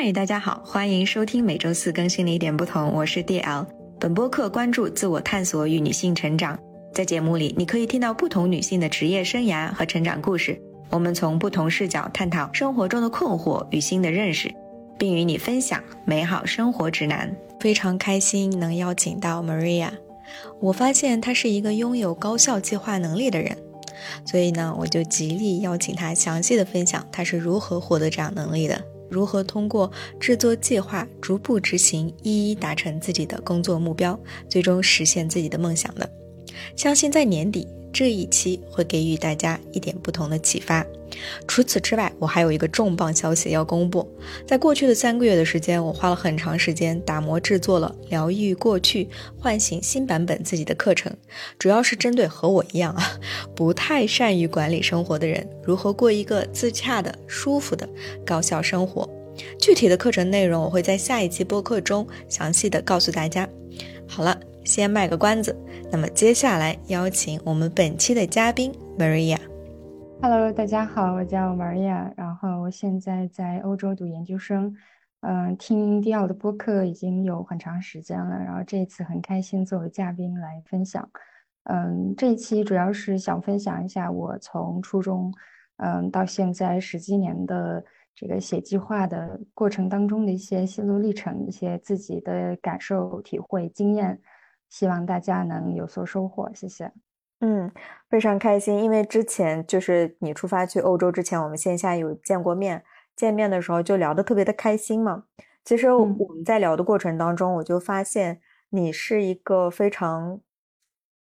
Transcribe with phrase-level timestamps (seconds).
[0.00, 3.66] 嗨，大家好，欢迎收听每周四更新的一点不同，我是 DL。
[3.98, 6.56] 本播客关注自我探索与女性成长，
[6.94, 10.56] 在节目里你可以听到不同女性的职业生涯和成长故事，
[10.90, 14.54] 我们从不同视角探讨生活中的困惑与新的认识，
[14.96, 17.36] 并与你分享美好生活指南。
[17.58, 19.90] 非常开心能邀请到 Maria，
[20.60, 23.58] 我发现她是一个拥有高效计划能力的人，
[24.24, 28.80] 所以呢，我就极力邀请她详细的分享她是如何获得这样能力的。
[29.10, 29.90] 如何通过
[30.20, 36.06] 制作计划、逐步执行，一一达成自己的工作目标，最终实现自己的梦想呢？
[36.76, 40.84] 相信在年底这一期会给予大家一点不同的启发。
[41.46, 44.06] 除此之外，我还有一个重磅消息要公布。
[44.46, 51.10] 在过去的三个月的时间，我花了很长时间打磨制作了《疗愈过去，唤醒新版本自己的课程》，
[51.58, 53.18] 主要是针对和我一样啊，
[53.56, 57.88] 不太善于管理生活的人，如何过一个自洽的、舒服的
[58.24, 59.08] 高效生活。
[59.58, 63.48] 具体的课程内容，我会在下一期播客中详细的告诉大家。
[64.06, 65.56] 好了，先卖个关子，
[65.90, 69.38] 那么接下来邀请我们本期的嘉宾 Maria。
[70.20, 74.76] Hello，大家好，我叫 Maria，然后我现在在欧洲读研究生，
[75.22, 81.08] 嗯，听迪奥的播客已经有很长时间了，然后这一次很开心作为嘉宾来分享，
[81.64, 85.32] 嗯，这一期主要是想分享一下我从初中，
[85.78, 87.82] 嗯，到现在十几年的
[88.14, 94.20] 这个写计划的过程当中的一些心路历程，一些自己的感受、体会、经验，
[94.68, 96.92] 希望大家能有所收获，谢谢。
[97.40, 97.70] 嗯，
[98.10, 102.82] 非常开心，因为之前就是你出发去欧洲之前，我们线下有见过面，
[103.14, 105.24] 见面的时候就聊得特别的开心嘛。
[105.64, 110.40] 其实我们在聊的过程当中，我就发现你是一个非常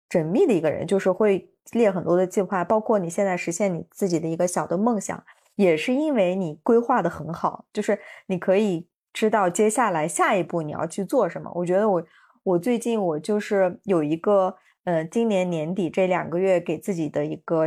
[0.08, 5.24] 缜密的一个人，就是会列很多的计划，包括你现在实现你自己的一个小的梦想，
[5.56, 11.50] 也是因为你规划的很好，就是你可以知道接下来下一步你要去做什么。
[11.54, 12.04] 我觉得我
[12.44, 14.56] 我最近我就是有一个。
[14.86, 17.66] 嗯，今年年底这两个月给自己的一个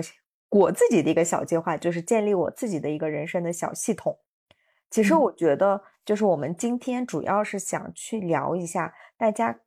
[0.49, 4.19] 我自己的一个小计划，就是建立我自己的一个人生的小系统。
[4.91, 9.61] 其实我觉得，就是我们今天主要是想去聊一下，大家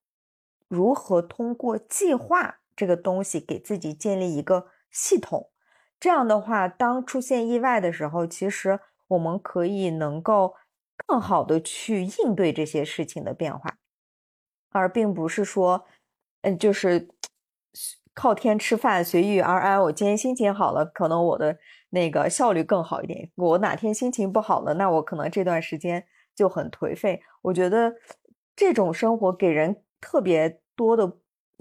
[0.69, 5.51] 如何通过计划这个东西给自己建立一个系统。
[5.99, 10.55] 这样的话，当出现意外的时候，其实我们可以能够
[11.05, 13.77] 更好的去应对这些事情的变化，
[14.71, 15.85] 而并不是说，
[16.43, 17.09] 嗯，就是。
[18.13, 19.81] 靠天吃饭，随遇而安。
[19.85, 21.57] 我今天心情好了，可能我的
[21.91, 23.31] 那个效率更好一点。
[23.37, 26.05] 我哪天心情不好了，那我可能这段时间
[26.35, 27.23] 就很颓废。
[27.41, 27.95] 我觉得
[28.57, 31.19] 这种生活给人特别多的，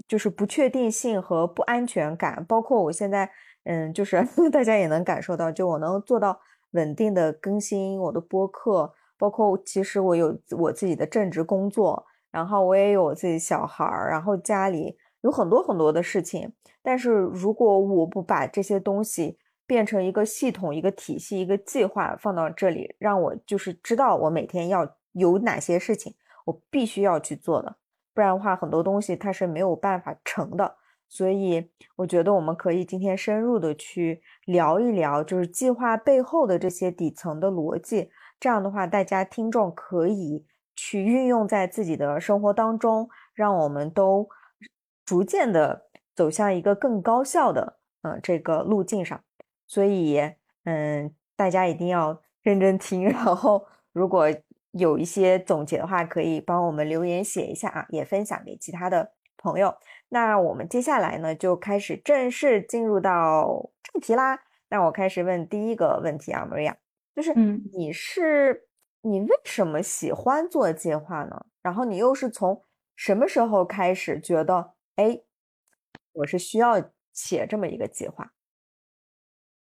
[0.08, 2.44] 就是不确定性和不安全感。
[2.44, 3.30] 包括我现在，
[3.64, 6.40] 嗯，就是 大家也能感受到，就我能做到
[6.72, 14.96] 稳定的更新我的播客，包括其实我有我自己的正职工作，然后我也有自己小孩儿，然后家里。
[15.22, 16.50] 有很多很多的事情，
[16.82, 19.36] 但是如果我不把这些东西
[19.66, 26.14] 变成一个系统、一个体系、一个计划放到这里，让我就是知道我每天要有哪些事情，
[26.46, 27.76] 我必须要去做的，
[28.14, 30.76] 不然的话，很多东西它是没有办法成的。
[31.06, 38.08] 所以我觉得我们可以今天深入的去聊一聊，就是计划背后的这些底层的逻辑。
[38.38, 40.46] 这样的话，大家听众可以
[40.80, 44.28] 去运用在自己的生活当中，让我们都。
[45.02, 49.20] 逐渐的走向一个更高效的嗯这个路径上，
[49.66, 50.20] 所以
[50.62, 54.26] 嗯大家一定要认真听， 然后如果
[54.70, 59.74] 有一些总结的话，可以帮我们留言写一下啊，也分享给其他的朋友。
[60.10, 64.38] 那我们接下来呢就开始正式进入到正题啦。
[64.68, 66.76] 那我开始问第一个问题啊，Maria，
[67.16, 67.34] 就是
[67.72, 68.68] 你是
[69.02, 71.46] 你为什么喜欢做计划呢？
[71.62, 72.64] 然后你又是从
[72.96, 74.74] 什么时候开始觉得？
[74.96, 75.20] 哎，
[76.12, 78.32] 我是需要写这么一个计划。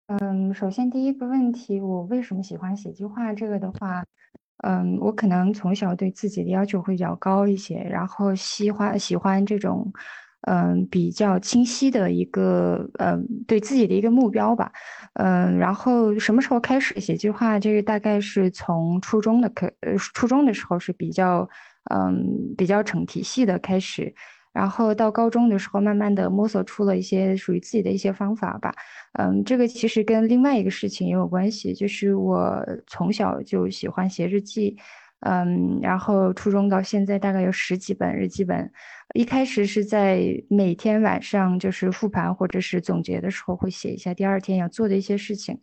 [0.06, 3.32] 嗯，首先第一个问题，我为什么喜欢写计划？
[3.32, 4.04] 这个的话，
[4.58, 9.92] 嗯，我可能从小对自己的要求会比较高一些，然后喜欢喜欢这种，
[10.42, 14.70] 嗯，比较清晰的一个，嗯，对自己的一个目标吧。
[15.14, 17.58] 嗯，然后什么时候开始写计划？
[17.58, 19.72] 这个大概是从初中的课，
[20.14, 21.48] 初中的时候是比较，
[21.90, 24.14] 嗯，比较成体系的开始。
[24.52, 28.72] 然后到高中的时候，慢慢的摸索出了一些属于自己的一些方法吧。
[29.18, 34.76] 嗯，这个其实跟另外一个事情也有关系，就是我从小就喜欢写日记。
[35.20, 38.70] 嗯，然后初中到现在大概有十几本日记本。
[39.14, 40.20] 一开始是在
[40.50, 45.58] 每天晚上就是复盘或者是总结的时候会写一下第二天要做的一些事情。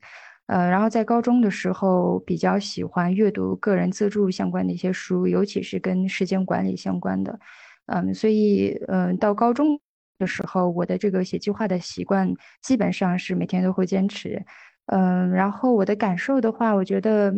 [0.48, 7.40] 呃，然后在高中的时候比较喜欢阅读个人自助相关的一些书，尤其是跟时间管理相关的。
[7.86, 9.80] 嗯，所以嗯，到高中
[10.18, 14.44] 的时候，我的这个写计划的习惯基本上是每天都会坚持。
[14.88, 17.34] 嗯，然后我的感受的话，我觉得。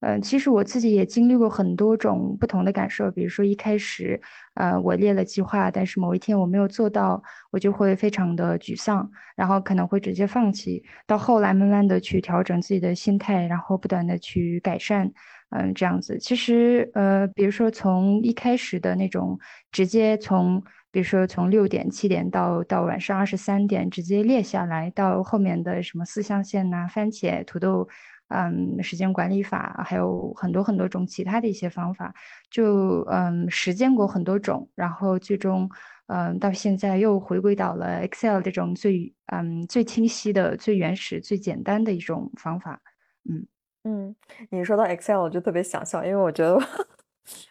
[0.00, 4.20] 嗯，其实我自己也经历过很多种不同的感受，比如说一开始，
[4.54, 10.84] 呃，我列了计划，但是某一天我没有做到，我就会非常的沮丧，然后可能会直接放弃。
[11.06, 15.10] 到后来，慢慢的去调整自己的心态，然后不断的去改善，
[15.50, 16.18] 嗯，这样子。
[16.18, 19.38] 其实，呃，比如说从一开始的那种
[19.72, 20.62] 直接从，
[20.92, 27.88] 比如说从六点、七点到到晚上二十三点直接列下来，到后面的什么四象限呐、番茄、土豆。
[28.28, 32.12] 嗯，时间管理法还有很多很多种其他的一些方法，
[32.50, 35.70] 就嗯实践过很多种，然后最终
[36.08, 42.82] 嗯到现在又回归到了 Excel 这种最嗯最清晰的、最原始、最简单的一种方法。
[43.30, 43.46] 嗯
[43.84, 44.16] 嗯，
[44.50, 46.58] 你说到 Excel 我就特别想笑，因为我觉得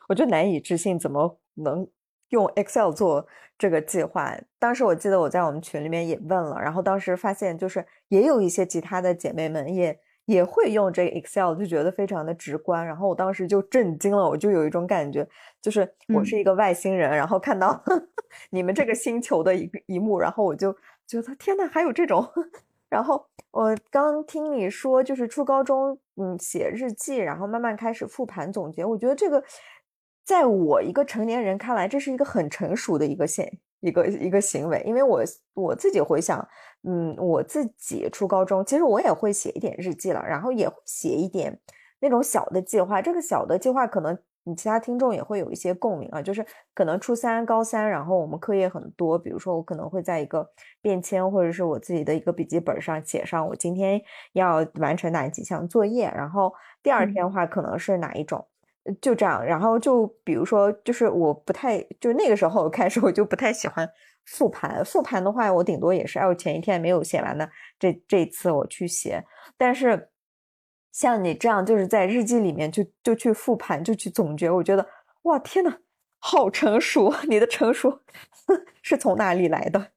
[0.10, 1.88] 我就难以置信，怎么能
[2.31, 3.25] 用 Excel 做
[3.57, 4.38] 这个计划？
[4.60, 9.98] 当时我记得我在我们群里面也问了，然后当时发现就是也有一些其他的姐妹们也。
[10.25, 12.86] 也会用这个 Excel，就觉得非常的直观。
[12.86, 15.27] 然后我当时就震惊了，我就有一种感觉，
[15.62, 17.83] 就是我是一个外星人，然后看到
[18.51, 20.75] 你们这个星球的一个一幕，然后我就
[21.07, 22.27] 觉得天呐，还有这种。
[22.89, 28.86] 然后我刚听你说，就是初高中，嗯，写日记，然后慢慢开始复盘总结。
[28.86, 29.44] 我觉得这个，
[30.24, 35.24] 在我一个成年人看来，这是一个很成熟的一个现一个一个行为，因为我
[35.54, 36.48] 我自己回想。
[36.88, 41.60] 嗯，我自己初高中，其实我也会写一点日记了，然后也会写一点
[42.00, 43.01] 那种小的计划。
[43.01, 46.45] 这个小的计划，可能你其他听众也会有一些共鸣啊，就是
[46.75, 50.48] 可能初三、高三，然后我们课业很多，比如说我可能会在一个
[50.80, 54.00] 便签或者是我自己的一个笔记本上写上我今天
[54.33, 58.45] 要完成哪几项作业，然后第二天的话可能是哪一种，
[59.02, 59.44] 就这样。
[59.46, 63.90] 然后就比如说，就是我不太，就那个时候开始我就不太喜欢。
[64.26, 67.48] 复盘复盘的话，我顶多也是哎，我前一天没有写完的，
[67.78, 69.24] 这这次我去写。
[69.56, 70.10] 但是
[70.92, 74.84] 像你这样，就是在日记里面就就去复盘，就去总结，我觉得
[75.26, 75.78] 哇，天呐，
[76.18, 77.14] 好成熟！
[77.30, 78.02] 你的成熟
[78.82, 79.92] 是从哪里来的？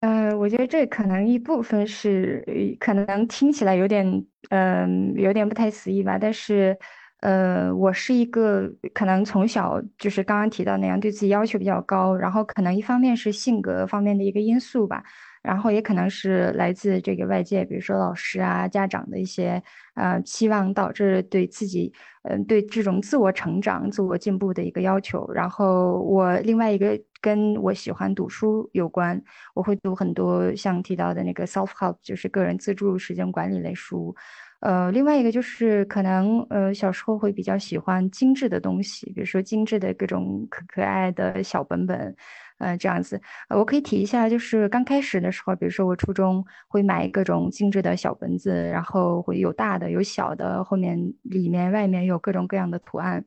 [0.00, 2.44] 嗯，我觉得这可能一部分是
[2.80, 6.76] 可能听起来有点嗯有点不太随意吧，但是。
[7.20, 15.02] 呃，我是一个可能从小就是刚刚提到那样对自己要求比较高，然后可能一方面是性格方面的一个因素吧，
[15.42, 19.62] 然后也可能是来自这个外界，比如说老师啊、家长的一些
[19.94, 25.30] 呃期望，导致对自己嗯对这种自我成长、自我进步的一个要求。
[25.32, 29.22] 然后我另外一个跟我喜欢读书有关，
[29.54, 34.16] 我会读很多像提到的那个 self help，就是个人自助时间管理类书。
[34.60, 42.14] 呃，另外一个就是可能呃小时候会比较喜欢精致的东西，比如说精致的各种可可爱的小本本，
[42.58, 43.20] 呃这样子。
[43.48, 53.24] 我可以提一下，就是刚开始的时候，比如说我初中会买各种精致的小本子，然后会有大的有小的，后面里面外面有各种各样的图案。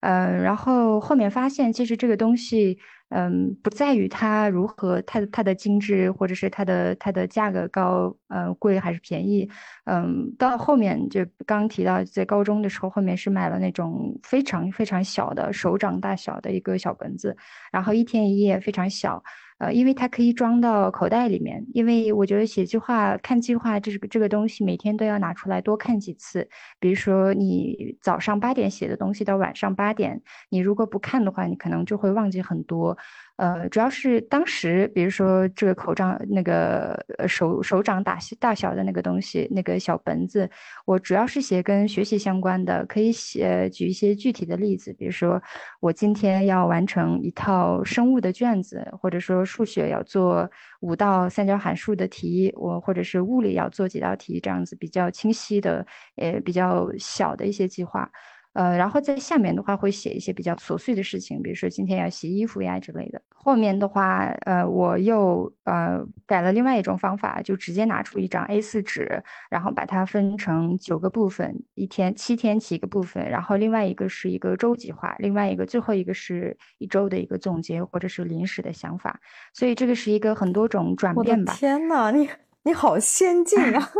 [0.00, 2.78] 嗯，然后后面发现其实这个东西。
[3.16, 9.48] 嗯，不在于它如何，它它的精致，或者是它的它的价格高，嗯，贵还是便宜。
[9.84, 17.36] 嗯，到后面就刚刚提到，在高中的时候，后面是买了那种非常非常小的手掌大小的一个小本子，
[17.70, 19.22] 然后一天一页非常小。
[19.58, 26.48] 呃，因为它可以装到口袋里面，因为我觉得写计划、看计划这个这个东西，每天都要拿出来多看几次。
[26.80, 30.20] 比如说，你早上八点写的东西，到晚上八点，
[30.50, 32.96] 你如果不看的话，你可能就会忘记很多。
[33.36, 40.48] 呃，主要是当时，比如说这个口罩，那个手手掌大大小的那个东西，那个小本子，
[40.84, 45.42] 我主要是写跟学习相关的，可以写举一些具体的例子，比如说
[45.80, 50.48] 我今天要完成一套生物的卷子，或者说数学要做
[50.80, 55.84] 五道三角函数的题，我或者是物理要做几道题，这样子比较清晰的，
[56.16, 58.08] 呃，比较小的一些计划。
[58.54, 63.20] 呃，然后在下面的话会写一些比较琐碎的事情，比如说今天要洗衣服呀之类的。
[63.28, 79.20] 后面的话，呃，我又呃改了另外一种方法，就直接拿出一张 A4 纸，然后把它分成九个部分，一天七天七个部分，然后另外一个是一个周计划，另外一个最后一个是一周的一个总结或者是临时的想法。
[79.52, 81.52] 所以这个是一个很多种转变吧。
[81.54, 82.30] 天呐，你
[82.62, 83.90] 你好先进啊！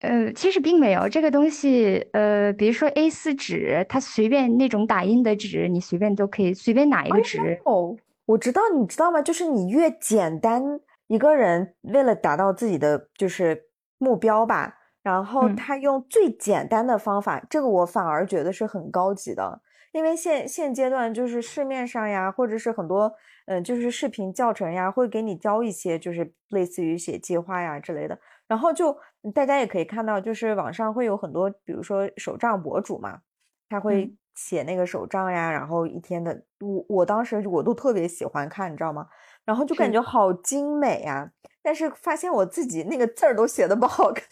[0.00, 2.06] 呃，其实并没有这个东西。
[2.12, 7.60] 呃，比如说 A4 纸，它随便那种打印的纸，你随便都可以，随便哪一个纸。
[7.64, 9.20] 哦，我知道，你知道吗？
[9.20, 13.64] 就是你越简单，一个人为了达到自己的就是
[13.98, 19.60] 目标吧，然后他用最简单的方法，这个我反而觉得是很高级的。
[19.92, 23.12] 因为现现阶段就是市面上呀，或者是很多
[23.46, 28.16] 嗯，就是视频教程呀，会给你教一些就是类似于写计划呀之类的。
[28.50, 28.98] 然后就
[29.32, 33.20] 大家也可以看到，就是网上会有很多，比如说手账博主嘛，
[33.68, 39.06] 他会写那个手账呀，然后一天的，我我当时我都特别喜欢看，你知道吗？
[39.44, 41.30] 然后就感觉好精美呀，
[41.62, 44.28] 但是发现我自己那个字儿都写的不好看，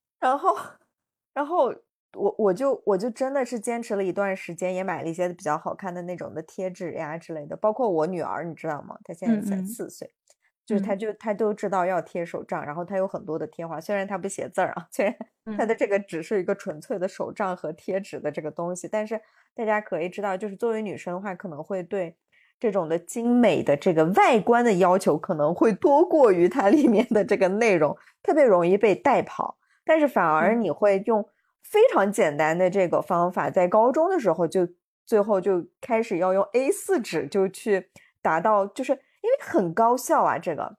[0.20, 0.56] 然后，
[1.34, 1.74] 然后
[2.16, 8.98] 我我就我就真的是坚持了一段时间，也买了一些比较好看的那种的贴纸呀之类的，包括我女儿，你知道吗？
[9.04, 10.12] 她现在才四岁。
[10.68, 15.16] 就是他，就他都知道要贴手账，然后他有很多的贴画，虽然他不写字儿啊，虽然
[15.56, 19.18] 他的这个只是一个纯粹的手账和贴纸的这个东西，但是
[19.54, 22.14] 大家可以知道，就是作为女生的话，可能会对
[22.60, 29.56] 这种的精美的这个外观的要求可能会多过于它里面的这个内容，特别容易被带跑。
[29.86, 31.26] 但是反而你会用
[31.62, 34.68] 非常简单的这个方法，在高中的时候就
[35.06, 37.88] 最后就开始要用 A 四纸就去
[38.20, 38.98] 达到，就是。
[39.22, 40.76] 因为很高效啊，这个，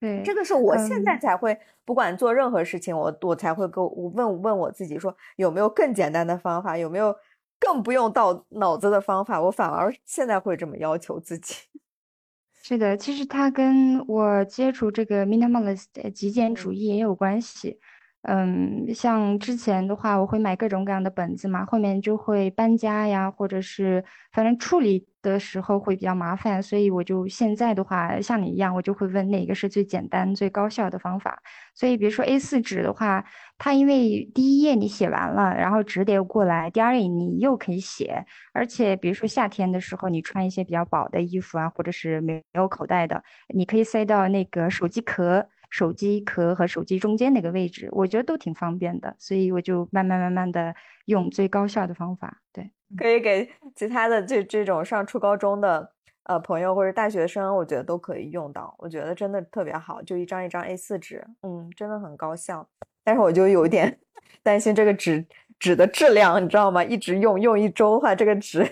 [0.00, 7.14] 对，这个是我现在才会，不管做任何事情，我我才会跟我问问我自己说，有没有更简单的方法，有没有
[7.58, 11.54] 更不用到脑子的方法，我反而现在会这么要求自己。
[12.66, 17.70] 是的，其实它跟我接触这个 minimalist 极简主义也有关系。
[17.70, 17.78] 嗯，
[18.26, 24.02] 嗯像之前的话，我会买各种各样的本子嘛，后面就会搬家呀，或者是
[24.32, 31.38] 反正处理的时候会比较麻烦，所以我就现在的话，像你一样，我就会问哪个是最简单、最高效的方法。
[31.74, 33.24] 所以，比如说 A4 纸的话，
[33.58, 43.22] 它因为第一页你写完了，然后纸得过来，第二页你又可以写，而且比如说夏天的时候，你穿一些比较薄的衣服啊，或者是没有口袋的，
[43.54, 45.46] 你可以塞到那个手机壳。
[45.74, 50.72] 手机壳和手机中间那个位置，我觉得都挺方便的，所以我就慢慢慢慢的
[51.06, 52.40] 用最高效的方法。
[52.52, 55.90] 对，可以给其他的这这种上初高中的
[56.26, 58.72] 呃朋友或者大学生，我觉得都可以用到。
[58.78, 62.68] 我觉得真的特别好，就一张一张 A4 纸，嗯，真的很高效。
[63.02, 63.98] 但是我就有点
[64.44, 65.26] 担心这个纸
[65.58, 66.84] 纸的质量，你知道吗？
[66.84, 68.64] 一直用用一周的话，这个纸。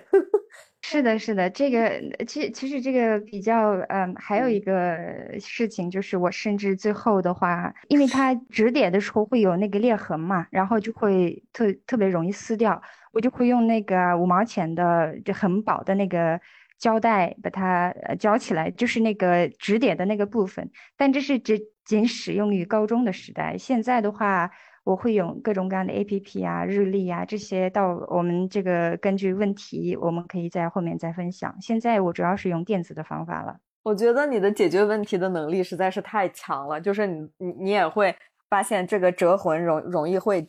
[0.85, 4.99] 是的，是的，这个其其实这个比较，嗯，还有一个
[5.41, 16.39] 事情就是，我甚至最后的话，因为它折叠的时候会有那个裂痕嘛，然后就会特特别容易撕掉，我就会用那个五毛钱的就很薄的那个
[16.79, 20.69] 胶带把它胶起来，就是那个折叠的那个部分。
[20.97, 24.51] 但这是只仅使用于高中的时代，现在的话。
[24.85, 31.55] 我会用各种各样的 A P P 啊、日历啊这些，到我们这个根据问题，我们可以在后面再分享。
[31.61, 33.59] 现在我主要是用电子的方法了。
[33.85, 38.15] 我觉得你的解决问题的能力实在是太强了，就是你你你也会
[38.49, 40.47] 发现这个折魂容容易会。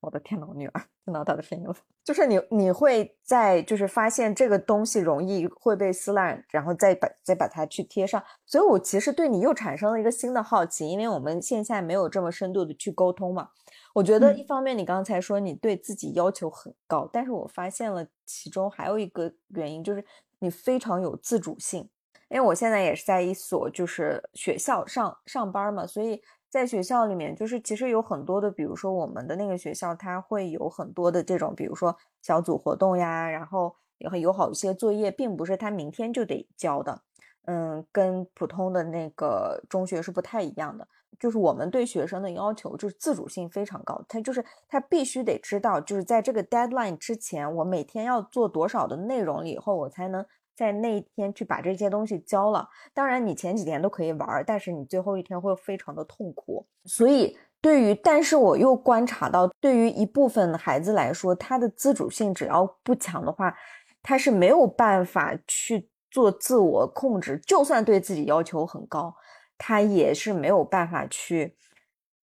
[0.00, 1.74] 我的天呐，我女儿听到他的声音了。
[2.04, 8.22] 就是你，你会在就是发现这个东西容易会被撕烂，然后再把再把它去贴上。
[8.44, 13.50] 所以我其实对你又产生了一个新的好奇，因为我们线下没有这么深度的去沟通嘛。
[13.94, 20.04] 我觉得一方面你刚才说你对自己要求很高，但是我发现了其中还有一个原因，就是
[20.40, 21.88] 你非常有自主性。
[22.28, 26.20] 因为我现在也是在一所就是学校上上班嘛，所以。
[26.52, 37.00] 在学校里面，就是其实有很多的，比如说我们的那个学校，它会有很多的这种，比如说小组活动呀，然后也会有好一些作业，并不是他明天就得交的，
[37.46, 40.86] 嗯，跟普通的那个中学是不太一样的。
[41.18, 50.22] 就是我们对学生的要求就是自主性非常高，他就是他必须得知道，就是在这个 deadline 之前，我每天要做多少的内容，以后我才能。
[50.54, 56.66] 在那一天去把这些东西交了，当然你前几天都可以玩，但是你最后一天会非常的痛苦。
[56.84, 63.54] 所以对于，但是我又观察到，对于一部分孩子来说，他的自主性只要不强的话，
[64.02, 69.14] 他是没有办法去做自我控制，就算对自己要求很高，
[69.56, 71.56] 他也是没有办法去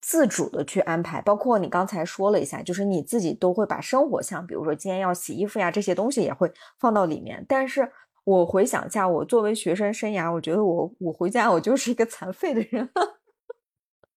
[0.01, 1.21] 自主的去安排。
[1.21, 7.91] 包括你刚才说了一下，就是你自己都会把生活项，比如说今天要洗衣服呀这些东西也会放到里面，但是。
[8.29, 12.87] 我回想一下，我作为学生生涯，我觉得我我回家我就是一个残废的人，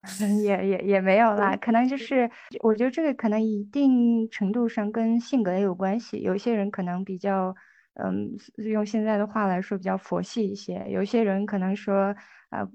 [0.45, 2.31] 也也也没有啦，可能就是
[2.63, 7.55] 我觉得这个可能一定程度上跟性格也有关系，有些人可能比较
[7.95, 10.85] 嗯，用现在的话来说比较佛系一些。
[10.89, 12.15] 有些人可能说，
[12.51, 12.67] 呃，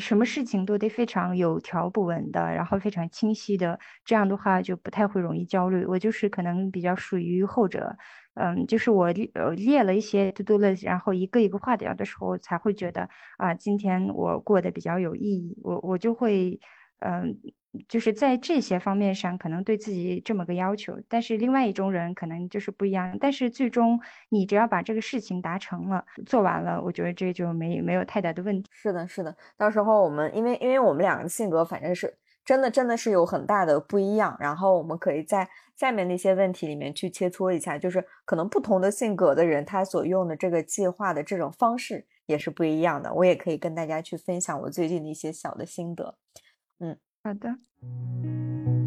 [0.00, 5.84] 什么事情都得非常有条不紊的，然后非常清晰的，这样的话就不太会容易焦虑。
[5.84, 7.96] 我就是可能比较属于后者。
[8.34, 15.56] 嗯，就是我呃列了一些 to do list，然后一个一个划掉的时候，才会觉得啊，今天我过得比较有意义。
[15.62, 16.58] 我我就会，
[17.00, 17.36] 嗯，
[17.88, 20.98] 就是在这些方面上，可能对自己这么个要求。
[21.08, 23.16] 但是另外一种人可能就是不一样。
[23.20, 24.00] 但是最终
[24.30, 28.68] 你只要把这个事情达成了，做完了，我觉得这就没没有太大的问题。
[28.72, 29.36] 是的，是的。
[29.56, 32.18] 到时候我们因为因为我们两个性格反正是。
[32.44, 43.12] 真的真的是有很大的不一样，然后我们可以在下面那些问题里面去切磋一下，就是可能不同的性格的人，他所用的这个计划的这种方式也是不一样的。
[43.14, 46.16] 我也可以跟大家去分享我最近的一些小的心得。
[46.80, 48.83] 嗯，好的。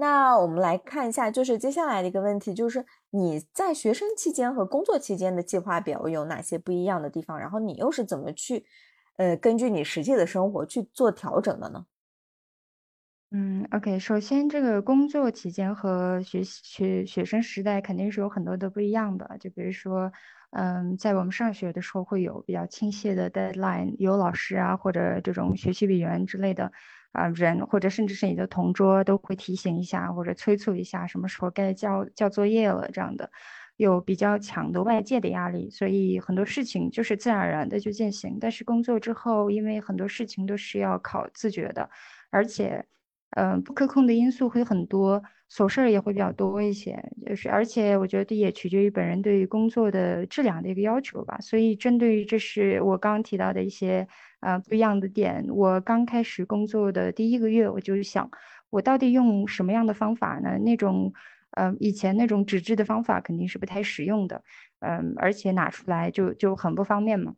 [0.00, 7.38] 那我们来看一下，就是接下来的一个问题，就是你在学生期间和工作期间的计划表有哪些不一样的地方？
[7.38, 8.64] 然后你又是怎么去，
[9.16, 11.84] 呃，根据你实际的生活去做调整的呢？
[13.32, 19.36] 嗯，OK，首先这个工作期间和学学学生时代肯定是有很多的不一样的。
[19.38, 20.10] 就比如说，
[20.50, 26.72] 嗯，在我们上学的时候会有比较清晰的 deadline，有老师啊或者这种学习委员之类的。
[27.12, 33.30] 啊，人或者甚至是你的同桌都会提醒一下或者催促一下，什么时候该交交作业了这样的，
[33.76, 38.38] 有比较强的外界的压力，所以很多事情就是自然而然的就进行。
[38.40, 41.88] 但是工作之后，因为很多事情都是要靠自觉的，
[42.30, 42.84] 而且，
[43.36, 45.22] 嗯，不可控的因素会很多。
[45.50, 51.36] 琐事儿也会比较多一些，就是而且我觉得也取决于本人对于工作的质量的一个要求吧。
[51.40, 54.06] 所以针对于这是我刚刚提到的一些
[54.40, 58.30] 呃不一样的点，我刚开始工作的第一个月，我就想
[58.70, 60.56] 我到底用什么样的方法呢？
[60.60, 61.12] 那种
[61.56, 64.44] 呃以前那种纸质的方法肯定是不太实用的，
[64.78, 67.34] 嗯，而且拿出来就就很不方便嘛。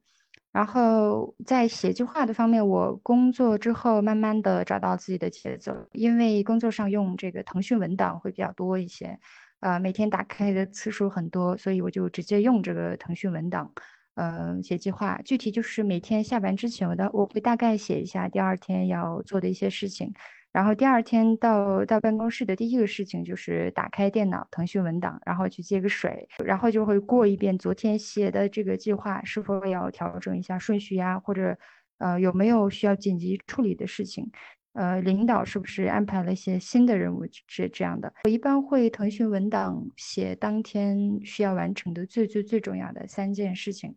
[0.52, 9.18] 然后在写计划的方面，我工作之后慢慢的找到自己的节奏，因为工作上用这个腾讯文档会比较多一些，
[9.60, 13.72] 呃，每天打开的次数很多，所以我就直接用这个腾讯文档，
[14.14, 15.18] 呃，写计划。
[15.24, 20.12] 具体就是每天下班之前，我的我会大概写一下第二天要做的一些事情。
[20.52, 31.56] 然后第二天到到办公室的第一个事情就是打开电脑腾讯文档，然后去接个水，然后就会过一遍昨天写的这个计划是否要调整一下顺序呀，或者
[31.98, 34.30] 呃有没有需要紧急处理的事情，
[34.74, 38.12] 呃领导是不是安排了一些新的任务是这样的。
[38.24, 43.96] 我一般会腾讯文档写当天需要完成的最最最重要的三件事情，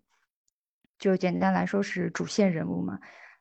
[0.97, 2.97] 就简单来说是主线任务嘛。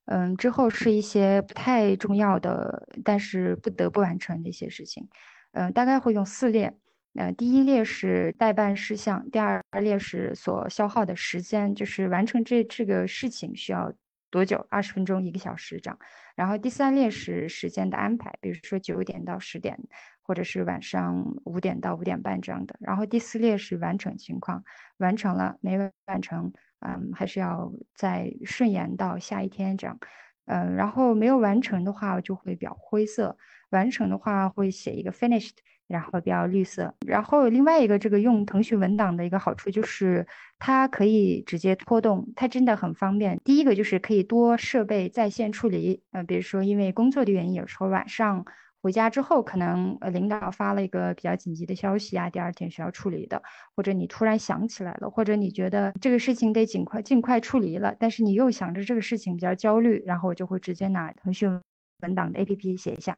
[0.06, 5.08] 嗯，之后是一些不太重要的，但是不得不完成的一些事情。
[5.52, 6.74] 嗯，大概会用四列。
[7.14, 13.92] 呃，第一列是代办事项，第二列是所消耗的时间，就是完成这这个事情需要
[14.30, 15.98] 多久，二十分钟、一个小时这样。
[16.34, 19.78] 然后第三列是时间的安排，比如说九点到十点，
[20.22, 22.74] 或者是晚上五点到五点半这样的。
[22.80, 24.64] 然后第四列是完成情况，
[24.98, 26.52] 完成了没完成。
[26.84, 29.98] 嗯，还是要再顺延到下一天这样，
[30.46, 33.36] 嗯，然后没有完成的话就会比较灰色，
[33.70, 35.52] 完成的话会写一个 finished，
[35.86, 36.94] 然后比较绿色。
[37.06, 40.26] 然后另外一个这个用腾讯文档的一个好处就是
[40.58, 43.40] 它可以直接拖动，它真的很方便。
[43.44, 48.44] 第一个就是可以多设备在线处理，嗯，比如说因为工作的原因，有时候晚上。
[48.84, 53.42] 回家之后，可能呃领导发了一个比较紧急的消息啊，第二天需要处理的，
[53.74, 61.58] 或者你突然想起来了，或者你觉得这个事情得尽快尽快处理了，但是你又想着这个事情比较焦虑，然后我就会直接拿腾讯
[62.02, 63.16] 文档的 APP 写一下。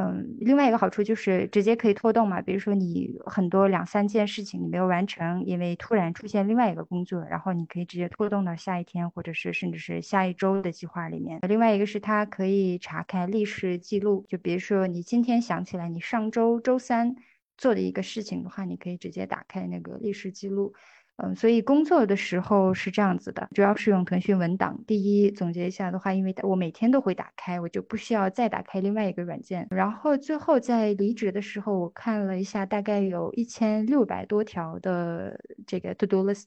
[0.00, 11.40] 嗯，另外一个好处就是直接可以拖动嘛，比如说你很多两三件事情你没有完成，因为突然出现另外一个工作，然后你可以直接拖动到下一天，或者是甚至是下一周的计划里面。
[11.48, 17.16] 另外一个是它可以查看历史记录，就比如说你今天想起来你上周周三
[17.56, 20.74] 做的一个事情的话，你可以直接打开那个历史记录。
[21.20, 24.78] 嗯，所以工作的时候是这样子的，主要是用腾讯文档。
[24.86, 29.66] 第一，总结一下的话，因为我每天都会打开，我就不需要再打开另外一个软件。
[29.70, 36.44] 然后最后在离职的时候，我看了一下，大概有一千六百多条的这个 to do list，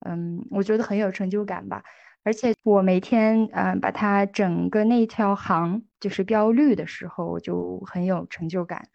[0.00, 1.82] 嗯，我觉得很有成就感吧。
[2.22, 8.86] 而且我每天嗯把它整个那条行就是标绿的时候，我就很有成就感。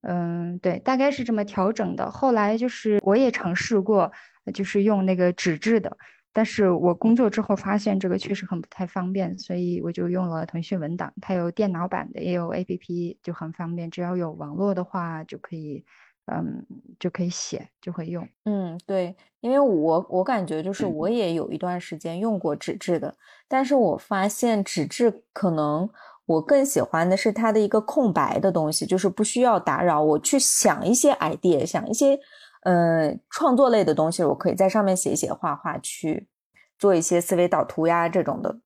[0.00, 2.10] 嗯，对，大概是这么调整的。
[2.10, 4.10] 后来就是我也尝试过。
[4.52, 5.96] 就是用那个纸质的，
[6.32, 13.90] 但是我工作之后发现这个确实很不太方便，所以我就用了腾讯文档，它有电脑版的，也有 APP，就很方便。
[13.90, 15.84] 只要有网络的话，就可以，
[16.26, 16.66] 嗯，
[16.98, 18.26] 就可以写，就会用。
[18.44, 23.14] 嗯，对，因为我我感觉就是我也有一段时间用过纸质的，
[23.46, 25.88] 但是我发现纸质可能
[26.26, 32.18] 我更喜欢的是它的一个空白的东西，就是不需要打扰我去想一些 idea，想一些。
[32.62, 36.28] 呃，创作类的东西，我可以在上面写一写画画，去
[36.78, 38.60] 做一些思维导图呀这种的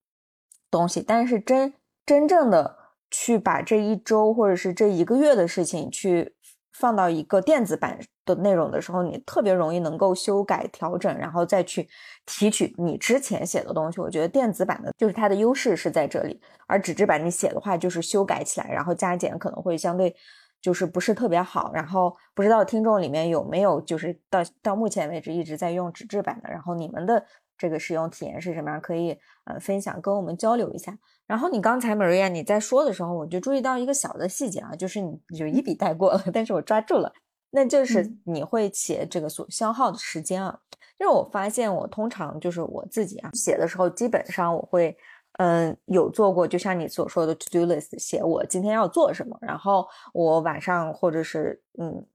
[0.70, 1.02] 东西。
[1.02, 1.72] 但是真
[2.04, 2.76] 真正的
[3.10, 6.34] 去把这一周或者是这一个月的事情去
[6.74, 11.88] 放到一个电子版的内容的时候，你特别容易能够修改调整，然后再去
[12.26, 13.98] 提取你之前写的东西。
[13.98, 20.14] 我觉得电子版的就是它的优势是在这里，而纸质版你写的话就是修改起来，然后加减可能会相对。
[20.60, 27.24] 就是不是特别好，然后不知道听众里面有没有就是到到目前为止一直在用纸质版的，然后你们的
[27.56, 28.80] 这个使用体验是什么样？
[28.80, 30.98] 可以呃分享跟我们交流一下。
[31.26, 37.12] 然后你刚才 Maria 你在说的时候，我就注意到一个小的细节啊，就是你就一笔带过了，但是我抓住了，
[37.50, 40.58] 那就是你会写这个所消耗的时间啊。
[40.98, 44.96] 因为我发现我通常就是我自己啊写的时候，基本上我会。
[45.38, 52.06] 嗯，有做过，就像你所说的 to do list，写我今天要做什么，然后我晚上或者是嗯，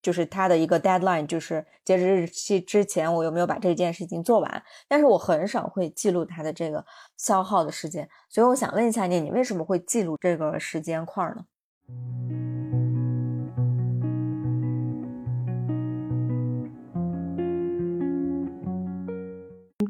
[0.00, 4.62] 就是他的一个 deadline，就是截止日期之前，我有没有把这件事情做完？
[4.86, 6.84] 但是我很少会记录他的这个
[7.16, 11.44] 消耗的时间，所以我想问一下你，你为什么会记录这个时间块呢？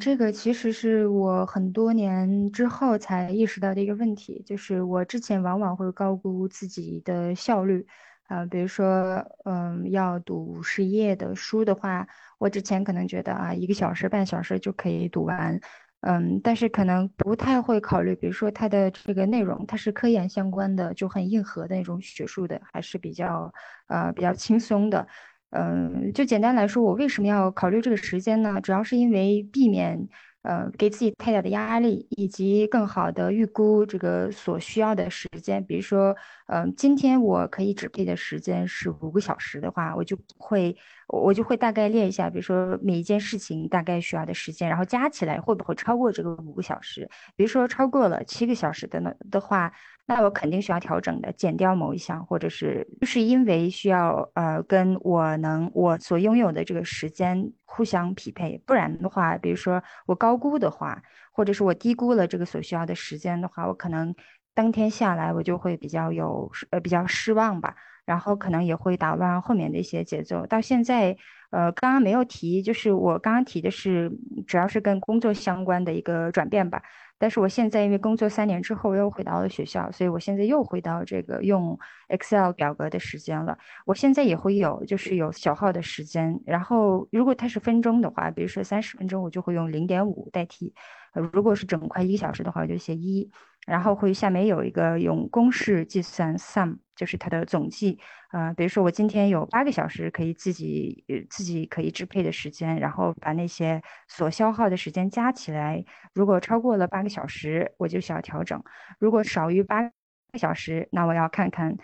[0.00, 7.86] 这个其实是我很多年之后才意识到的一个问题，就是我之前往往会高估自己的效率，
[8.28, 12.06] 啊，比如说，嗯，要读五十页的书的话，
[12.38, 15.60] 我之前可能觉得啊，一个小时、半小时就可以读完，
[16.00, 23.52] 嗯，但是可能不太会考虑，比如说它的这个内容，它是科研相关的，就很硬核的那种学术的，还是比较，
[23.88, 25.06] 呃，比较轻松的。
[25.50, 28.60] 嗯，就简单来说，我为什么要考虑这个时间呢？
[28.60, 30.06] 主要是因为避免
[30.42, 35.64] 呃给自己太大的压力，以及更好的预估这个所需要的时间。
[35.64, 36.14] 比如说，
[36.48, 47.08] 嗯，今天我可以支配的时间是五个小时的话，我就会我就会大概列一下，比如说每一件事情大概需要的时间，然后加起来会不会超过这个五个小时？
[47.36, 49.72] 比如说超过了七个小时的呢的话。
[50.10, 64.14] 那我肯定需要调整的，减掉某一项，或者是就是因为需要呃跟我能我所拥有的这个时间互相匹配，不然的话，比如说我高估的话，或者是我低估了这个所需要的时间的话，我可能
[64.54, 70.46] 当天下来我就会比较有呃比较失望吧，然后可能也会打乱后面的一些节奏。
[70.46, 71.14] 到现在
[71.50, 74.10] 呃刚刚没有提，就是我刚刚提的是
[74.46, 76.82] 主要是跟工作相关的一个转变吧。
[77.18, 81.78] 但是我现在因为工作三年之后又回到了学校，所以我现在又回到这个用
[82.08, 83.58] Excel 表格的时间了。
[83.84, 86.40] 我现在也会有，就是有小号的时间。
[86.46, 90.72] 然后如果它是分钟的话，比如说三十分钟，我就会用零点五代替。
[91.14, 93.30] 呃，如果是整块一个小时的话，我就写一。
[93.68, 97.98] 然后会下面有一个用公式计算 sum，就是它的总计。
[98.30, 108.58] 啊，比如说我今天有八个小时可以自己自己可以支配的时间，然后把那些所消耗的时间加起来，如果超过了八个小时，我就需要调整；
[108.98, 109.90] 如果少于八个
[110.38, 111.74] 小时，那我要看看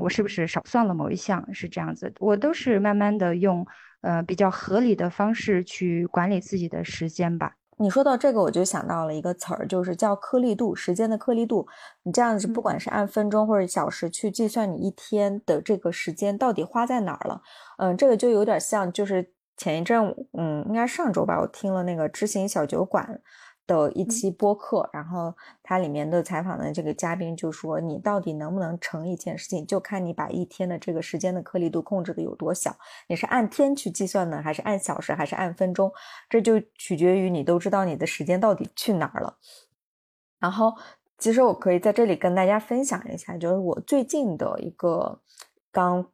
[0.00, 2.14] 我是不是少算了某一项，是这样子。
[2.18, 3.66] 我都是慢慢的用
[4.00, 7.56] 呃比较合理的方式去管理自己的时间吧。
[7.82, 11.66] 你说到这个，我就想到了一个词儿，就是叫颗粒度，时间的颗粒度。
[12.02, 17.40] 你这样子，不管是按分钟或者小时去计算你一天的这个时间到底花在哪儿了，
[17.78, 23.22] 嗯，这个就有点像，就是前一阵，嗯，应该上周吧，我听了那个知行小酒馆。
[23.70, 32.76] 的一期播客，然后它里面的采访的这个嘉宾就说：“你到底能不能成一件事情，就看你把一天的这个时间的颗粒度控制的有多小。
[33.06, 35.92] 你是按天去计算呢，还是按小时，还是按分钟？
[36.28, 39.38] 这就取决于你都知道你的时间到底去哪儿了。
[40.40, 40.74] 然后，
[41.18, 45.20] 其实我可以在这里跟大家分享一下，就是我最近的一个
[45.70, 46.04] 刚，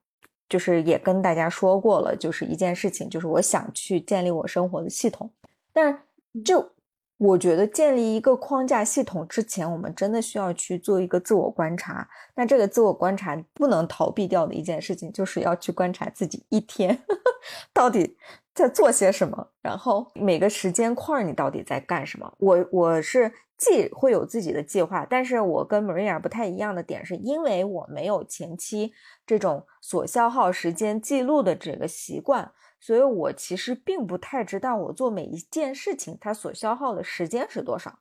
[0.47, 5.33] 就是也跟大家说过了，就是一件事情，就是我想去建立我生活的系统，
[5.73, 6.76] 但是就。
[7.19, 12.07] 我觉得建立一个框架系统之前，我们真的需要去做一个自我观察。
[12.35, 16.99] 那这个自我观察不能逃避掉的一件事情，就是要去观察自己一天
[17.73, 18.17] 到底
[18.55, 22.31] 在做些什么，然后每个时间块你到底在干什么。
[22.39, 28.93] 我我是既会有自己的计划，但是我跟 Maria 不太一样的点是，因为我没有前期
[29.27, 37.99] 这种所消耗时间记录的这个习惯，所以我其实并不太知道我做每一件事情它所消耗的时间是多少。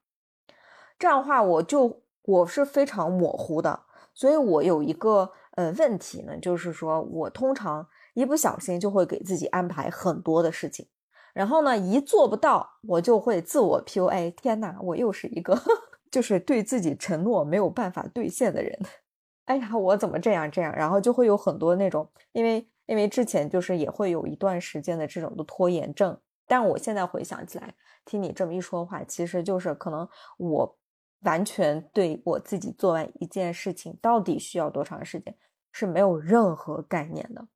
[0.97, 3.81] 这样的话，我就我是非常模糊的，
[4.13, 7.87] 所以我有一个呃问题呢，就是说我通常。
[8.15, 10.87] 一不小心就会给自己安排很多的事情，
[11.33, 14.31] 然后呢，一做不到，我就会自我 PUA。
[14.35, 15.61] 天哪，我又是一个
[16.09, 18.79] 就是对自己承诺没有办法兑现的人。
[19.43, 20.73] 哎呀，我怎么这样这样？
[20.73, 26.17] 然后就会有很多那种，因为因为之前就是也会有一段时间的这种的拖延症。
[26.47, 27.73] 但我现在回想起来，
[28.05, 30.77] 听你这么一说话，其实就是可能我
[31.21, 35.35] 完全对我自己做完一件事情到底需要多长时间
[35.71, 37.47] 是没有任何概念的。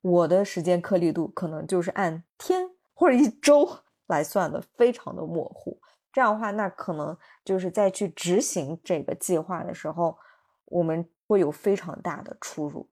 [0.00, 3.68] 我的时间颗粒度可能就是按天或者一周
[4.06, 5.78] 来算的，非常的模糊。
[6.10, 10.16] 这样的话，那可能就是在去执行这个计划的时候，
[10.64, 12.88] 我们会有非常大的出入。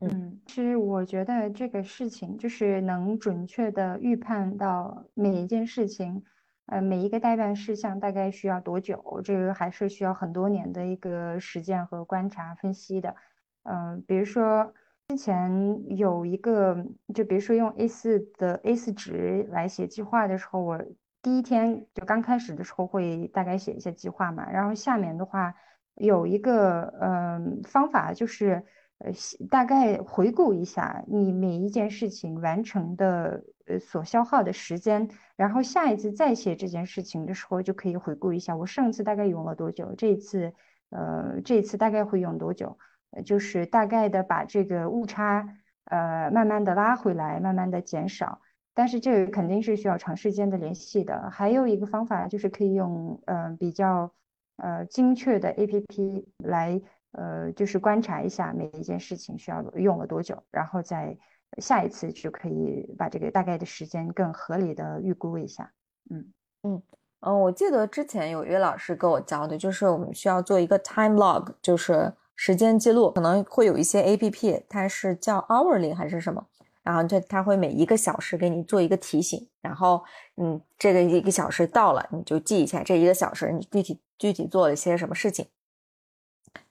[0.00, 6.22] 嗯，其实我觉得这个事情就是能准确的预判到每一件事情，
[6.66, 13.16] 呃，每一个代办事项大概需要多久，这个还是需要很多年的一个实践和观察分析的。
[13.64, 14.72] 嗯，比如说。
[15.10, 16.84] 之前有一个，
[17.14, 20.84] 就比如说用 A4 的 A4 纸来写计划的时候，我
[21.22, 25.54] 第一天就刚开始的时候会大概写一些计划嘛，然后下面的话
[25.94, 28.62] 有一个嗯方法，就是
[28.98, 29.12] 呃
[29.48, 40.52] 大概回顾一下你每一件事情完成的呃所消耗的时间，然后下一次再写这件事情的时候就可以回顾一下我上次大概用了多久，这一次
[40.90, 42.78] 呃这一次大概会用多久。
[43.24, 45.48] 就是大概的把这个误差，
[45.84, 48.42] 呃，慢慢的拉回来，慢慢的减少。
[48.74, 51.30] 但是这个肯定是需要长时间的联系的。
[51.30, 54.12] 还有一个方法就是可以用，呃，比较，
[54.56, 61.16] 呃，精确的 A P P 来，呃，就是观察一下每一件事情需要用了多久，然后再
[61.58, 65.72] 下一次就可以把这个大概的时间更合理的预估一下。
[66.10, 66.82] 嗯嗯
[67.20, 72.12] 嗯，我记得之前有一位老师跟我教的，就是我们需要做一个 time log，就是。
[72.40, 76.46] 时间记录可能会有一些 A P P，它是叫 Hourly 还是什么？
[76.84, 80.04] 然后它它会每一个小时给你做一个提醒，然后
[80.36, 85.48] 嗯，这个一个小时到了，你就记一下这一个小时你具体具体做了些什么事情，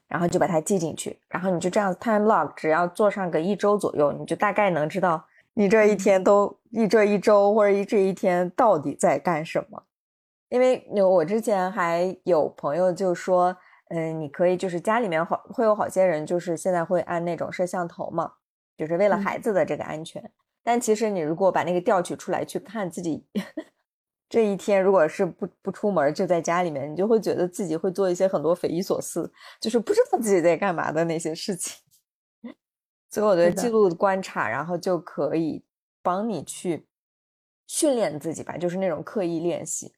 [0.07, 9.83] 然后就把它记进去，然后你就这样 time log，只要做上个一周左右，你就大概能知道你这一天都一这一周或者一这一天到底在干什么。
[10.49, 13.57] 因为我之前还有朋友就说。
[13.89, 18.29] 嗯，你可以就是家里面好会有好些人，就是现在会安那种摄像头嘛，
[18.75, 20.29] 就是为了孩子的这个安全。
[20.61, 23.25] 但其实你如果把那个调取出来去看自己
[24.29, 31.81] 这一天，如果是不不出门就在家里面，你就会觉得自己会做一些很多匪夷所思，就是不知道自己在干嘛的那些事情。
[33.09, 35.63] 所以我觉得记录观察，然后就可以
[36.03, 36.85] 帮你去
[37.67, 39.93] 训练自己吧，就是那种刻意练习。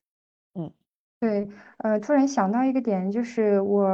[0.54, 0.72] 嗯。
[1.20, 3.89] 对，呃，突然想到一个点，就是我，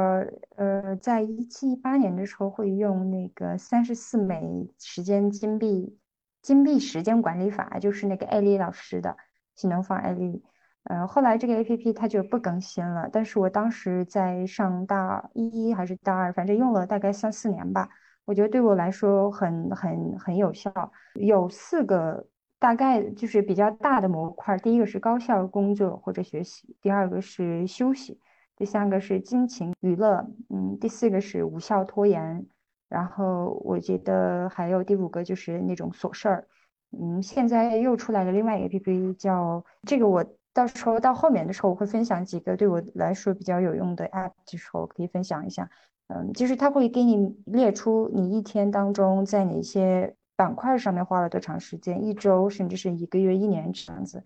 [0.54, 5.98] 呃，在一七一八年的时候会用那个三十四美时间金币
[6.40, 9.16] 金币时间管理法，就是那个艾丽老师的
[9.56, 10.42] 新能方艾丽，
[10.84, 17.88] 呃，后来这个 A P P 它就不更新了，但是我当时在上大一还是大二，反正用了大概三四年吧，
[18.24, 20.70] 我觉得对我来说很很很有效，
[21.14, 22.28] 有四个。
[22.58, 28.18] 大概就是比较大的模块，第一个是高效工作或者学习，第二个是休息，
[28.56, 32.46] 第三个是金钱娱乐，嗯，第四个是无效拖延，
[32.88, 36.48] 然后我觉得还有第五个就是那种琐事儿，
[36.92, 45.70] 嗯，现在又出来了另外一个 APP 叫这个，我到时候到后面的时候我会分享几个对我来说比较有用的 App 的时候可以分享一下，
[46.08, 50.14] 嗯，就是它会给你列出你一天当中在哪些。
[50.38, 52.04] 板块上面花了多长时间？
[52.04, 54.22] 一周，甚至是一个月、一年这样子，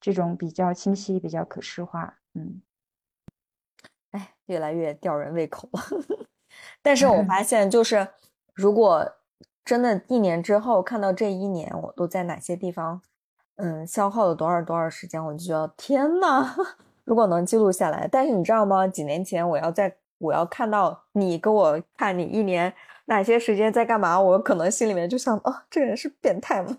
[0.00, 2.18] 这种比较清晰、比较可视化。
[2.34, 2.60] 嗯，
[4.10, 5.80] 哎，越来越吊人胃口了。
[6.82, 8.08] 但是我 发现，就是
[8.52, 9.08] 如果
[9.64, 13.00] 真的一年之后看到这一年我都在哪些地方，
[13.56, 16.54] 嗯，消耗了多少多少时间，我就觉得天呐，
[17.04, 18.08] 如果能记录下来。
[18.10, 18.86] 但是你知道吗？
[18.88, 22.72] 几年前我要在我要看到你给我看你一年。
[23.06, 24.18] 哪些时间在干嘛？
[24.18, 26.76] 我可能心里面就想，哦，这人是变态吗？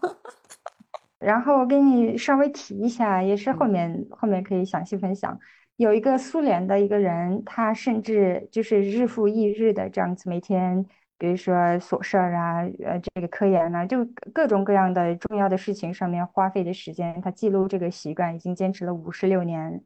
[1.19, 5.37] 然后我给你稍微提一下，也是后面后面可以详细分享。
[5.75, 10.85] 有一个苏联的一个人，他甚至就是日复一日的这样子，每天
[11.23, 19.81] 比如说琐事儿啊，呃，这个科研啊，就各种各样的重要的事情上面花费的时间，他记录这个习惯已经坚持了五十六年。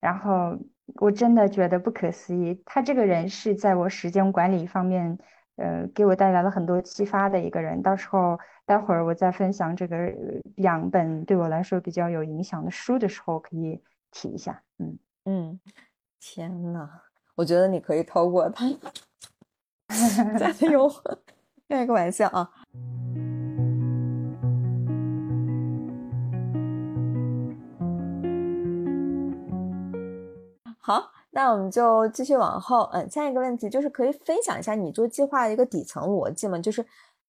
[0.00, 0.58] 然后
[0.94, 5.18] 我真的觉得不可思议，他这个人是在我时间管理方面，
[5.56, 7.82] 呃，给我带来了很多启发的一个人。
[7.82, 10.10] 到时候待会儿我再分享这个
[10.56, 13.78] 两本对我来说比较有影响的书的时候，可以
[14.10, 14.62] 提一下。
[14.78, 15.60] 嗯嗯，
[16.18, 16.88] 天呐，
[17.34, 18.64] 我觉得你可以超过他。
[20.38, 20.90] 加油，
[21.68, 22.50] 开个玩笑啊。
[30.78, 32.88] 好，那我们就继续往后。
[32.92, 36.58] 嗯，下一个问题就是可以分享一下你做计划的一个底层逻辑吗？
[36.58, 36.84] 就是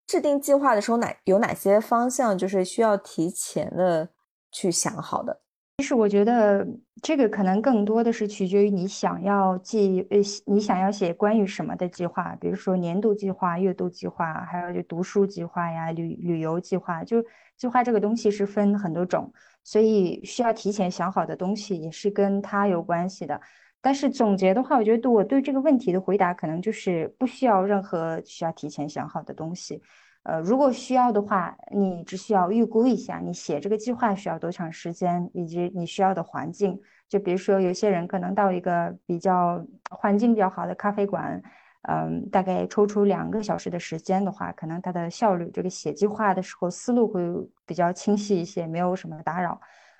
[0.08, 4.10] 制定计划的时候哪有哪些方向就是需要提前的
[4.52, 5.42] 去想好的？
[5.82, 6.64] 其实我觉得
[7.02, 17.04] 这个可能更多的是取决于你想要记呃你想要写关于什么的计划，比如说年度计划、月度计划，还有就读书计划呀、旅旅游计划。
[17.04, 17.26] 就
[17.58, 19.34] 计划这个东西是分很多种。
[19.64, 23.42] 所以需要提前想好的东西也是跟它有关系的。
[23.82, 29.82] 但是总结的话，我觉得我对这个问题的回答可能就是不需要任何需要提前想好的东西。
[30.24, 36.80] 呃，如果需要的话，你只需要预估一下你写这个计划需要多长时间，以及你需要的环境。
[37.10, 41.42] 就比如说，有些人可能到一个比较环境比较好的咖啡馆。
[41.90, 47.24] 嗯，大概抽出两个小时的时间的话，可能它的效率，这个写计划的时候思路会
[47.66, 49.60] 比较清晰一些，没有什么打扰。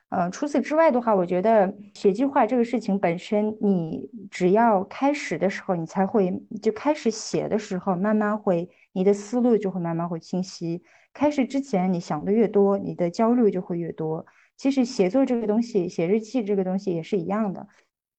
[0.10, 6.32] 呃，除此之外的话，我觉得写计划这个事情本身，你只要开始的时候，你才会
[6.62, 10.84] 就开始写的时候，慢慢会你的思路就会慢慢会清晰。
[11.14, 14.26] 开始之前你想的越多，你的焦虑就会越多。
[14.58, 17.68] 其实写作这个东西，写日记这个东西也是一样的。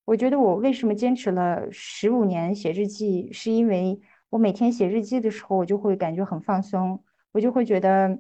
[0.05, 8.19] 我觉得我为什么坚持了十五年写日记，是因为我每天写日记的时候，我就会感觉很放松，我就会觉得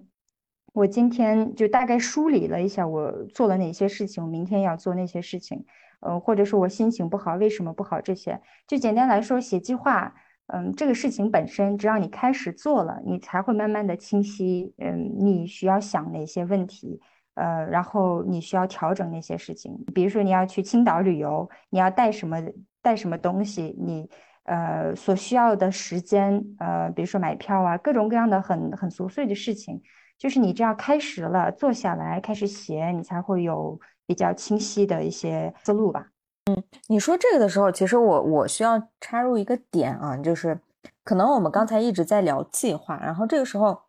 [0.72, 5.66] 我今天就大概梳理了一下我做了哪些事情，我明天要做那些事情，
[6.00, 10.14] 呃，或者说我心情不好，为什么不好这些，就简单来说，写计划，
[10.48, 17.00] 嗯，这个事情本身，只要你开始做了，你才会慢慢的清晰，嗯，你需要想哪些问题。
[17.34, 22.36] 呃，然后你需要调整那些事情，比如说你要去青岛旅游，你要带什么
[22.82, 24.06] 带什么东西，你
[24.44, 29.80] 呃所需要的时间，呃，比如说买票啊，各种各样的很很琐碎的事情，
[30.18, 36.11] 就是你这样开始了，坐下来开始写，你才会有比较清晰的一些思路吧。
[36.50, 40.60] 嗯，你说这个的时候，其实我我需要插入一个点啊，就是
[41.04, 43.82] 可能我们刚才一直在聊计划，然后这个时候。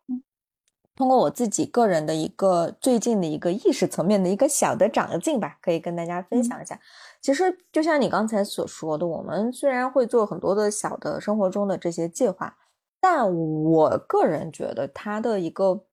[0.96, 6.78] 通过我自己个人的一个最近的一个意识层面的一个小的长进吧，可以跟大家分享一下。
[7.20, 12.56] 其实就像你刚才所说的，我们虽然会做很多的小的生活中的这些计划，
[13.00, 15.84] 但我个人觉得它的一个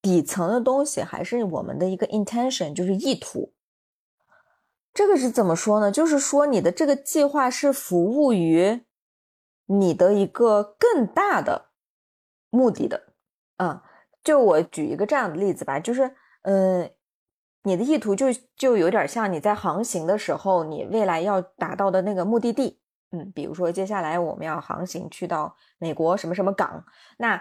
[0.00, 3.52] 底层的东西还是我们的一个 intention，就是意图。
[4.96, 5.92] 这个是怎么说呢？
[5.92, 8.80] 就是说你的这个计划是服务于
[9.66, 11.66] 你的一个更大的
[12.48, 13.12] 目的的，
[13.58, 13.82] 啊。
[14.24, 16.90] 就我举一个这样的例子吧，就是，嗯，
[17.64, 22.80] 你的意图就就有点像你在航行的时候，你未来要达到的那个目的地，
[23.12, 26.84] 嗯，比如说接下来我们要航行去到美国什么什么港，
[27.18, 27.40] 那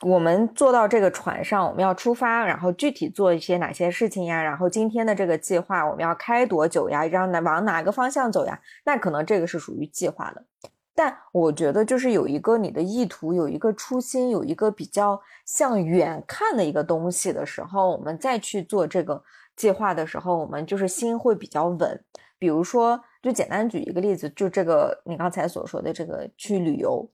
[0.00, 4.42] 我们坐到这个船上，我们要出发，然后具体做一些哪些事情呀？
[4.42, 7.06] 然后今天的这个计划我们要开多久呀？
[7.06, 8.60] 让哪往哪个方向走呀？
[8.84, 10.44] 那可能这个是属于计划的。
[10.96, 19.22] 但我觉得，就是有一个你的意图，有一个初心，有一个比较向远看的一个东西的时候，我们再去做这个
[19.56, 22.04] 计划的时候，我们就是心会比较稳。
[22.38, 27.08] 比如说，就简单举一个例子，就这个你刚才所说的这个去旅游，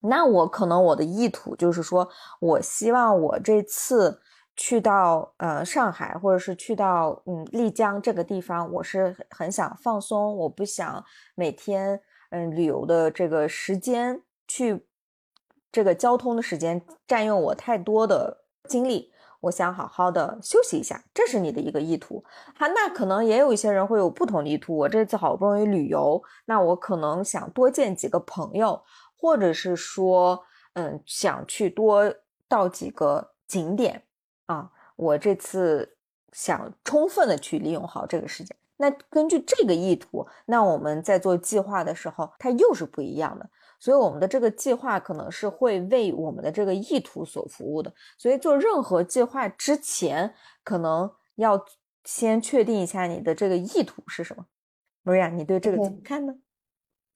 [0.00, 2.08] 那我可能我的意图就是说，
[2.40, 4.20] 我希望我这次
[4.54, 11.04] 去到呃上海，或者是去到嗯丽江这个地方，我是很想放松，我不想
[11.34, 12.00] 每天。
[12.30, 14.84] 嗯，旅游的这个时间，去
[15.70, 22.24] 这个交通的时间占用我太多的精力，我想好好的休息一下，这是你的一个意图。
[22.58, 24.76] 哈，那可能也有一些人会有不同意图。
[24.76, 28.82] 我这次好不容易旅游，那我可能想多见几个朋友，
[29.16, 32.14] 或者是说，嗯，想去多
[32.48, 34.02] 到几个景点
[34.46, 34.70] 啊。
[34.96, 35.96] 我这次
[36.32, 38.56] 想充分的去利用好这个时间。
[38.78, 43.48] 那根据这个意图，那我们在做计划的时候，它又是不一样的。
[43.78, 47.92] 所以我们的这个计划可能是会为我们的这个意图所服务的。
[48.16, 51.62] 所以做任何计划之前，可能要
[52.04, 54.46] 先确定一下你的这个意图是什么。
[55.04, 56.34] Maria，你对这个怎么看呢？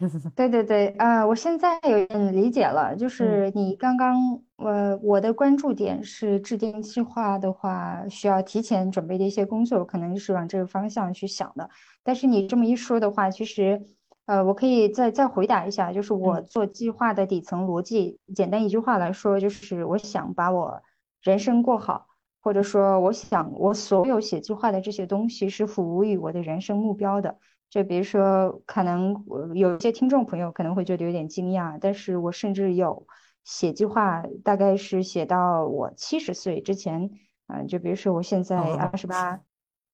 [0.35, 11.69] 对对对，呃，我现在有点理解了，就是你刚刚，呃，我的关注点是制定计划的话，需要提前准备的一些工作，可能是往这个方向去想的。
[12.03, 13.83] 但是你这么一说的话，其实，
[14.25, 20.81] 呃，我可以再再回答一下，就是我做计划的底层逻辑，简单一句话来说，就是我想把我
[21.23, 22.07] 人生过好，
[22.41, 27.37] 或者说我想我所有写计划的这些东西是服务于我的人生目标的。
[27.71, 33.07] 就比如说，可能有些听众朋友可能会觉得有点惊讶，但是我甚至有
[33.45, 37.09] 写计划，大概是写到我七十岁之前，
[37.47, 39.41] 嗯，就比如说我现在二十八，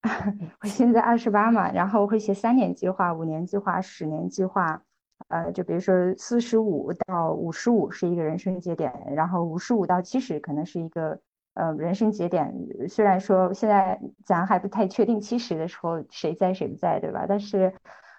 [0.62, 4.82] 我现在二十八嘛，然后会写三年计划、五年计划、十年计划，
[5.28, 11.20] 呃，就比如说四十五到五十五是一个人生节点，然后五十五到七十可能是一个。
[11.56, 12.54] 呃，人生节点
[12.86, 17.24] 虽然说现在咱还不太确定七十的时候谁在谁不在，对吧？
[17.26, 17.72] 但是，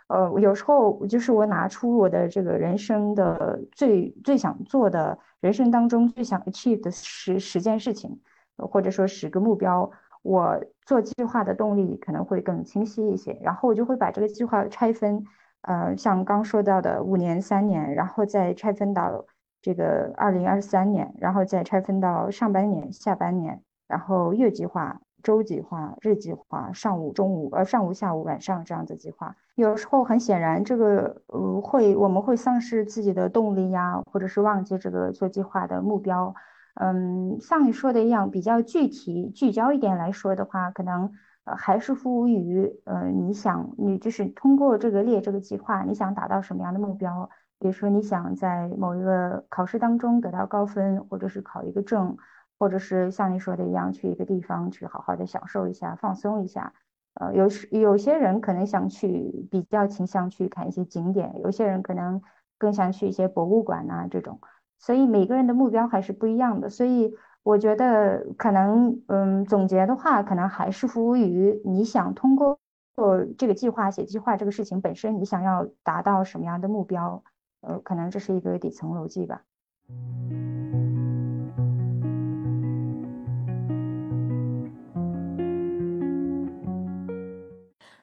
[0.07, 8.19] 呃，有时候就是我拿出我的这个人生的最最想做的人生当中最想 achieve 的十十件事情，
[8.57, 9.88] 或者说十个目标，
[10.23, 13.38] 我做计划的动力可能会更清晰一些。
[13.43, 15.23] 然后我就会把这个计划拆分，
[15.61, 19.27] 呃，像刚说到的五年、三年，然后再拆分到。
[19.68, 29.36] 这个二零二三年，然后再拆分到上半年、下半年，然后月计划、周计划、日计划、上午、中午、呃上午、下午、晚上这样子计划。
[29.55, 36.34] 有时候很显然，这个呃会我们会丧失自己的动力呀，或者是忘记这个做计划的目标。
[36.76, 41.11] 嗯，像你说的一样，比较具体聚焦一点来说的话，可能
[41.43, 47.30] 呃还是服务于呃你想你就是通过这个列这个计划，你想达到什么样的目标。
[47.60, 52.16] 比如说，你想在某一个考试当中得到高分，或者是考一个证，
[52.60, 56.74] 或者是像你说的一样，去一个地方去好好的享受一下、放松一下。
[57.16, 62.22] 呃，有时有些人可能想去，比较倾向去看一些景点；有些人可能
[62.60, 64.39] 更想去一些博物馆呐这种。
[64.78, 66.70] 所以每个人的目标还是不一样的。
[66.70, 72.60] 所以我觉得，可能嗯，总结的话，可能还是服务于你想通过
[72.95, 77.24] 做这个计划、写计划这个事情本身，你想要达到什么样的目标。
[77.62, 79.41] 呃，可能这是一个底层逻辑吧。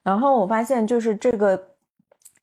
[0.02, 1.68] 然后我发现，就是这个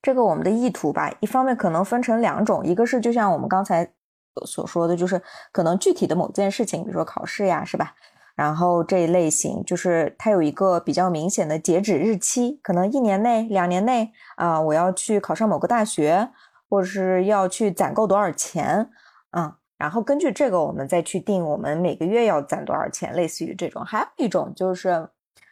[0.02, 3.88] 这个我们的意图吧，一方面可能分成两种，一个是就像我们刚才
[4.44, 7.94] 所说的，就是可能具体的某件事情，比如说考试呀，是吧？
[8.34, 16.30] 然后这一类型，就是它有一个比较明显的截止日期，可能一年内、两年内啊，我要去考上某个大学。
[16.72, 18.88] 或者是要去攒够多少钱，
[19.32, 23.84] 嗯，然后根据这个，我们再去定我们每个月要攒多少钱，类似于这种。
[23.84, 25.06] 还有一种就是，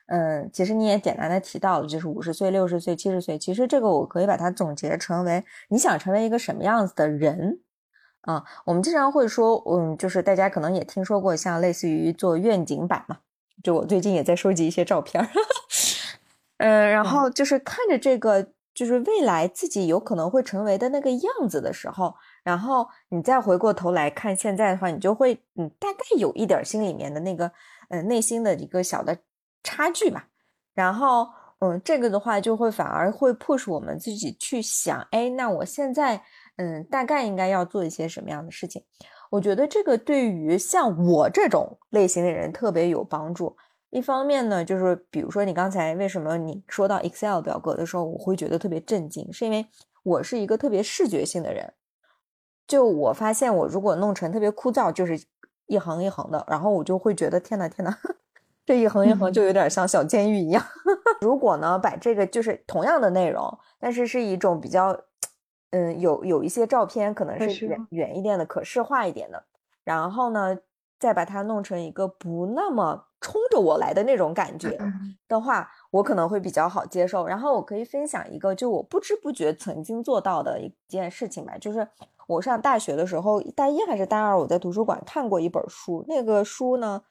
[0.07, 7.61] 嗯，其实你也简单的提到了，就是五十岁、六十岁、七十岁，其实这个我可以把它总结成为你想成为一个什么样子的人，
[8.23, 13.19] 啊，我们经常会说，嗯，就是大家可能也听说过，像类似于做愿景版嘛，
[13.63, 15.29] 就我最近也在收集一些照片，
[16.57, 18.53] 嗯，然后就是看着这个。
[18.81, 27.53] 就是未来自己有可能会成为的那个样子的时候，然后你再回过头来看现在的话，你就会嗯大概有一点心里面的那个
[27.91, 29.15] 嗯内心的一个小的
[29.63, 30.27] 差距吧。
[30.73, 31.29] 然后
[31.59, 36.23] 嗯这个的话就会反而会迫使我们自己去想，哎，那我现在
[36.57, 38.83] 嗯大概应该要做一些什么样的事情？
[39.31, 43.55] 我觉得这个对于像我这种类型的人特别有帮助。
[43.91, 49.67] 一方面呢，就是比如说你刚才为什么你说到 Excel 表格的时候，我会觉得特别震惊，是因为
[50.05, 51.75] 我是一个特别视觉性的人。
[52.67, 55.21] 就我发现，我如果弄成特别枯燥，就是
[55.67, 57.97] 一行一行的，然后我就会觉得天呐天呐，
[58.65, 60.65] 这一行一行就有点像小监狱一样。
[61.21, 64.97] 如果呢，把这个就是同样的内容，但是是一种比较，
[65.71, 69.43] 嗯，有有一些照片可能是远远一点的，可视化一点的，
[69.83, 70.57] 然后呢，
[71.01, 73.07] 再把它弄成一个不那么。
[73.23, 74.79] 冲着我来的那种感觉
[75.29, 77.27] 的话，我可能会比较好接受。
[77.27, 81.87] 然后我可以分享一个，就我不知不觉曾经做到的一件事情吧，就是
[82.27, 86.03] 我上大学的时候，大一还是大二，我在图书馆看过一本书。
[86.09, 87.03] 那个书呢，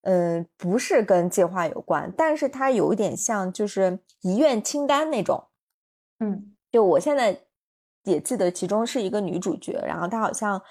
[0.00, 5.48] 嗯，不是跟计划有关，但是它有一点像，就是遗愿清单那种。
[6.20, 7.38] 嗯，就我现在
[8.04, 10.62] 也记得，其中是一个女主角，然后她好像。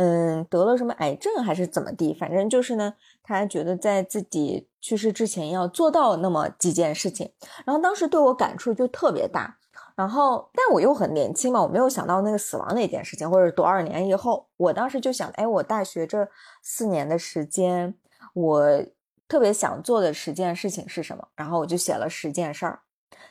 [0.00, 2.14] 嗯，得了什么癌症还是怎么地？
[2.14, 2.94] 反正就是呢，
[3.24, 7.32] 他觉得在自己去世之前要做到那么几件事情。
[7.66, 9.58] 然后当时对我感触就特别大。
[9.96, 14.46] 然后，但我又很年轻嘛，我没有想到那个死亡那件事情，或者多少年以后。
[14.56, 16.28] 我当时就想，哎，我大学这
[16.62, 17.96] 四年的时间，
[18.34, 18.84] 我
[19.26, 21.26] 特别想做的十件事情是什么？
[21.34, 22.82] 然后我就写了十件事儿。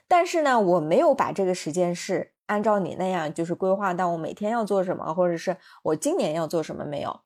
[0.05, 7.21] 但是呢，我没有把这个十件事按照你那样就是规划到我每天要做什么，或者是我今年要做什么没有。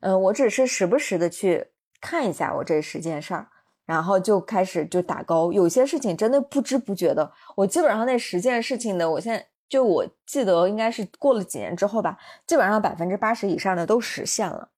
[0.00, 1.68] 嗯，我只是时不时的去
[2.00, 3.48] 看一下我这十件事儿，
[3.86, 5.52] 然后就开始就打勾。
[5.52, 14.68] 有些事情真的不知不觉的，我基本上那十件事情的，我现在就我记得应该是过了几年之后吧，基本上百分之八十以上的都实现了。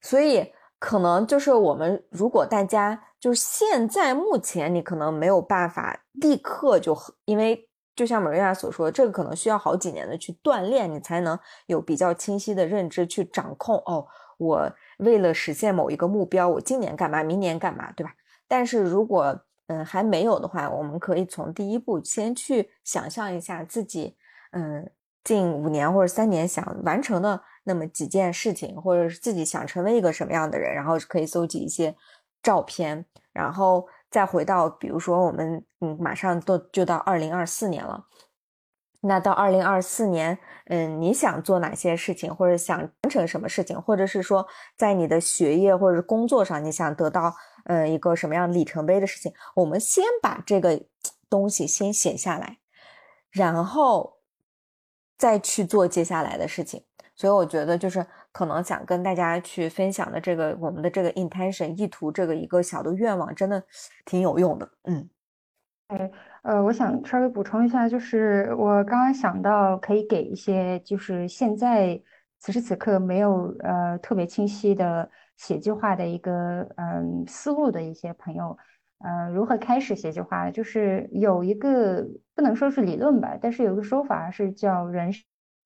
[0.00, 7.66] 所以可能就是我们如果大家就是现在目前你可能没有办法立刻就因为。
[8.00, 13.76] 就像玛瑞亚所说，这个可能需要好几年的去锻炼，你才能有比较清晰的认知去掌控。
[13.84, 14.06] 哦，
[14.38, 18.14] 我为了实现某一个目标，我今年干嘛，明年干嘛，对吧？
[18.48, 24.16] 但是如果嗯还没有的话，我们可以从第一步先去想象一下自己
[24.52, 24.90] 嗯
[25.22, 31.94] 近五年或者三年想完成的那么几件事情，或者是自己想成为一个什么样的人，然后可以搜集一些
[32.42, 33.86] 照片，然后。
[34.10, 38.06] 再回到，比如说我们，嗯，马上都就到二零二四年了。
[39.02, 44.46] 那到二零二四年，嗯，你想做哪些事情，或者想完成什么事情，或者是说
[44.76, 47.34] 在你的学业或者是工作上，你想得到，
[47.64, 49.32] 嗯，一个什么样里程碑的事情？
[49.54, 50.82] 我们先把这个
[51.30, 52.58] 东西先写下来，
[53.30, 54.18] 然后
[55.16, 56.84] 再去做接下来的事情。
[57.14, 58.06] 所以我觉得就是。
[58.32, 63.62] 可能想跟大家去分享的这个我们的这个 intention 意图这个一个小的愿望，真的
[64.04, 64.70] 挺有用的。
[64.84, 65.08] 嗯，
[65.88, 66.10] 哎，
[66.42, 72.00] 呃，我想稍微补充一下，就是我刚刚想到可以给一些就是现在
[72.38, 78.56] 此时此刻没有呃特别清晰的写计划的一个嗯思路的一些朋友，
[78.98, 80.50] 呃，如何开始写计划？
[80.50, 85.12] 就是有一个不能说是理论吧，但是有个说法是叫人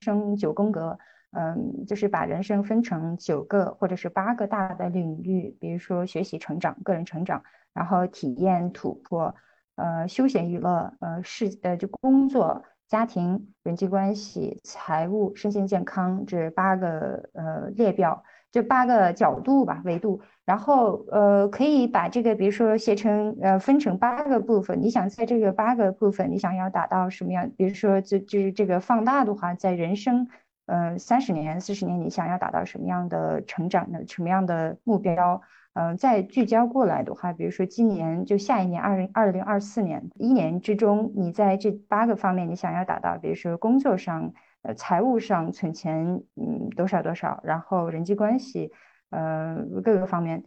[0.01, 0.99] 生九宫格。
[1.37, 9.35] 嗯，就是把人生分成九个或者是八个大的领域，比如说学习成长、个人成长，然后体验突破，
[9.76, 18.22] 呃，休闲娱乐，呃，事呃就工作、家庭、人际关系、财务、身心健康这八个呃列表，
[18.53, 27.51] 这八个角度吧维度，然后呃可以把这个比如说写成呃分成八个部分，你想在这个八个部分你想要达到什么样？
[27.57, 30.28] 比如说就就是这个放大的话，在人生。
[30.67, 35.41] 嗯，三十年、四十年，你想要达到什么样的成长的、什么样的目标？
[35.75, 48.71] 嗯，再聚焦过来的话，比如说今年就下一年，二零二零二四年一年之中，你在这八个方面你想要达到，比如说工作上、呃财务上存钱，嗯多少多少，然后人际关系，
[49.11, 50.45] 呃各个方面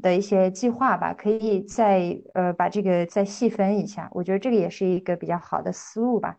[0.00, 6.36] 的一些计划吧，可以再呃把这个再细分一下，我觉得这个也是一个比较好的思路吧，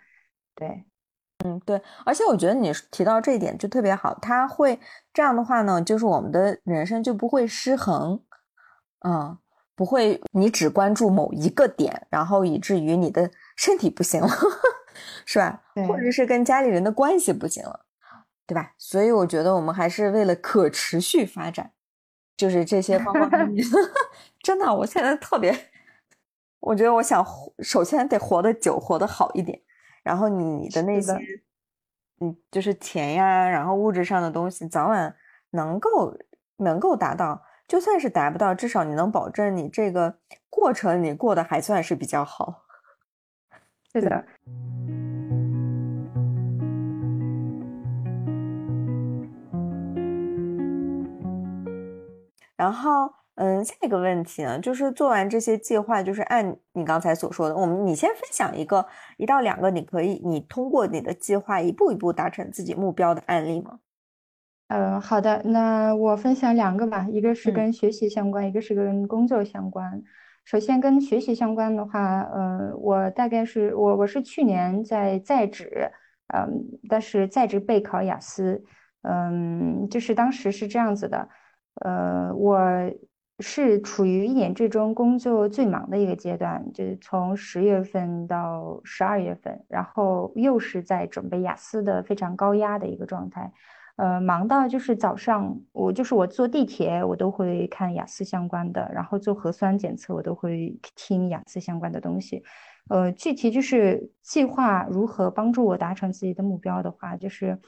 [0.55, 0.84] 对。
[1.43, 4.79] 嗯，对，而且我觉得你提到这一点就特别好，他会
[5.13, 8.21] 这样的话呢，就是我们的人生就不会失衡，
[9.05, 9.37] 嗯，
[9.75, 14.29] 不会你只关注某一个点，然后以至于你的身体不行了，
[15.25, 15.61] 是吧？
[15.87, 17.85] 或者是跟家里人的关系不行了，
[18.45, 18.73] 对吧？
[18.77, 21.71] 所以我觉得我们还是为了可持续发展，
[22.37, 23.67] 就是这些方方面面。
[24.43, 25.71] 真的，我现在特别，
[26.59, 27.25] 我觉得我想
[27.59, 29.61] 首先得活得久，活得好一点。
[30.03, 31.13] 然后你的那些，
[32.19, 35.15] 嗯，就是钱呀，然后物质上的东西，早晚
[35.51, 36.17] 能够
[36.57, 40.17] 能够达到，就算是达不到，至少你能保证你这个
[40.49, 42.65] 过程你过得还算是比较好。
[43.93, 44.25] 是的。
[52.57, 53.20] 然后。
[53.41, 58.85] 嗯，下一个问题呢，就是做完这些计划，就是按你刚才所说的，我们你先分享一个
[59.17, 63.79] 一到两个，你可以你通过你的计划一步一步达成自己目标的案例吗？
[64.67, 70.03] 嗯，好的，那我分享两个吧，一个是跟学习相关，一个是跟工作相关。
[70.45, 75.91] 首先跟学习相关的话，呃，我大概是我我是去年在在职，
[76.31, 78.63] 嗯，但是在职备考雅思，
[79.01, 81.27] 嗯，就是当时是这样子的，
[81.83, 82.59] 呃，我。
[83.41, 93.51] 是处于一年之中工作最忙的一个阶段，就是从十月份到十二月份，然后又是在准备雅思的非常高压的一个状态，
[93.95, 102.43] 呃，忙到就是早上我就是我坐地铁我都会看雅思相关的，然后做核酸检测我都会听雅思相关的东西，
[102.89, 107.59] 呃，具体就是计划如何帮助我达成自己的目标的话，就是。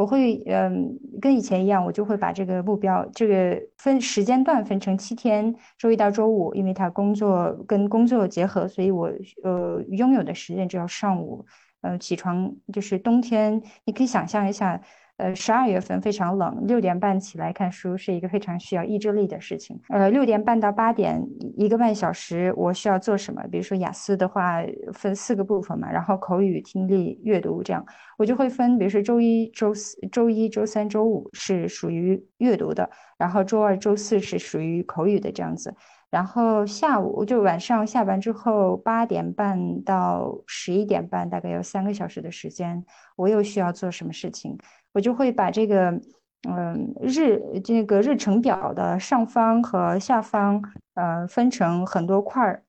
[0.00, 9.10] 我会嗯，跟以前一样，我就会把这个目标这个分时间段分成七天，周一到周五，因为他工作跟工作结合，所以我
[9.44, 11.44] 呃拥有的时间只要上午，
[11.82, 14.80] 呃起床就是冬天，你可以想象一下，
[15.20, 21.22] 呃十二月份非常冷，六点半起来看书是一个非常需要意志力的事情，呃六点半到八点
[21.56, 23.42] 一个半小时我需要做什么？
[23.50, 24.62] 比如说雅思的话
[24.92, 27.84] 分四个部分嘛，然后口语、听力、阅读这样，
[28.16, 35.74] 我就会分，比如说周一、周四、周一周三、周五是属于阅读的，然后周二、周四是属于口语的这样子。
[36.10, 44.58] 然后下午就晚上下班之后八点半到十一点半，大概有三个小时的时间，我又需要做什么事情？
[44.92, 46.00] 我就会把这个。
[46.48, 50.62] 嗯，日这个日程表的上方和下方，
[50.94, 52.62] 呃，分成很多块儿，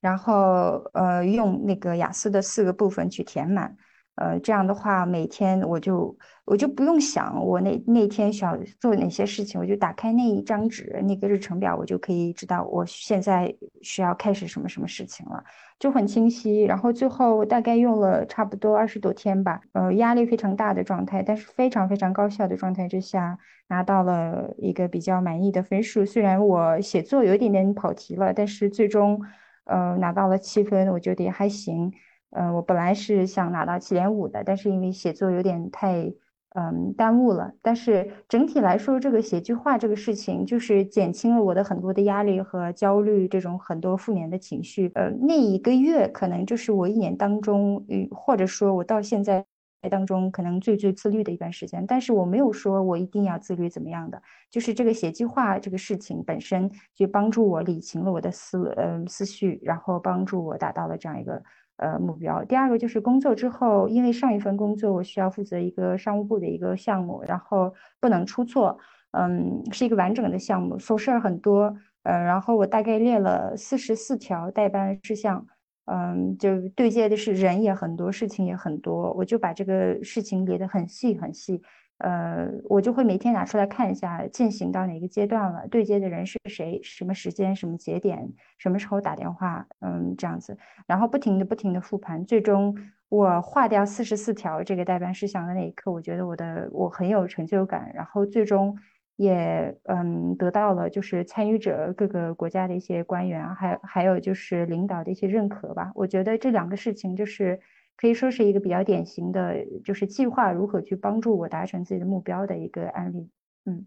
[0.00, 3.76] 然后呃，用那个雅思的四个部分去填满。
[4.20, 15.44] 呃，这样的话，每天我就我就不用想我那那天需要做哪些事情，我就打开那一张纸，那个日程表，我就可以知道我现在需要开始什么什么事情了，
[15.78, 16.62] 就很清晰。
[16.64, 23.38] 然后最后大概用了差不多二十多天吧，呃，压力非常大的状态，但是非常非常高效的状态之下，
[23.68, 26.04] 拿到了一个比较满意的分数。
[26.04, 29.20] 虽然我写作有一点点跑题了，但是最终，
[29.64, 31.92] 呃，拿到了七分，我觉得也还行。
[32.30, 36.12] 嗯，我本来是想拿到七点五的，但是因为写作有点太
[36.54, 37.52] 嗯耽误了。
[37.62, 44.90] 但是整体来说，这个写句话这个事情，就是减轻了我的很多的压力和焦虑，这种很多负面的情绪。
[44.94, 49.44] 呃，那一个月可能就是我一年当中，嗯，或者说我到现在
[49.90, 51.86] 当中可能最最自律的一段时间。
[51.86, 54.20] 但是我没有说我一定要自律怎么样的，
[54.50, 61.42] 就是这个写句话这个事情本身就帮助我理清了我的思嗯思绪，然后帮助我达到了这样一个。
[61.78, 62.44] 呃，目标。
[62.44, 68.78] 第二个就是工作之后，因为上一份工作我需要负责一个商务部的一个项目，然后不能出错，
[69.12, 75.46] 嗯，是一个完整的项目，琐事儿很多，呃，然后我大概列了四十四条代办事项，
[75.86, 81.62] 嗯，就对接的是人也很多，事情也很多，我就把这个事情列得很细很细。
[81.98, 92.76] 呃，我就会每天拿出来看一下，进行到哪个阶段了，对接的人是谁，什么时间，什么节点，什么时候打电话，嗯，这样子，然后不停的不停的复盘，最终
[93.08, 98.76] 我划掉四十四条这个代办事项的那一刻，我觉得我的我很有成就感，然后最终
[99.16, 107.58] 也嗯得到了就是参与者各个国家的一些官员，还还有就是领导的一些认可吧，我觉得这两个事情就是。
[107.98, 113.28] 可以说是一个比较典型的，就是计划如何去帮助我达成自己的目标的一个案例。
[113.64, 113.86] 嗯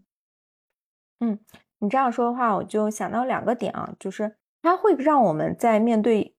[1.20, 1.38] 嗯，
[1.78, 6.36] 你这样说的话，我就想到两个点啊，就是它会让我们在面对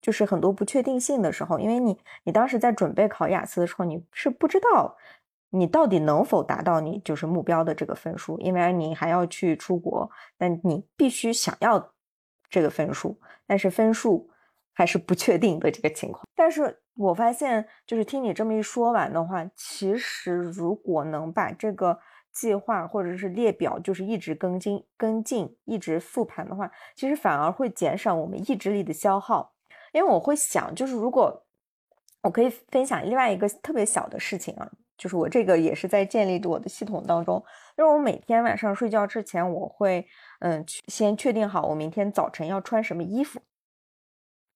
[0.00, 4.96] 就是很多不确定性的时候，因为你你当时在准备考雅思的时候，你是不知道
[5.50, 11.92] 你到底能否达到你就是目标的这个分数，因为你还要去出国，但你必须想要
[12.48, 14.29] 这个分数，但是分数。
[14.80, 21.98] 还是不确定的这个情况，但是我发现，就是听你这么一说完的话，其实如果能把这个
[22.32, 29.52] 计划或者是列表，就是一直跟进、跟进，一直复盘的话，其实反而会减少我们意志力的消耗。
[29.92, 31.44] 因为我会想，就是如果
[32.22, 34.66] 我可以分享另外一个特别小的事情啊，
[34.96, 37.44] 就是我这个也是在建立我的系统当中，
[37.76, 40.06] 因为我每天晚上睡觉之前，我会
[40.38, 43.42] 嗯先确定好我明天早晨要穿什么衣服。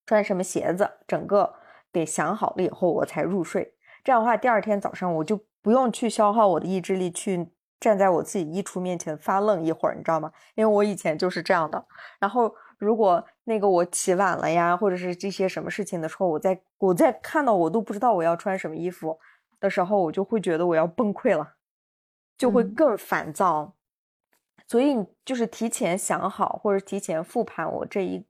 [0.06, 1.54] 穿什么鞋子，整个
[1.92, 3.74] 得想好了以后我才入睡。
[4.02, 7.48] 这样的话，第二天早上我就不用去消耗我的意志力，去
[7.80, 10.30] 站在我自己衣橱面前发愣一会儿，你知道吗？
[10.54, 11.86] 因为我以前就是这样的。
[12.18, 19.18] 然后，如果那个我起晚了呀，或者是这些什么事情的时候，我在我在看到我都不知道我要穿什么衣服
[19.58, 21.54] 的时候，我就会觉得我要崩溃了，
[22.36, 23.74] 就会更烦躁。
[24.68, 28.26] 所以你，就是提前想好，或者提前复盘我这一。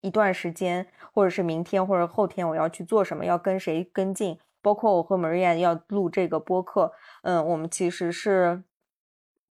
[0.00, 6.92] 一段时间，或者是明天或者后天，我要去做什么，要跟谁跟进，包括我和 Maria 要录这个播客，
[7.22, 8.62] 嗯，我们其实是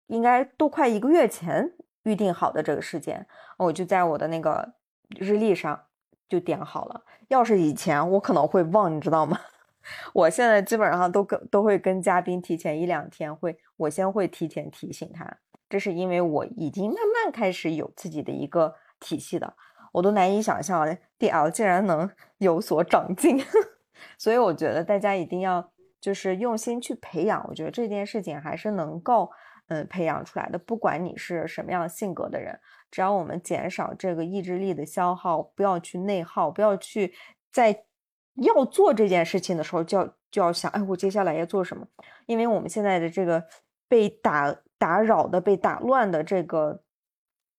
[0.07, 1.73] 应该都快一个月前
[2.03, 3.25] 预定好的这个时间，
[3.57, 4.73] 我就在我的那个
[5.17, 5.85] 日历上
[6.27, 7.03] 就点好了。
[7.29, 9.39] 要是以前，我可能会忘，你知道吗？
[10.13, 15.37] 我现在基本上都跟都会跟嘉宾提前一两天会，我先会提前提醒他，
[15.69, 19.55] 这是因为我已经慢慢开始有自己的一个体系的。
[19.93, 20.85] 我都难以想象
[21.19, 23.39] ，DL 竟然能 有所长进，
[24.17, 25.71] 所以我觉得大家一定要
[26.01, 27.45] 就是用心去培养。
[27.47, 29.29] 我觉得这件事情还是能够
[29.67, 30.57] 嗯培养出来的。
[30.57, 37.13] 不管你是什么样性格的人，只要我们减少这个意志力的消耗，不要去内耗，不要去
[37.51, 37.85] 在
[38.33, 41.85] 要做这件事情的时候就要就要想，哎，我接下来要做什么？
[42.25, 43.43] 因为我们现在的这个
[43.87, 46.81] 被打打扰的、被打乱的这个。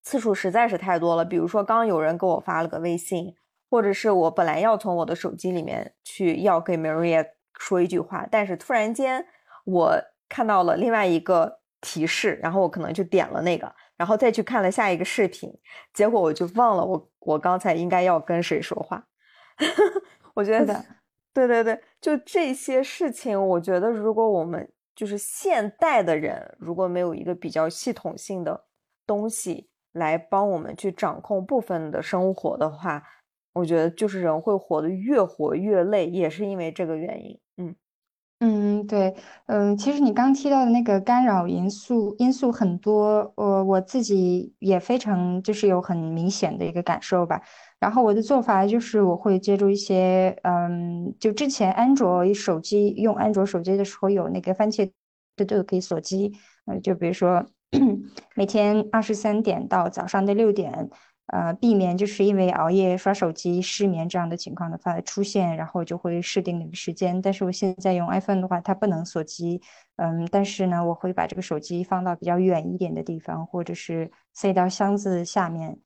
[0.04, 3.34] 次数实在是太多了，比如说刚有人给我发了个微信，
[3.70, 7.26] 或者是我本来要从我的手机里面去要给 Maria
[7.58, 9.26] 说一句话，但是突然间
[9.64, 9.98] 我
[10.28, 15.50] 看到了另外一个提示，然后我可能就点了那个，然后再去看了下一个视频，
[15.92, 19.06] 结果我就忘了我我刚才应该要跟谁说话。
[20.34, 20.84] 我觉得，
[21.32, 28.64] 对对对，就这些事情，我觉得如果我们就是现代的人，如果没有一个比较系统性的
[29.06, 33.02] 东西来帮我们去掌控部分的生活的话，
[33.54, 37.38] 我觉得就是人会活得越活越累，也是因为这个原因。
[37.56, 37.74] 嗯。
[38.40, 39.14] 嗯，对，
[39.46, 47.40] 嗯，其实你刚提到的那个干扰因素因素很多，呃，我自己也非常就是有很明显的一个感受吧。
[47.78, 54.90] 然后我的做法就是我会借助一些，嗯，就之前安卓手机用安卓手机的时候有那个番茄
[55.36, 56.32] 的这个可以锁机，
[56.66, 57.46] 嗯，就比如说
[58.34, 60.90] 每天二十三点到早上的六点。
[61.28, 67.18] 呃，避免就是因为熬夜刷手机失眠这样的情况的发出现，然后就会设定那个时间。
[67.22, 69.58] 但是我现在用 iPhone 的话，它不能锁机，
[69.96, 75.78] 嗯，但是呢，我会把这个手机放到比较远一点的地方，或者是塞到箱子下面，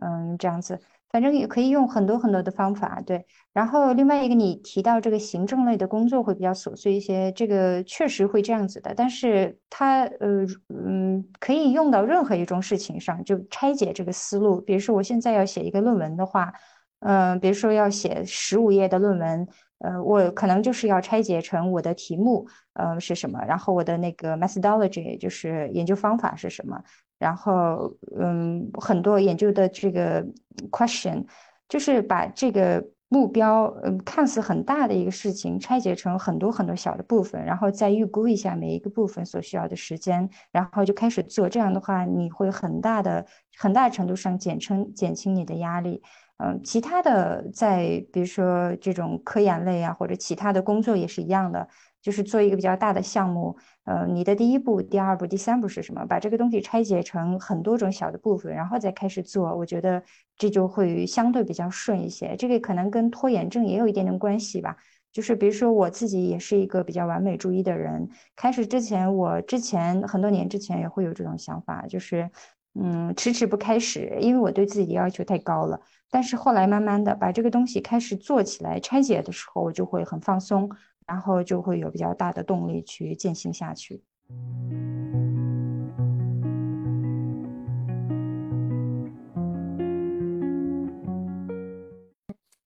[0.00, 0.80] 嗯，这样子。
[1.14, 3.24] 反正也可以用很多很多的方法，对。
[3.52, 8.92] 然后另外一个，你提到这个行政类的工作会比较琐碎一些，这个确实会这样子的。
[8.96, 14.60] 但是它，呃，嗯，可以用到任何一种事情上，就拆解这个思路。
[14.60, 16.52] 比如说，我现在要写一个论文的话，
[16.98, 19.46] 嗯，比如说要写十五页的论文，
[19.78, 26.82] 呃，我可能就是要拆解成我的题目，呃，是什么，然后我的那个 methodology 就是研究方法是什么。
[27.18, 30.24] 然后，嗯，很多研究的这个
[30.70, 31.24] question，
[31.68, 41.48] 就是把这个目标，嗯，看似很大的一个事情拆解成很多很多小的部分，然后再预估一下每一个部分所需要的时间，然后就开始做。
[41.48, 43.24] 这样的话，你会很大的、
[43.56, 46.02] 很大程度上减轻减轻你的压力。
[46.38, 51.68] 嗯，其他的在比如说这种科研类啊，或者其他的工作也是一样的。
[52.04, 56.04] 就是做一个比较大的项目，呃，你的第一步、第二步、第三步是什么？
[56.04, 59.56] 把这个东西拆解成很多种小的部分，然后再开始做。
[59.56, 60.02] 我觉得
[60.36, 62.36] 这就会相对比较顺一些。
[62.36, 64.76] 这个可能跟拖延症也有一点点关系吧。
[65.14, 72.28] 就是比如说我自己也是一个比较完美主义的人，开始之前，我之前很多年之前也会有这种想法，就是
[72.74, 75.80] 嗯，迟迟不开始，因为我对自己的要求太高了。
[76.10, 80.68] 但是后来慢慢的把这个东西开始做起来，拆解的时候，我就会很放松。
[81.06, 84.02] 然后就会有比较大的动力去践行下去。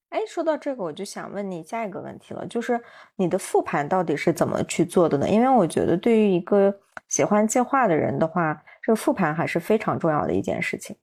[0.09, 2.81] 哎，说到这个，我就想问你下一个问题了，就是
[3.15, 5.29] 你的复盘到底是怎么去做的呢？
[5.29, 6.73] 因为我觉得对于一个
[7.07, 10.95] 喜欢计划的人的话，这个复盘还是非常重要的一件事情。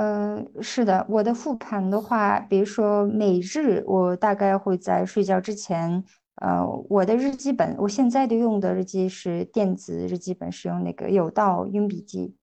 [0.00, 6.04] 嗯，是的，我的复盘的话，比如说每日，我大概会在睡觉之前，
[6.36, 12.36] 呃，我的日记本，我现在的用的日记是电子日记本，是用那个有道云笔记，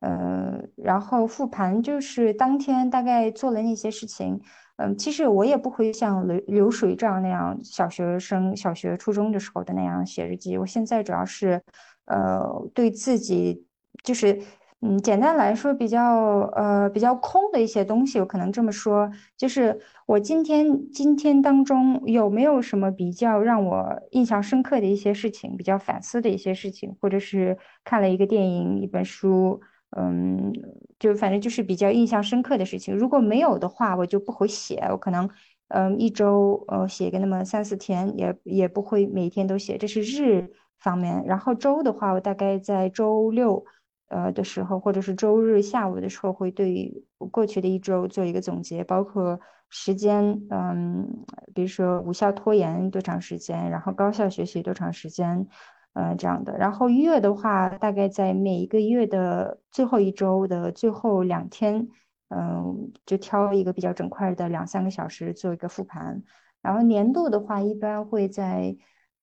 [0.00, 4.40] 呃，然后复盘就是当天大概做了那些事情，
[4.76, 11.60] 嗯，其实我也不会像流流水账那样，小学生小学初中的时候的那样写日记，我现在主要是，
[12.06, 13.66] 呃，对自己
[14.02, 14.40] 就是。
[14.86, 29.58] 嗯，简单来说，比较呃比较空的一些东西，我可能这么说，就是我今天今天当中有没有什么比较让我印象深刻的一些事情，比较反思的一些事情，或者是看了一个电影、一本书，
[29.96, 30.52] 嗯，
[30.98, 32.94] 就反正就是比较印象深刻的事情。
[32.94, 35.26] 如果没有的话，我就不会写，我可能
[35.68, 41.24] 嗯一周呃写个那么三四天，也也不会每天都写，这是日方面。
[41.26, 43.64] 然后周的话，我大概在周六。
[44.08, 51.24] 呃的时候，或者是周日下午的时候，会对过去的一周做一个总结，包括时间，嗯，
[51.54, 55.46] 比如说无效拖延多长时间，然后高效学习多长时间，
[55.94, 56.56] 呃，这样的。
[56.58, 61.88] 然后月的话，大概在每一个月的最后一周的最后两天，
[62.28, 66.22] 嗯，就挑一个比较整块的两三个小时做一个复盘。
[66.62, 68.76] 然后年度的话，一般会在。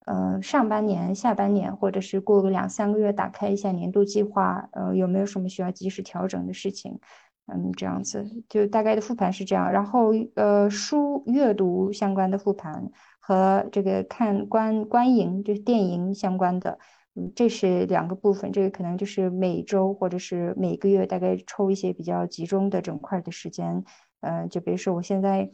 [0.06, 6.99] 呃，上半年、下半年，或者是过个两三个月，打开一下年度计划，呃，有没有什么需要及时调整的事情？
[7.45, 9.72] 嗯，这样子就大概的复盘是这样。
[9.72, 12.89] 然后，呃，书阅读相关的复盘
[13.20, 16.80] 和这个看观观影，就是电影相关的，
[17.16, 18.52] 嗯，这是两个部分。
[18.52, 23.84] 这个可能就是每周或者是每个月，大概抽一些比较集中的整块的时间。
[24.22, 25.52] 嗯，就比如说我现在。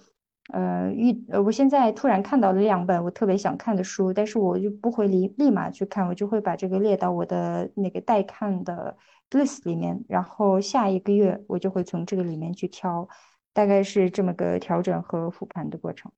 [0.54, 8.96] 呃，遇呃，我现在突然看到了两本我特别想看的书，但是我就不会立立马去看，我就会把这个列到我的那个待看的
[9.32, 13.08] list 里面，然后下一个月我就会从这个里面去挑，
[13.54, 16.12] 大概是这么个调整和复盘的过程。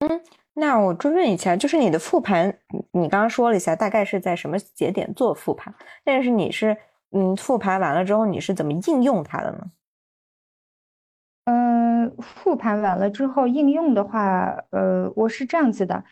[0.00, 0.20] 嗯，
[0.54, 2.56] 那我追问一下，就是你的复盘，
[2.92, 5.74] 你刚刚说了一下，大概是在什么节点做复盘？
[6.04, 6.76] 但是你是
[7.10, 9.70] 嗯，复盘完了之后你是怎么应用它的呢？
[12.18, 16.04] 复盘完了之后应用的话，呃，我是这样子的，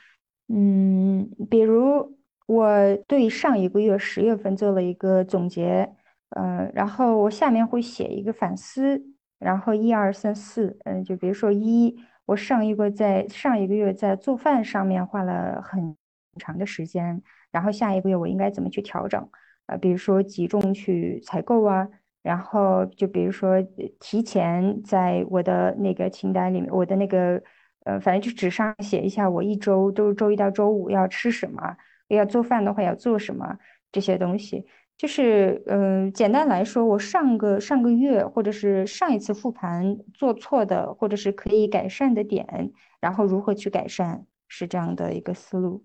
[0.48, 2.16] 嗯，比如
[2.46, 2.68] 我
[3.06, 5.94] 对上一个月十月份做了一个总结，
[6.30, 9.02] 嗯，然后我下面会写一个反思，
[9.38, 15.96] 然后一二三四，嗯，就比如说一，我上一个在上一个月在做饭上面花了很
[16.38, 19.28] 长的时间，然后下一个月我应该怎么去调整？
[19.66, 21.88] 啊，比如说集中去采购啊。
[22.26, 23.62] 然后就比如说，
[24.00, 27.40] 提前在我的那个清单里面，我的那个
[27.84, 31.76] 呃，反正就纸上写一下，我一周都是周一到周五要吃什么，
[32.08, 33.56] 要做饭的话要做什么
[33.92, 34.66] 这些东西。
[34.98, 45.84] 就是嗯，简单来说，我上个上个月或者是上一次复盘做错的，或者是可以改善的点，然后如何去改善，是这样的一个思路。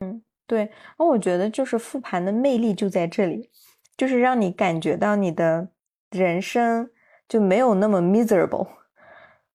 [0.00, 0.70] 嗯，对。
[0.98, 3.50] 那我觉得就是复盘的魅力就在这里。
[3.96, 5.68] 就是让你感觉到你的
[6.10, 6.90] 人生
[7.26, 8.68] 就没有那么 miserable，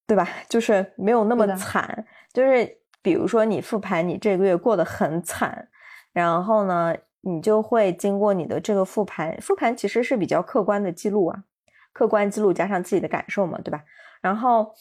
[0.08, 0.28] 对吧？
[0.50, 2.06] 就是没有那么惨。
[2.34, 5.70] 就是比如说你复盘，你这个月过得很惨，
[6.12, 11.44] 然后呢，你就会经过你的这个复盘，复盘其实是比较客观的记录啊，
[11.94, 13.84] 客观记录加上自己的感受嘛，对吧？
[14.22, 14.74] 然后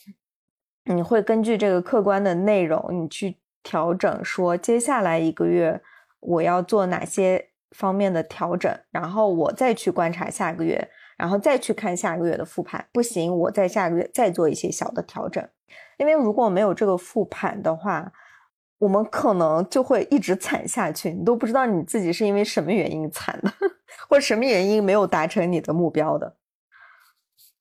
[0.84, 5.82] 你会根据这个客观的内容，你去调整，说接下来一个月
[6.20, 7.49] 我要做哪些。
[7.70, 15.46] 方面的调整，然后我再去观察下个月，然后再去看下个月的复盘，不行，我在下个月再做一些小的调整。
[15.98, 18.12] 因为如果没有这个复盘的话，
[18.78, 23.52] 我们可能就会一直惨下去，你都不知道你自己是因为什么原因惨的，
[24.08, 26.36] 或者什么原因没有达成你的目标的。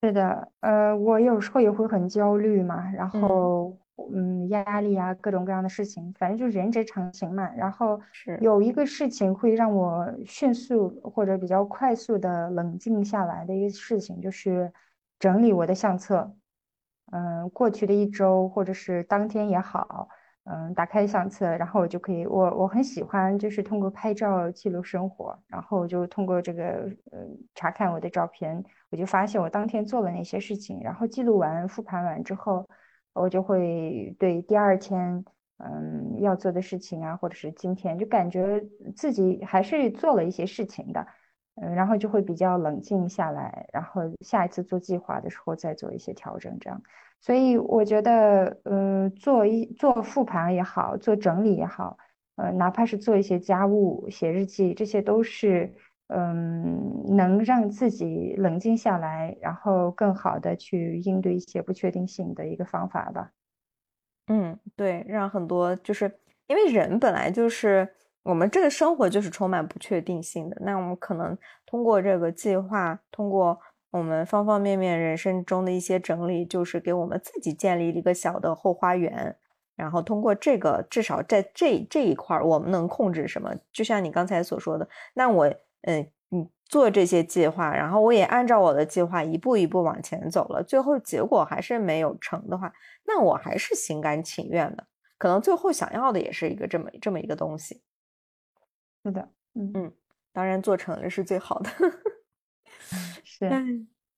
[0.02, 3.76] 是的，呃，我有时候也会很焦虑嘛，然后。
[4.12, 7.52] 嗯，压力啊，各种各样的事情，反正就人之常情嘛。
[7.54, 8.00] 然后
[8.40, 14.72] 有一个事情会让我迅速或者比较快速的冷静下来的一个事情，就是
[15.18, 16.34] 整理我的相册。
[17.12, 20.08] 嗯，过去的一周或者是当天也好，
[20.44, 27.18] 嗯，打开相册，然后我就可以，我我很喜欢就是通过拍照记录生活，然后就通过这个呃
[27.54, 32.68] 查看我的照片，我就发现我当天做了哪些事情，然后记录完复盘完之后。
[33.20, 35.24] 我就会对第二天，
[35.58, 38.64] 嗯，要做的事情啊，或者是今天，就感觉
[38.96, 41.06] 自己还是做了一些事情的，
[41.56, 46.82] 嗯，然后就会比较冷静下来，然后下一次做计划的时候再做一些调整，这样。
[47.20, 51.98] 所以我觉得，呃，做一做复盘也好，做整理也好，
[52.36, 55.74] 呃，哪怕是做一些家务、写日记，这些都是。
[56.12, 63.30] 嗯，能让自己冷静下来，然后更好的去应对一些不确定性的一个方法吧。
[64.26, 66.12] 嗯，对，让很多就是
[66.48, 67.88] 因为人本来就是
[68.24, 73.60] 我们这个生活就是充满不确定性的，那我们可能通过这个计划，通过
[73.92, 79.36] 我们方方面面人生中的一些整理，就是给我们自己建立了一个小的后花园。
[79.76, 83.54] 然后通过这个，至少在这这一块儿，我们能控制什么？
[83.72, 85.54] 就像你刚才所说的，那我。
[85.82, 92.72] 嗯，你做这些计划，然后我也按照我的计划一步一步往前走了，最后结果还是没有成的话，
[93.06, 94.86] 那我还是心甘情愿的。
[95.18, 97.82] 可能最后想要的也是一个这么这么一个东西。
[99.04, 99.92] 是的，嗯嗯，
[100.32, 101.70] 当然做成了是最好的。
[103.24, 103.48] 是。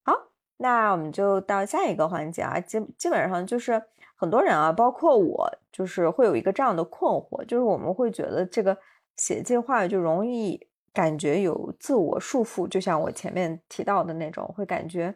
[0.04, 0.12] 好，
[0.58, 3.82] 那我们就到下一个环节啊，基基本上就是
[4.14, 8.76] 很多人啊，包括我，就是会有一个这样的困惑，就是我们会觉得这个
[9.16, 10.68] 写计划就容易。
[10.92, 15.14] 感觉有自我束缚，就像我前面提到的那种，会感觉，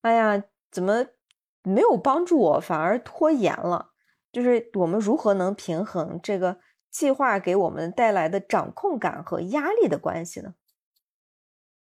[0.00, 1.06] 哎呀，怎么
[1.62, 3.90] 没有帮助我，反而拖延了？
[4.32, 6.58] 就是我们如何能平衡这个
[6.90, 10.54] 计划给我们带来的掌控感和压力的关系呢？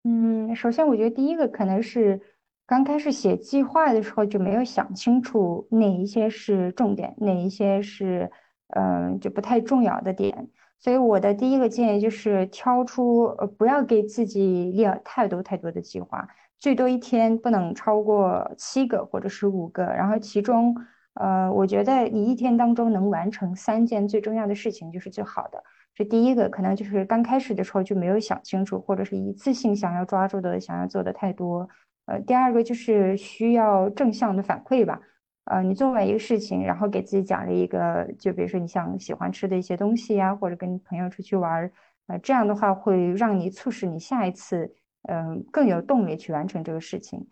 [0.04, 2.20] 嗯，首先我觉得第一个可能是
[2.66, 8.30] 刚开始写计划的时候就没有想清楚哪一些是重点，哪一些是
[8.76, 10.50] 嗯就不太重要的点。
[10.84, 16.28] 所以我的第一个建议就是挑出，呃，不要给自己列太多太多的计划，
[16.58, 19.82] 最多一天不能超过七个或者是五个。
[19.82, 20.76] 然后其中，
[21.14, 25.64] 呃，我觉得你一天当中能完成三件最重要的事情就是最好的。
[25.94, 31.66] 这第一个可能就是刚开始的时候就没有想清楚，或者是一次性想要抓住的、想要做的太多。
[32.04, 35.00] 呃，第二个就是需要正向的反馈吧。
[35.44, 41.72] 呃，你做完一个事情，然后给自己奖励一个，就比如说你想喜欢吃的一些东西呀，或者跟朋友出去玩儿，
[42.06, 44.74] 呃，这样的话会让你促使你下一次，
[45.08, 47.26] 嗯，更有动力去完成这个事情。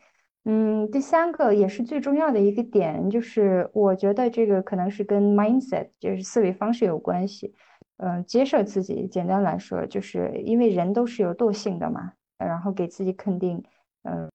[0.44, 7.54] 嗯，第三个也是最重要的一个点，就是我觉得这个可能是跟 mindset，就是思维方式有关系。
[7.98, 12.12] 嗯，接受自己，简单来说，就是因为人都是有惰性的嘛。
[12.38, 13.62] 然后给自己肯定，
[14.02, 14.28] 嗯，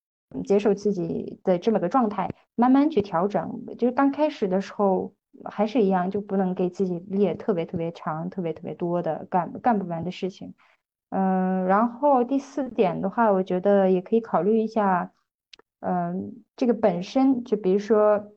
[0.44, 3.64] 接受自己的这么个状态，慢慢去调整。
[3.78, 5.14] 就是刚开始的时候
[5.44, 10.54] 还是一样，就不能给自己列特别特别长、特别特别多的干干不完的事情。
[11.10, 15.12] 嗯，然后第四点的话，我觉得也可以考虑一下，
[15.80, 18.32] 嗯，这个本身就比如说。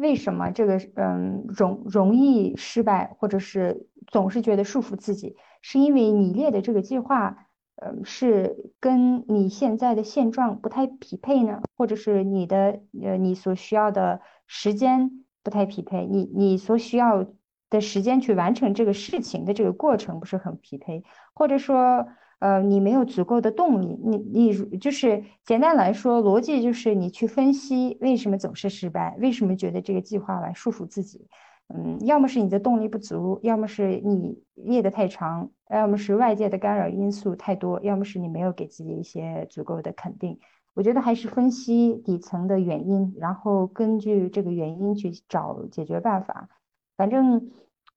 [0.00, 7.47] 为什么这个嗯容容易失败，或者是总是觉得束缚自己，是因为你列的这个计划，
[7.80, 17.26] 嗯，是跟你现在的现状不太匹配呢，或者是你的呃你所需要的时间不太匹配，你你所需要
[17.70, 21.04] 的时间去完成这个事情的这个过程不是很匹配，
[21.34, 22.06] 或者说。
[22.40, 31.26] 呃，你没有足够的动力，你你就是简单来说，逻辑就是你去分析为什么总是失败，为什么觉得这个计划来束缚自己，
[31.74, 40.38] 嗯，要么是你的动力不足，要么是你列的太长，要么是外界的干扰因素太多，要么是你没有给自己一些足够的肯定。
[40.74, 46.48] 我觉得还是分析底层的原因，然后根据这个原因去找解决办法，
[46.96, 47.50] 反正。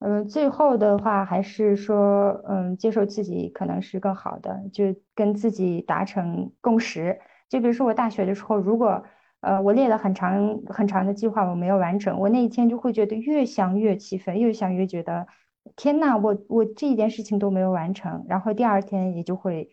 [0.04, 7.20] 嗯，最后的话还是说，嗯，接受自己可能是更好的，就跟自己达成共识。
[7.48, 9.04] 就比如说我大学的时候，如果
[9.42, 15.28] 呃我列了很长很长的计划，我没有完成，我那一天就会觉得越想越气愤，越想越觉得
[15.76, 19.70] 天呐，我我这一件事情都没有完成，然后第二天也就会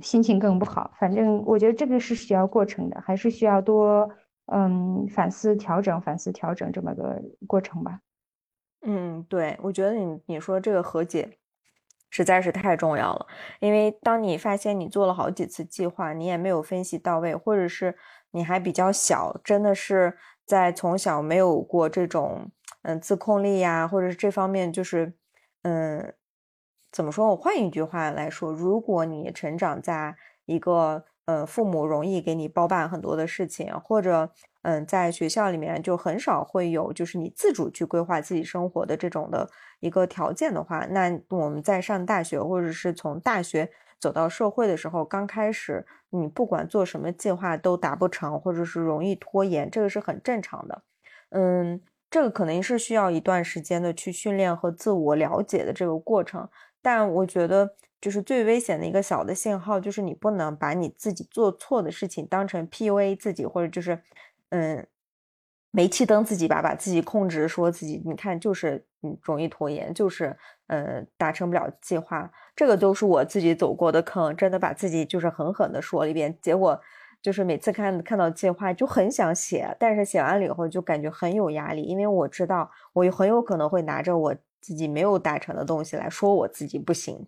[0.00, 0.92] 心情更不好。
[0.98, 4.08] 反正我觉得这个是需要过程的，还是需要多
[4.46, 8.00] 嗯反思调整、反思调整这么个过程吧。
[8.84, 11.38] 嗯，对，我觉得你你说这个和解
[12.10, 13.26] 实在是太重要了，
[13.60, 17.96] 因为当你发现你做了好几次计划，你也没有分析到位，或者是
[18.32, 22.50] 你还比较小，真的是在从小没有过这种
[22.82, 25.14] 嗯自控力呀，或者是这方面就是
[25.62, 26.12] 嗯
[26.90, 27.28] 怎么说？
[27.28, 30.16] 我换一句话来说，如果你成长在
[30.46, 34.32] 一个呃父母容易给你包办很多的事情，或者。
[34.64, 43.68] 嗯，在学校里面就很少会有就是你自主去规划自己生活的这种的一个条件的话，那我们在上大学或者是从大学
[44.02, 50.82] 走到社会的时候，刚开始你不管做什么计划都达不成，或者是容易拖延，这个是很正常的。
[51.30, 51.80] 嗯，
[52.10, 56.48] 这个可能是需要一段时间的去训练和自我了解的这个过程。
[56.82, 64.02] 但我觉得就是最危险的一个小的信号，就是你不能把你自己做错的事情当成 PUA 自己，或者就是。
[64.54, 64.86] 嗯，
[65.72, 76.78] 煤气灯自己把把自己控制，说自己你看就是嗯容易拖延，就是呃达成不了计划，这个都是我自己走过的坑，真的把自己就是狠狠的说了一遍，结果
[77.22, 87.26] 就是每次看看到计划就很想写，但是写完了以后就感觉很有压力，因为我知道我很有可能会拿着我自己没有达成的东西来说我自己不行。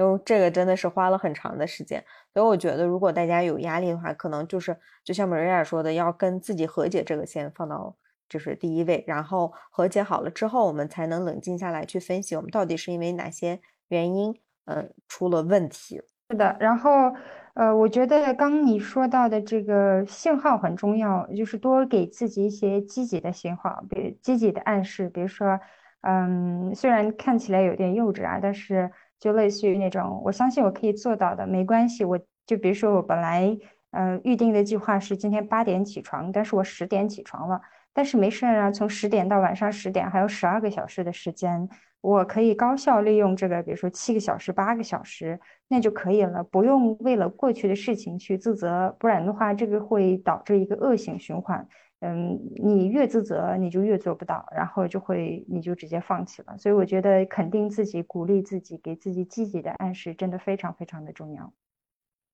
[0.00, 4.74] 都这个真的是花了很长的时间，所以我觉得如果大家有压力的话，可能就是
[5.04, 7.94] 就像 Maria 说的，要跟自己和解，这个先放到
[8.26, 14.34] 就是第一位，然后和解好了之后，我们才能冷静下来去分析我们到底是因为哪些原因，
[14.64, 16.00] 嗯，出了问题。
[16.30, 17.12] 是的，然后
[17.52, 25.60] 呃，我觉得刚你说到的这个信号很重要，就是多给自己一些积极的信号，比积极的暗示，比如说，
[26.00, 28.90] 嗯，虽然看起来有点幼稚啊，但是。
[29.20, 32.04] 就类似于那种，我相信我可以做到的，没关系。
[32.04, 33.56] 我就比如说，我本来
[33.90, 37.60] 呃预定的计划是今天八点起床，但是我十点起床了，
[37.92, 41.68] 但是没事儿啊，从十点到晚上十点还有十二个小时的时间，
[42.00, 51.68] 我可以高效利用这个，比如说七个小时、八个小时，那就可以了，不用为了过去的事情去自责，不然的话，这个会导致一个恶性循环。
[52.00, 56.56] 嗯，你越自责，你就越做不到，然后就会你就直接放弃了。
[56.58, 61.52] 所以我觉得肯定自己、鼓励自己、给自己积极的暗示，真的非常非常的重要。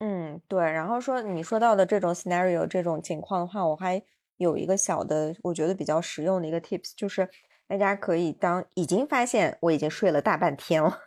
[0.00, 0.60] 嗯，对。
[0.62, 4.02] 然后说你说到的这种 scenario 这种情况的话，我还
[4.36, 7.28] 有一个小的，我觉得比较实用的一个 tips，就是
[7.66, 10.98] 大家可以当已经发现我已经睡了大半天了，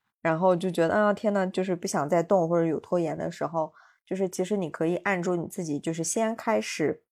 [0.22, 3.72] 然后就觉得啊天呐，就是不想再动或者有拖延的时候，
[4.06, 7.02] 就是其实你可以按住你自己，就是先开始。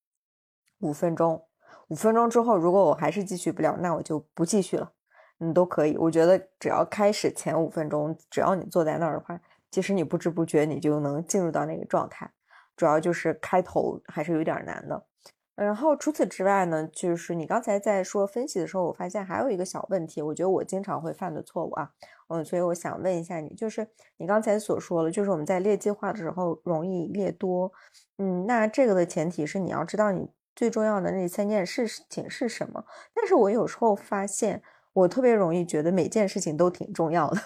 [0.85, 1.43] 五分钟，
[1.89, 4.93] 五分钟之后，如果我还是继续不了，那我就不继续了。
[5.39, 12.31] 你都可以，我觉得只要开始前五分钟，只要你坐在那儿的话，其实你不知不觉你就能进入到那个状态。
[12.77, 15.07] 主要就是开头还是有点难的。
[15.55, 21.91] 然后除此之外呢，就是你刚才在说分析的时候，我发现还有一个小问题，我觉得我经常会犯的错误啊，
[22.29, 27.73] 嗯，所以我想问一下你，就是你刚才所说的，就是我们在列计划的时候容易列多，
[28.19, 30.31] 嗯，那这个的前提是你要知道你。
[30.55, 32.85] 最重要的那三件事情是什么？
[33.15, 37.41] 但是我有时候发现，我特别容易觉得每件事情都挺重要的。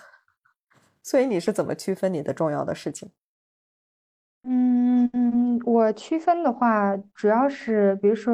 [1.03, 3.11] 所以你是怎么区分你的重要的事情？
[4.45, 8.33] 嗯，我区分的话，主要是比如说，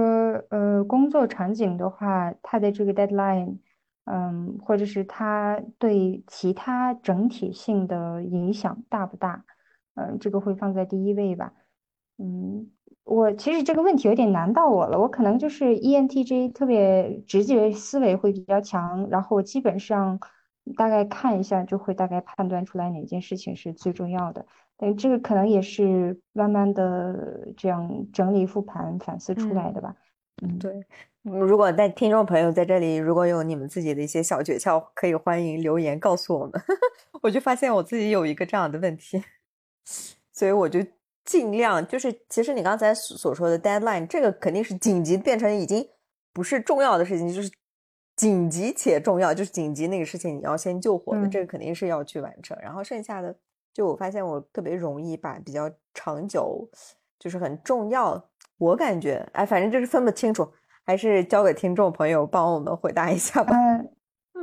[0.50, 3.58] 呃，工作场景的话，它的这个 deadline，
[4.04, 9.44] 嗯，或者是它对其他整体性的影响大不大，
[9.94, 11.52] 嗯，这个会放在第一位吧。
[12.18, 12.70] 嗯，
[13.04, 20.18] 我其实这个问题有点难到我了，我可能就是 ENTJ 特别直觉思维会比较强，然后我基本上
[20.76, 24.46] 大概看一下就会大概判断出来哪件事情是最重要的。
[24.76, 29.94] 但这个可能也是慢慢的这样整理复盘反思出来的吧。
[30.42, 30.84] 嗯，对。
[31.22, 36.52] 如果在听众朋友在这里，如果有你们自己的一些小诀窍，可以欢迎留言告诉我们。
[37.22, 39.22] 我就发现我自己有一个这样的问题，
[40.32, 40.80] 所以我就
[41.24, 45.88] 尽量就是，其实你刚才所说的 deadline，这个肯定是紧急变成已经
[46.32, 47.50] 不是重要的事情，就是
[48.16, 52.56] 紧急且重要，就是紧急那个事情你要先救火的，这个肯定是要去完成。
[52.60, 53.34] 然后剩下的。
[53.72, 56.64] 就我发现，我特别容易把比较长久，
[57.18, 58.24] 就是很重要，
[58.56, 60.48] 我感觉，哎，反正就是分不清楚，
[60.86, 63.52] 还是交给听众朋友帮我们回答一下吧。
[63.52, 63.93] 嗯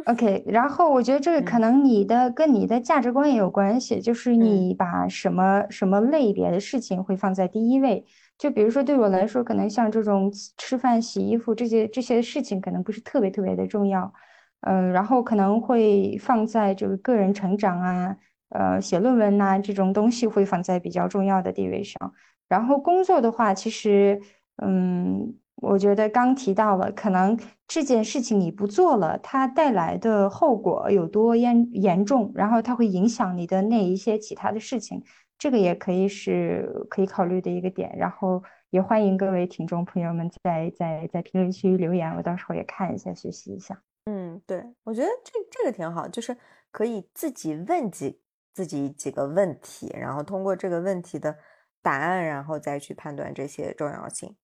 [0.05, 0.43] ，OK。
[0.47, 8.05] 然后我觉得这个可能你的跟你的价值观也有关系，就是你把什么什么类别的事情会放在第一位。
[8.37, 14.13] 就比如说对我来说，可能像这种吃饭、洗衣服这些这些事情，可能不是特别特别的重要。
[14.61, 18.17] 嗯，然后可能会放在这个个人成长啊。
[18.49, 22.13] 呃，写论文呐，这种东西会放在比较重要的地位上。
[22.49, 24.19] 然后工作的话，其实，
[24.57, 35.01] 嗯，我觉得刚提到了，可能这件事情你不做了，它带来的后果有多严严重，然后它会影响你的那一些其他的事情，
[35.37, 37.95] 这个也可以是可以考虑的一个点。
[37.95, 43.81] 然后也欢迎各位听众朋友们在在在评论区留言，我到时候也看一下，学习一下。
[44.05, 46.35] 嗯，对，我觉得这这个挺好，就是
[46.71, 48.19] 可以自己问几。
[48.53, 51.33] 自己几个问题，然后通过这个问题的
[51.81, 54.35] 答案，然后再去判断这些重要性。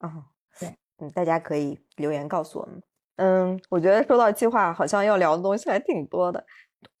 [0.00, 0.37] 哦，对，
[0.98, 2.82] 嗯，大家可以留言告诉我们。
[3.16, 6.44] 嗯，我觉得说到计划，好像要聊的东西还挺多的。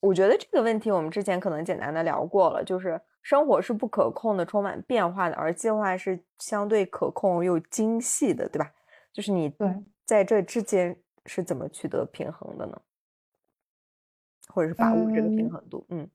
[0.00, 8.70] 我觉得这个问题我们之前可能简单的聊过了，就是生活是不可控的，充满变化的，而计划是相对可控又精细的，对吧？
[9.12, 9.68] 就是你对
[10.04, 10.96] 在这之间
[11.26, 12.80] 是怎么取得平衡的呢？
[14.52, 15.86] 或者是把握这个平衡度？
[15.90, 16.08] 嗯。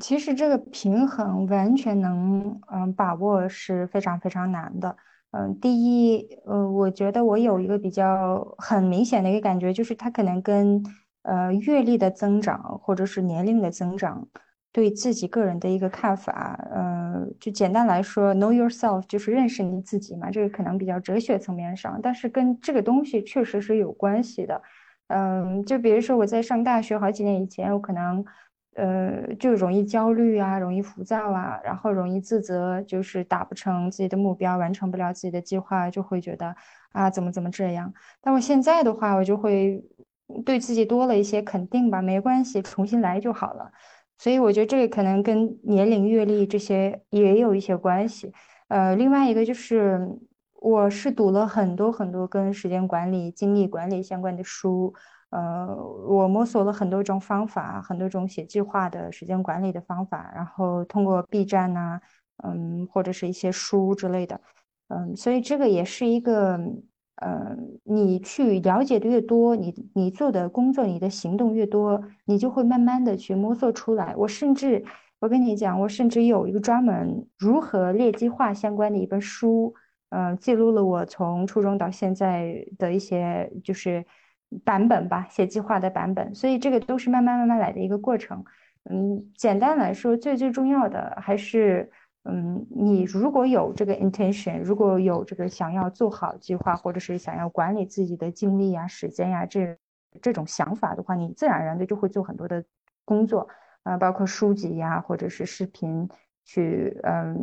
[0.00, 4.96] 其实这个平衡完全能嗯把握是非常非常难的。
[5.32, 10.82] 嗯，第一，呃，我觉得我有一个比较很明显的一个感觉，就是它可能跟
[11.22, 14.26] 呃阅历的增长或者是年龄的增长
[14.72, 24.62] 对自己个人的一个看法，呃，就简单来说，know yourself 就是认识你自己嘛，这个可能比较哲学层面上，但是跟这个东西确实是有关系的。
[25.08, 28.24] 嗯，就比如说我在上大学好几年以前，我可能。
[28.76, 36.54] 呃，就容易焦虑啊，容易浮躁啊，然后容易自责，就是达不成自己的目标，完成不了自己的计划，就会觉得
[36.92, 37.90] 啊，怎么怎么这样。
[38.20, 39.82] 但我现在的话，我就会
[40.44, 43.72] 对自己多了一些肯定吧，没关系，重新来就好了。
[44.18, 48.32] 所以我觉得这个可能跟年龄、阅历这些也有一些关系。
[48.68, 50.06] 呃，另外一个就是，
[50.60, 54.92] 我是读了很多很多跟时间管理、精力管理相关的书。
[55.30, 55.66] 呃，
[56.08, 62.00] 我摸索了很多种方法，很多种写计划的时间管理的方法，然后通过 B 站呐，
[62.44, 64.40] 嗯，或者是一些书之类的，
[64.88, 66.60] 嗯，所以这个也是一个，
[67.16, 74.14] 呃，你去了解的越多，你你做的工作，你的行动越多，你就会慢慢的去摸索出来。
[74.16, 74.84] 我甚至，
[75.18, 79.74] 我跟你讲，我甚至有一个专门如何列计划相关的一本书，
[80.10, 84.06] 嗯，记录了我从初中到现在的一些就是。
[84.64, 88.44] 版本吧，写计划的版本，所以这个都是慢慢慢慢来的一个过程。
[88.88, 91.90] 嗯，简单来说，最最重要的还是，
[92.22, 99.76] 嗯，你如果有这个 intention，如果有这个想要做好计划，或者是想要管理自己的精力呀、时间呀，这
[100.22, 102.64] 这种想法的话，你自然而然的就会做很多的
[103.04, 103.48] 工作
[103.82, 106.08] 啊，包括书籍呀，或者是视频，
[106.44, 107.36] 去嗯，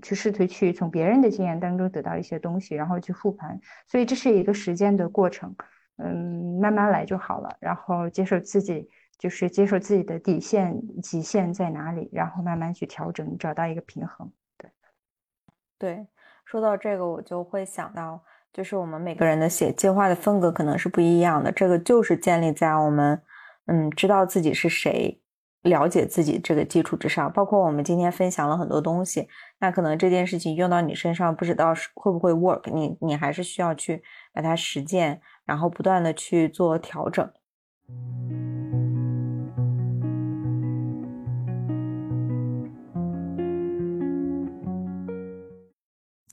[0.00, 3.60] 去试图去从别人的经验当中得到一些东西，然后去复盘。
[3.88, 5.56] 所以这是一个时间的过程。
[5.98, 7.56] 嗯，慢慢来就好了。
[7.60, 8.88] 然后接受自己，
[9.18, 14.30] 就是接受自己的底线、极限在哪里，然后慢慢去调整，找到一个平衡。
[14.56, 14.70] 对，
[15.78, 16.06] 对。
[16.44, 21.52] 说到这个，我就会想到，就是我们每个人的写计划的风格可能是不一样的。
[21.52, 23.20] 这个就是建立在我们，
[23.66, 25.20] 嗯，知道自己是谁，
[25.62, 27.32] 了解自己这个基础之上。
[27.32, 29.28] 包括我们今天分享了很多东西，
[29.60, 34.02] 那可能这件事情用到你身上，不知道是会不会 work，你你还是需要去
[34.32, 35.20] 把它实践。
[35.48, 37.26] 然后不断的去做调整。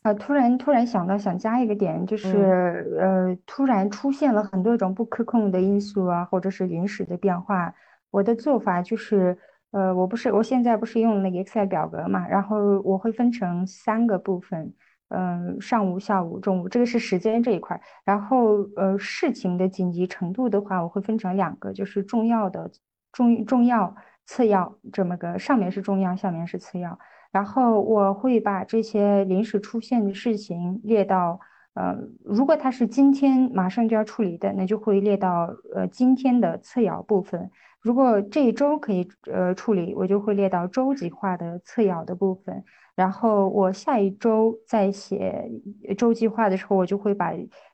[0.03, 7.73] 呃，突然突然想到，想加一个点，就是呃，突然出现了很多种不可控的因素啊，或者是临时的变化。
[8.15, 9.37] 我的做法就是，
[9.71, 14.73] 呃，我不是我现在不是用那个 Excel 表格嘛，然后我会分成三个部分，
[15.09, 17.81] 嗯，上午、下午、中午，这个是时间这一块。
[18.05, 22.71] 然后呃，事情的紧急程度的话，我会分成两个，就是重要的
[23.11, 23.93] 重重要、
[24.25, 26.97] 次要这么个，上面是重要，下面是次要。
[27.33, 31.37] 然后我会把这些临时出现的事情列到，
[31.73, 31.93] 呃，
[32.23, 37.49] 如果它是今天马上就要处理的，那就会列到呃今天的次要部分；
[37.85, 42.63] 如果这一周可以呃处理，我就会列到周计划的次要的部分。
[42.95, 45.47] 然后我下一周再写
[45.95, 47.31] 周计划的时候，我就会把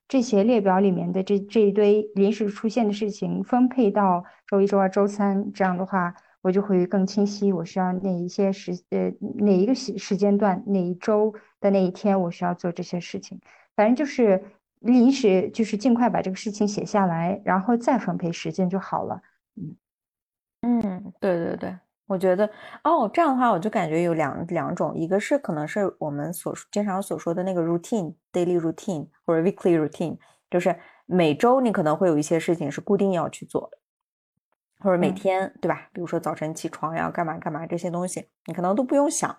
[0.09, 6.13] 这些列表里面的这这一堆临时出现的事情分配到周一、周二、周三，这样的话。
[6.43, 13.39] 我就会更清晰，我需要哪一些时呃哪一个时时间段哪一周的那一天我需要做这些事情，
[13.75, 14.43] 反正就是
[14.79, 19.21] 临时就是尽快把这个事情写下来，然后再分配时间就好了。
[19.55, 19.75] 嗯
[20.61, 21.75] 嗯，对对对，
[22.05, 22.49] 我觉得
[22.83, 30.17] 哦这样的话我就感觉有两两种，一个是可能是我们所经常所说的那个 routine daily routine 或者 weekly routine，
[30.49, 33.77] 就是每周你可能会有一些事情是固定要去做的。
[34.83, 35.89] 或者每天对吧？
[35.93, 39.37] 比如说早晨起床要干嘛干嘛这些东西，你可能都不用想。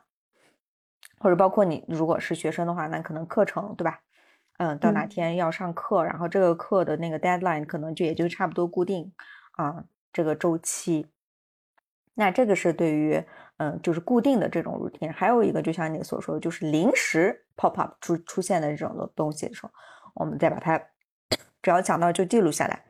[1.18, 4.00] 或者包括你如果是学生的话，那可能课程对吧？
[4.58, 9.12] 嗯，到哪天要上课，然后这个课的那个 deadline 可能就也就差不多固定
[9.52, 11.06] 啊，这个周期。
[12.14, 13.24] 那这个是对于
[13.56, 15.12] 嗯，就是固定的这种 routine。
[15.12, 19.72] 还有一个就像你所说的，就是临时 pop up 出出现的这种的东西的时候，
[20.14, 20.78] 我们再把它
[21.62, 22.84] 只要讲到就记录下来。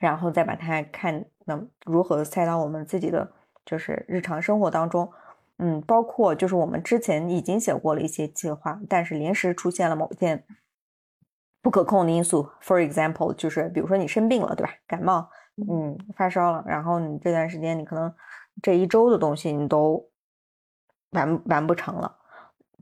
[0.00, 3.32] 然后再把它看，能如何塞到我们自己的
[3.64, 5.12] 就是日常生活当中，
[5.58, 10.44] 嗯，包括就是我们之前已经写过了一些计划，但是临时出现了某件
[11.62, 14.72] 不可控的因素，for example，就是比如说你生病了，对吧？
[14.88, 18.12] 感冒，嗯，发烧了，然后你这段时间你可能
[18.62, 20.10] 这一周的东西你都
[21.10, 22.18] 完完不成了，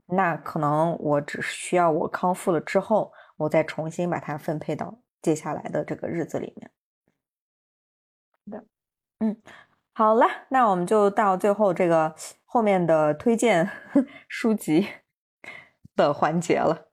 [0.07, 6.71] 那可能我只需要我康复了之后，我再重新把它分配到接下来的这个日子里面。
[8.49, 8.65] 的，
[9.19, 9.41] 嗯，
[9.93, 12.15] 好了，那我们就到最后这个
[12.45, 13.69] 后面的推荐
[14.27, 14.87] 书籍
[15.95, 16.89] 的环节了。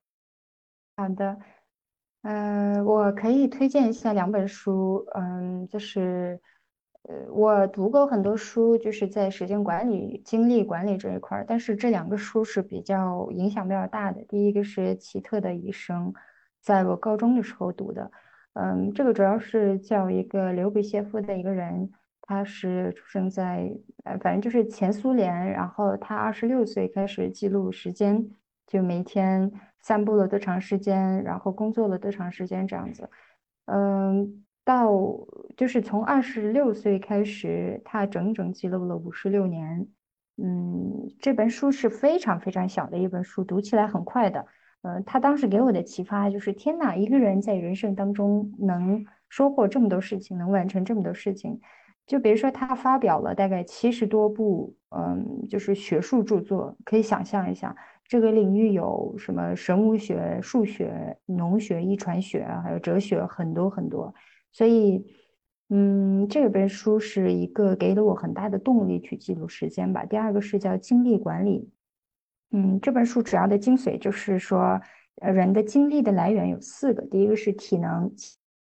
[0.97, 1.39] 好的，
[2.31, 6.39] 嗯，我可以推荐一下两本书，嗯，就是
[7.05, 14.23] 呃，我读过很多书，就是在时间管理、精力管理这一块儿，但是这两个书是比较影响比较大的。
[14.29, 16.13] 第一个是奇特的一生，
[16.61, 18.11] 在我高中的时候读的。
[18.53, 21.91] 嗯，这个主要是叫一个刘比歇夫的一个人，
[22.21, 23.75] 他是出生在
[24.05, 28.29] 呃，反正就是前苏联，然后他二十六岁开始记录时间，
[28.67, 29.51] 就每天
[29.81, 33.09] 散步了多长时间，然后工作了多长时间这样子。
[33.67, 34.91] 嗯，到
[35.57, 39.89] 就是从二十六岁开始，他整整记录了五十六年。
[40.41, 44.47] 嗯，这本书是非常非常小的一本书，读起来很快的。
[44.83, 51.61] 呃，他当时给我的启发就是：天哪，一个人在人生当中能收获这么多事情，能完成这么多事情。
[52.07, 57.75] 就比如说，他发表了大概七十多部，嗯，就是学术著作，可以想象一下，
[58.09, 64.13] 这个领域有什么生物学、数学、农学、遗传学，还有哲学，很多很多。
[64.51, 65.05] 所以，
[65.69, 70.07] 嗯，这本书是一个给了我很大的动力去记录时间吧。
[70.07, 71.71] 第二个是叫精力管理。
[72.51, 74.81] 嗯，这本书主要的精髓就是说，
[75.17, 78.11] 人的精力的来源有四个，第一个是体能、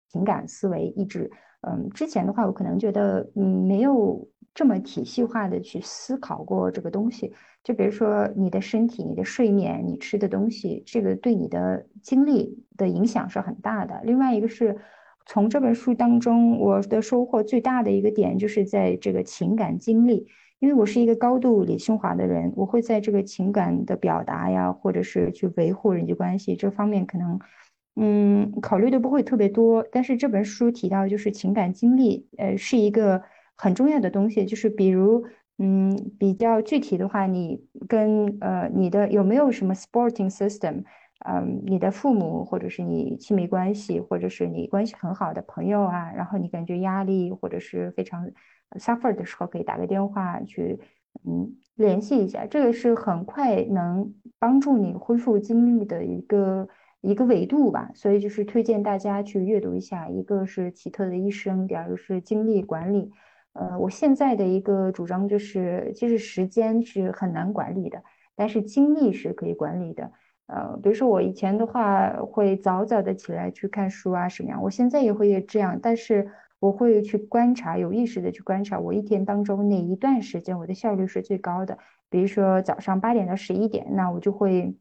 [0.08, 1.30] 情感、思维、意志。
[1.60, 7.32] 嗯，之前的话，我可能觉得，嗯，没有这么体系化的去思考过这个东西。
[7.62, 14.00] 就比如说，你的身体、你的睡眠、你吃的东西，这个对你的精力的影响是很大的。
[14.04, 14.78] 另外一个是
[15.26, 20.26] 从这本书当中，我的收获最大的一个点，就是在这个情感经历。
[20.58, 27.38] 因为我是一个高度理性化的人，我会在这个情感的表达呀，或者是去维护人际关系这方面，可能，
[27.96, 29.86] 嗯，考虑的不会特别多。
[29.92, 33.22] 但是这本书提到，就是情感经历，呃，是一个
[33.56, 34.44] 很重要的东西。
[34.44, 35.24] 就是比如，
[35.58, 40.84] 嗯，比较具体的话，你跟呃你的有没有什么 sporting system，
[41.26, 48.30] 嗯，你的父母或者是你亲密关系，或者是你关系很好的朋友啊，然后你感觉压力或者是非常。
[48.80, 50.80] suffer 的时候可以打个电话去，
[51.24, 56.68] 嗯，联系一下，这个是很快能帮助你恢复精力的一个
[57.00, 57.92] 一个维度吧。
[57.94, 63.12] 所以就是推荐大家去阅读一下，一个是奇特的一生，第二个是精力管理。
[63.58, 68.02] 呃，我现在的一个主张就是，其实时间是很难管理的，
[68.34, 70.10] 但是精力是可以管理的。
[70.46, 76.30] 呃，比如说我以前的话会早早的起来去看书啊什么样，我现在也会这样，但是
[76.60, 81.78] 我会去观察，有意识的去观察我一天当中哪一段时间我的效率是最高的。
[82.08, 84.76] 比如说早上八点到十一点，那我就会。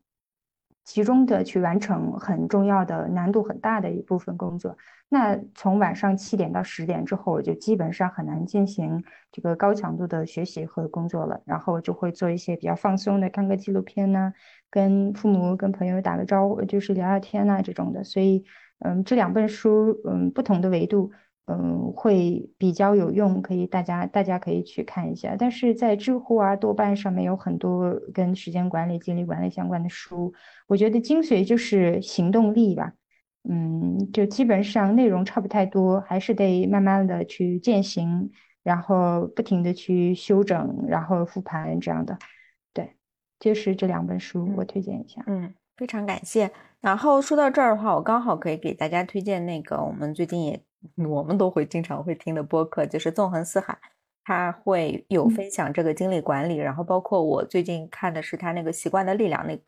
[0.86, 4.78] 集中的去完成很重要的、难度很大的一部分工作。
[5.10, 11.42] 那从晚上七点到十点之后，我就基本上很难进行这个高强度的学习和工作了。
[11.46, 14.32] 然后就会做一些比较放松的，看个纪录片呐，
[14.70, 18.04] 跟父母、跟朋友打个招呼，就是聊聊天呐这种的。
[18.04, 18.44] 所以，
[18.80, 21.12] 嗯，这两本书，嗯，不同的维度。
[21.48, 25.36] 嗯，会比较有用，可以大家大家可以去看一下。
[25.38, 30.34] 但是在知乎啊、豆瓣上面有很多跟时间管理、精力管理相关的书，
[30.66, 32.94] 我觉得精髓就是行动力吧。
[33.48, 38.32] 嗯，就基本上内容差不太多，还是得慢慢的去践行，
[38.64, 42.18] 然后不停的去修整，然后复盘这样的。
[42.74, 42.96] 对，
[43.40, 45.24] 就是这两本书，我推荐一下。
[45.28, 46.50] 嗯，非常感谢。
[46.82, 50.64] 然后说到这儿的话，我刚好可以给大家推荐那个我们最近也。
[50.96, 53.78] 我们都会经常会听的播客就是纵横四海，
[54.24, 59.60] 他会有分享这个精力管理，然后包括我最近看的是他那个习惯的力量那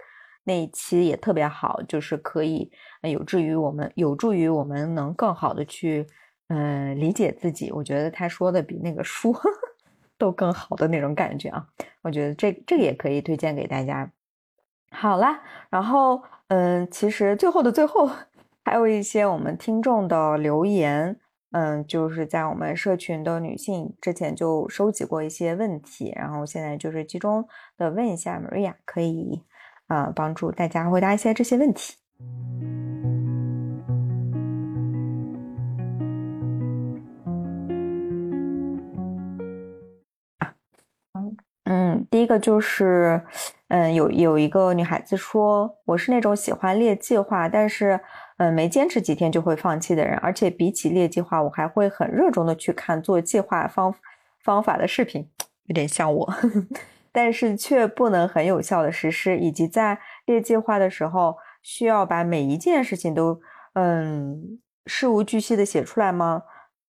[0.44, 2.72] 那一期也特别好，就是可以
[3.02, 6.08] 有助于我们有助于我们能更好的去
[6.48, 7.72] 嗯理解自己。
[7.72, 9.36] 我觉得他说的比那个书
[10.18, 11.68] 都更好的那种感觉啊，
[12.02, 14.12] 我觉得这这个也可以推荐给大家。
[14.92, 18.10] 好啦，然后嗯，其实最后的最后。
[18.70, 21.18] 还有一些我们听众的留言，
[21.52, 29.42] 嗯，就是在我们社群的女性之前就收集过一些问题，然后现在就是集中的问一下 Maria，可以
[29.88, 31.96] 啊帮助大家回答一些这些问题。
[41.64, 43.22] 嗯，第一个就是，
[43.70, 47.98] 嗯，有有一个女孩子说，我是那种喜欢列计划，但是。
[48.38, 53.94] 嗯，没坚持几天就会放弃的人，而且比起列计划，我还会很热衷的去看做计划方
[54.44, 55.30] 方法的视频，
[55.66, 56.34] 有点像我，
[57.12, 63.42] 但是却不能很有效的实施，以及在列计划的时候需要把每一件事情都
[63.74, 66.44] 嗯事无巨细的写出来吗？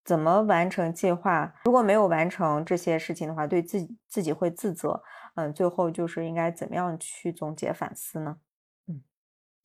[0.04, 1.52] 怎么完成计划？
[1.64, 5.02] 如果没有完成这些事情的话，对自己自己会自责。
[5.34, 8.36] 嗯，最后就是应该怎么样去总结反思呢？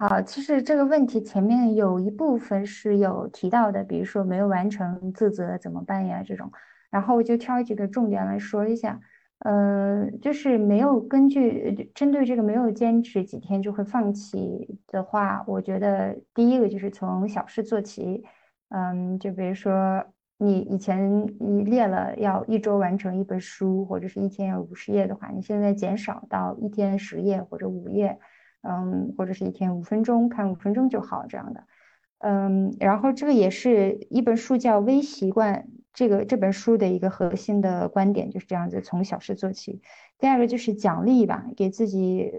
[0.04, 6.52] 啊，其实这个问题前面有一部分是有提到的，比如说没有完成自责怎么办呀这种，
[6.90, 9.00] 然后我就挑几个重点来说一下。
[9.40, 18.26] 呃，就是没有根据针对这个没有坚持几天就会放弃的话，我觉得第一个就是从小事做起。
[18.70, 20.04] 嗯，就比如说
[20.38, 28.20] 你以前你列了要一周完成一本书，或者是一天要五十页的话，你现在减少到一天十页或者五页。
[28.64, 31.66] 嗯，或者是一天五分钟看五分钟就好这样的，
[32.20, 35.56] 嗯，然后这个也是一本书叫《微习惯》，
[35.94, 39.82] 这个这本书的一个核心的观点就是这样子，从小事做起。
[40.18, 42.32] 第二个就是奖励吧，给自己，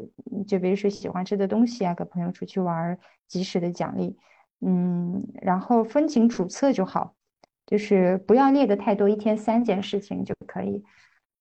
[0.48, 2.98] 就比如说喜欢吃的东西啊，跟朋友出去玩，
[3.28, 4.16] 及时的奖励。
[4.66, 7.14] 嗯，然后分清主次就好，
[7.66, 10.82] 就是不要列的太多，一天三件事情就可以。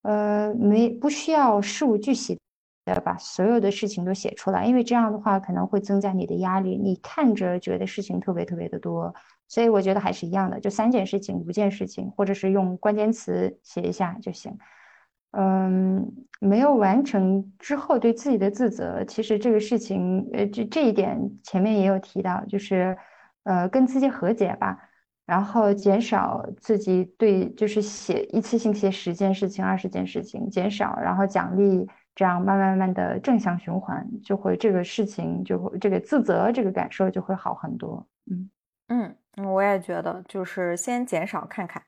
[0.01, 2.37] 呃，没不需要事无巨细。
[2.91, 6.77] 要把所有的事情都写出来，因为这样的话可能会增加你的压力。
[6.77, 9.13] 你看着觉得事情特别特别的多，
[9.47, 14.57] 所以我觉得还是一样的，就三件事情、五件事情，或者是用关键词写一下就行。
[15.31, 16.11] 嗯，
[16.41, 22.97] 没有完成之后对自己的自责，其实这个事情，呃，这这一点前面也有提到，就是
[23.43, 24.77] 呃跟自己和解吧，
[25.25, 31.87] 然后减少自己对就是写一次性写十件事情、二十件事情，减少，然后奖励。
[32.15, 38.05] 这样慢慢慢慢的正向循环，就会这个事情就会这个自责这个感受就会好很多。
[38.29, 38.49] 嗯
[38.89, 39.15] 嗯，
[39.47, 41.81] 我也觉得，就是先减少看看，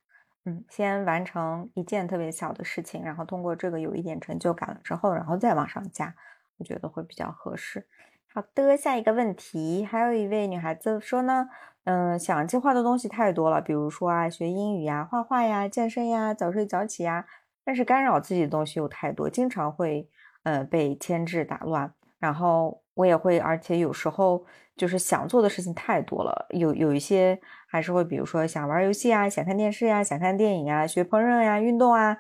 [0.46, 6.16] 嗯，先完成一件特别小的事情，然后通过这个有一点成就感了之后，然后再往上加，
[6.58, 7.86] 我觉得会比较合适。
[8.34, 11.48] 好的，下一个问题，还有一位女孩子说呢，
[11.84, 17.26] 嗯，想计划的东西太多了，比如说啊，学英语呀、画画呀、健身呀、早睡早起呀，
[17.64, 20.10] 但是干扰自己的东西又太多，经常会。
[20.46, 24.46] 呃，被牵制打乱，然后我也会，而且有时候
[24.78, 32.16] 就是想做的事情太多了，有有一些还是会，比如说想玩游戏啊，想看电视呀，想看电影啊，学烹饪呀，运动啊，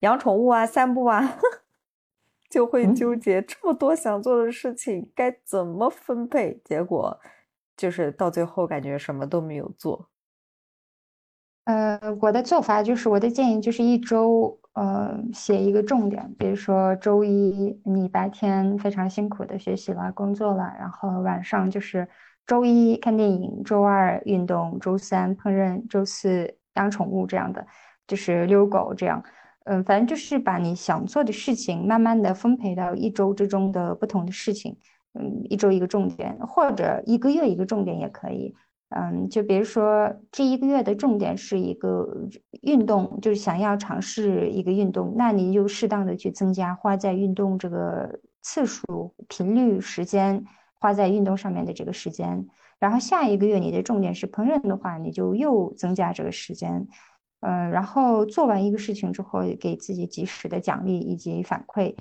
[0.00, 1.38] 养宠物啊，散步啊，
[2.50, 7.20] 就会纠结这么多想做的事情该怎么分配，结果
[7.76, 10.08] 就是到最后感觉什么都没有做。
[11.66, 14.58] 呃，我的做法就是我的建议就是一周。
[14.78, 22.06] 呃，写一个重点，比如说周一你白天非常辛苦的学习了、工作了，然后晚上就是
[22.46, 27.66] 周一看电影，周二运动，周三烹饪，周四养宠物这样的，
[28.06, 29.20] 就是遛狗这样。
[29.64, 34.76] 嗯，反正就是把你想做的事情慢慢的分配到一周之中的不同的事情，
[35.14, 38.54] 嗯，一周一个重点，或者一个月一个重点也可以。
[38.90, 42.08] 嗯，就比如说这一个月的重点是一个
[42.62, 50.42] 运动，就是想要尝试一个运动，那你就适当的去增加花在运动这个次数、频率、时间，
[50.80, 52.46] 花在运动上面的这个时间。
[52.78, 56.86] 然后下一个月你的重点是烹饪的话，你就又增加这个时间。
[57.40, 61.94] 嗯，然后做完一个事情之后，给自己及时的奖励以及反馈。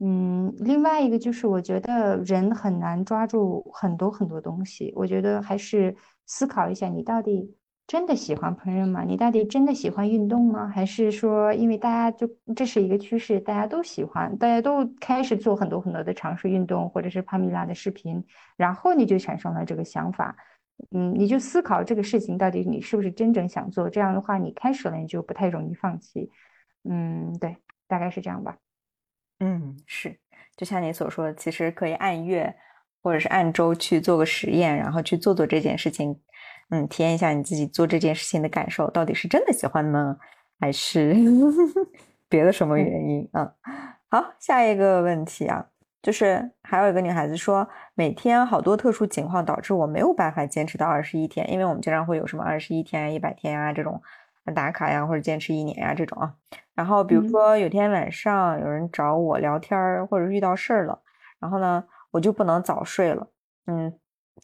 [0.00, 5.96] 嗯，另外一个就是我觉得人很难抓住很多很多东西，我觉得还是
[6.28, 7.56] 思考一下，你到底
[7.86, 9.02] 真的喜欢烹饪吗？
[9.02, 10.68] 你到底真的喜欢运动吗？
[10.68, 18.22] 还是说，因为大家就这是一个趋势，大家都喜欢，大家都开始做很多很多的尝试运动，或者是帕米拉的视频，
[18.56, 20.36] 然后你就产生了这个想法。
[20.90, 26.30] 嗯，你就思考这个事情到底你是不是真正想做，这样的话你开始了你就不太容易放弃。
[26.84, 27.56] 嗯，对，
[27.88, 28.56] 大概是这样吧。
[29.40, 30.18] 嗯，是，
[30.56, 32.54] 就像你所说的，其实可以按月
[33.02, 36.18] 或者是按周去做个实验，然后去做做这件事情，
[36.70, 40.16] 嗯，体验一下你自己做这件事情的感受，到底是真的喜欢呢，
[40.60, 41.14] 还是
[42.28, 43.52] 别的什么原因啊？
[44.10, 45.66] 好，下一个问题啊。
[46.00, 54.00] 就是还有一个女孩子说，每天好多特殊情况导致我没有办法坚持到二十一天，因为我们经常会有什么二十一天、一百天啊这种
[54.54, 56.32] 打卡呀，或者坚持一年呀这种啊。
[56.74, 61.02] 然后比如说有天晚上有人找我聊天，或者遇到事儿了，
[61.40, 61.82] 然后呢
[62.12, 63.28] 我就不能早睡了。
[63.66, 63.98] 嗯，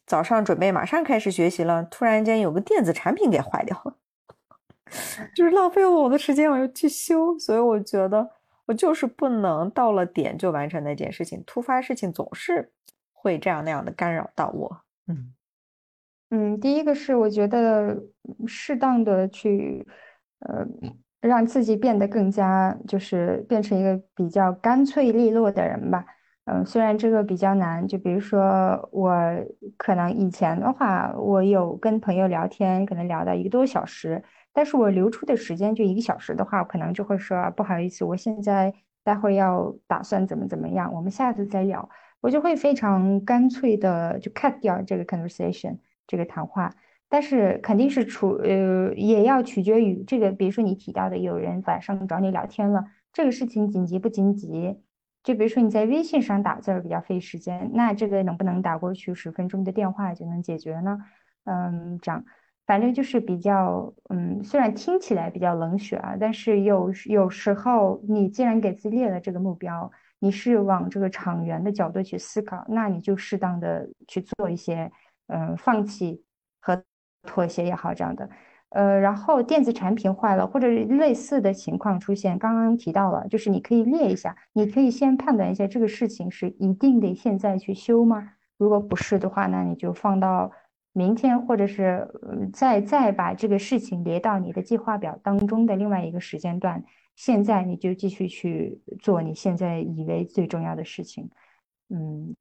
[0.06, 3.96] 早上准备马上开始学习了，突然间有个电子产品给坏掉了，
[5.34, 8.30] 就是浪费了我的时间，我又去修，所以我觉得。
[8.66, 12.72] 我就是不能到了点就完成那件事情，突发事情总是
[13.12, 14.80] 会这样那样的干扰到我。
[15.06, 15.34] 嗯
[16.30, 17.94] 嗯，第一个是我觉得
[18.46, 19.86] 适当的去
[20.38, 20.64] 呃
[21.20, 26.06] 让自己变得更加就是变成一个比较干脆利落的人吧。
[26.46, 29.10] 嗯，虽然这个比较难，就比如说我
[29.78, 34.22] 可能以前的话，我有跟朋友聊天，可能聊到一个多小时。
[34.52, 41.88] 但是我留出的时间就一个小时的话，我可能就会说不好意思，我现在待会要打算怎么怎么样，我们下次再聊。
[42.20, 46.74] 我就会非常干脆的就 cut 掉这个 conversation 这个谈话。
[47.08, 52.84] 但是肯定是处呃也要取决于这个，比如说你提到的有人晚上找你聊天了，
[53.14, 54.76] 这个事情紧急不紧急？
[55.24, 60.98] 就比如说你在微信上打字比较费时间，那这个能不能打过去十分钟的电话就能解决呢？
[61.44, 62.24] 嗯，这样。
[62.66, 74.90] 反正就是比较，嗯，虽然听起来比较冷血啊，但是有有时候你既然给自己列了这个目标，你是往这个长远的角度去思考，那你就适当的去做一些，
[75.26, 76.22] 嗯，放弃
[76.60, 76.82] 和
[77.22, 78.28] 妥协也好这样的，
[78.74, 88.32] 呃，然后电子产品坏了或者类似的情况出现，刚刚提到了，就是你可以列一下，你可以先判断一下这个事情是一定得现在去修吗？
[88.58, 90.50] 如果不是的话，那你就放到。
[90.96, 92.08] 明天，或者是
[92.52, 96.84] 再再把这个事情列到你的计划表当中的另外一个时间段。
[97.16, 101.28] 现在你就继续去做你现在以为最重要的事情。
[101.88, 102.36] 嗯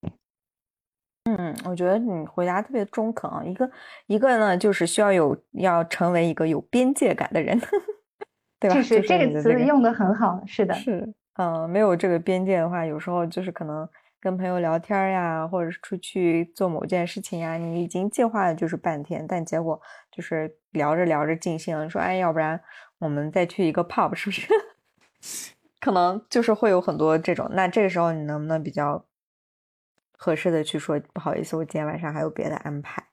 [1.25, 3.41] 嗯，我觉得你回答特别中肯啊。
[3.43, 3.69] 一个
[4.07, 7.59] 一个呢，就是需要有要成为一个有边界感的人，
[8.59, 8.75] 对吧？
[8.75, 13.87] 就是这个词用的很好，是的，是嗯，没有这个边界的话，有时候就是可能。
[14.19, 19.77] 跟朋友聊天呀，或者是出去做某件事情呀，你已经计划了就是半天，但结果
[20.09, 22.57] 就是聊着聊着尽兴了，说哎，要不然
[22.99, 24.47] 我们再去一个 pub，是不是？
[25.81, 27.49] 可能就是会有很多这种。
[27.51, 29.03] 那这个时候你能不能比较
[30.23, 33.03] 合适的去说，不好意思，我今天晚上还有别的安排，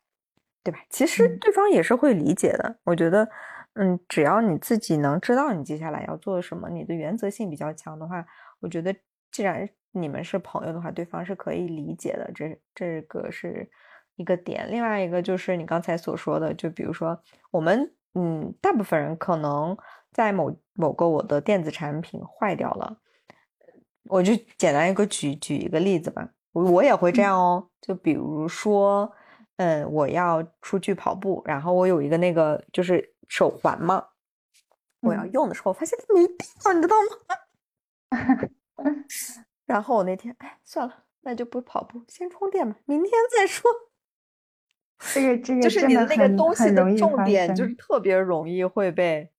[0.62, 0.78] 对吧？
[0.88, 2.78] 其实对方也是会理解的。
[2.84, 3.28] 我觉得，
[3.74, 8.24] 嗯，只要你自己能知道你接下来要做什么，你的原则性比较强的话，
[8.60, 8.94] 我觉得
[9.32, 9.68] 既然。
[9.92, 13.68] 你们是朋友的话，对方是可以理解的，这这个是
[14.14, 14.70] 一个点。
[14.70, 17.20] 另外一个就是你刚才所说的，就比如说
[17.50, 19.76] 我们，嗯，大部分人可能
[20.12, 22.98] 在某某个我的电子产品坏掉了，
[24.04, 27.68] 我就简单一个举举一个例子吧，我也会这样哦。
[27.80, 29.10] 就比如说，
[29.56, 34.04] 嗯，我要出去跑步，然后我有一个那个就是手环嘛，
[35.00, 37.06] 我要用的时候发现它没电了，你知道吗？
[39.66, 43.70] 然后我那天，哎，算了，那就不跑步，先充电吧，明天再说。
[45.14, 49.30] 这个这个就是你的那个东西的重点，就是特别容易会被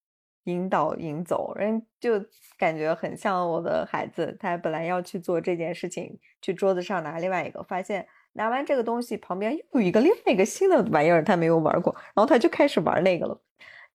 [0.45, 2.13] 引导引走，人就
[2.57, 13.39] 感觉很像我的孩子，他本来要去做这件事情，去桌子上拿另外一个，发现拿完这个东西旁边又有一个另外一个新的玩意儿，他没有玩过，然后他就开始玩那个了。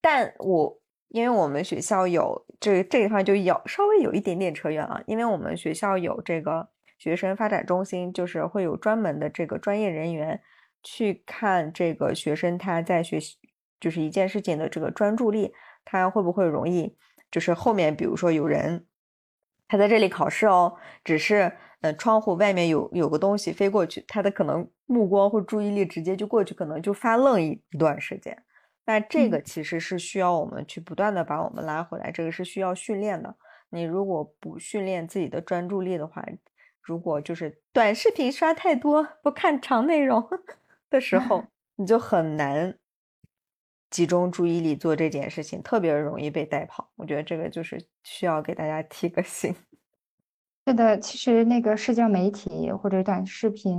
[0.01, 0.79] 但我
[1.09, 6.69] 因为我们学校有这这地方就有稍微有一点点扯远了，因为我们学校有这个
[6.99, 10.41] 学生发展中心，就是会有专门的这个专业人员
[10.83, 13.37] 去看这个学生他在学习
[13.81, 15.53] 就是一件事情的这个专注力。
[15.87, 16.99] 他会不会容易，
[17.31, 18.87] 就是后面比如说有人，
[19.67, 28.37] 他在这里考试哦，只是呃窗户外面有有个东西飞过去，他的可能目光或注意力直接就过去，可能就发愣一一段时间。
[28.85, 33.35] 那这个其实是需要我们去不断的把我们拉回来，这个是需要训练的。
[33.71, 36.25] 你如果不训练自己的专注力的话，
[36.83, 40.25] 如果就是短视频刷太多，不看长内容
[40.89, 41.45] 的时候，
[41.75, 42.79] 你就很难。
[43.91, 46.91] 集中注意力做这件事情，特别容易被带跑。
[46.97, 49.55] 我觉得这个就是需要给大家提个醒。
[50.69, 53.79] 是的，其实那个社交媒体或者短视频，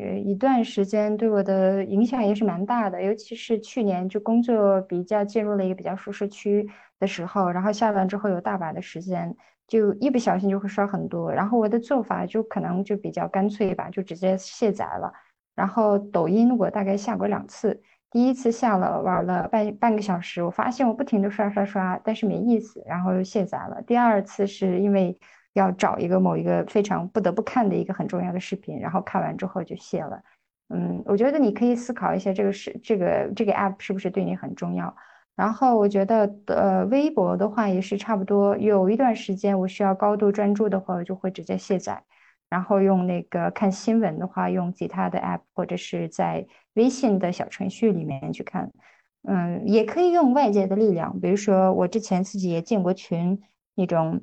[0.00, 3.02] 呃，一段时间对我的影响也是蛮大的。
[3.02, 6.64] 尤其是去年就工作比较进入了一个比较舒适区
[7.00, 9.34] 的时候，然后下班之后有大把的时间，
[9.66, 11.32] 就一不小心就会刷很多。
[11.32, 15.12] 然后我的做法就可能就比较干脆吧，就直接卸载了。
[15.56, 17.82] 然后抖音我大概下过两次。
[18.10, 23.82] 第一次下了玩了半半个小时，我发现我不停的刷刷刷，但是没意思，然后又卸载了。
[23.82, 25.18] 第二次是因为
[25.52, 30.22] 要找一个某一个非常不得不看的一个很重要的视频，然后看完之后就卸了。
[30.70, 34.94] 嗯，我觉得你可以思考一下这个是这个这个 app 是不是对你很重要。
[35.36, 42.02] 然后我觉得呃微博的话也是差不多，有一段时间我需要高度专注的话，我就会直接卸载。
[42.50, 46.46] 然后用那个看新闻的话，用其他的 app 或者是在
[46.78, 48.72] 微信的小程序里面去看，
[49.24, 53.42] 嗯，也可以用外界的力量，比如说我之前自己也建过群，
[53.74, 54.22] 那种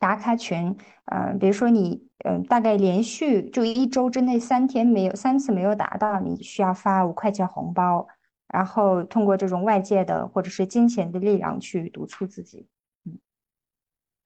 [0.00, 0.76] 打卡群，
[1.12, 8.08] 嗯，比如说你，嗯，大概连续就一周之内三天没有三次没有达到，你需要发五块钱红包，
[8.48, 12.66] 然后通过这种外界的或者是金钱的力量去督促自己，
[13.04, 13.18] 嗯，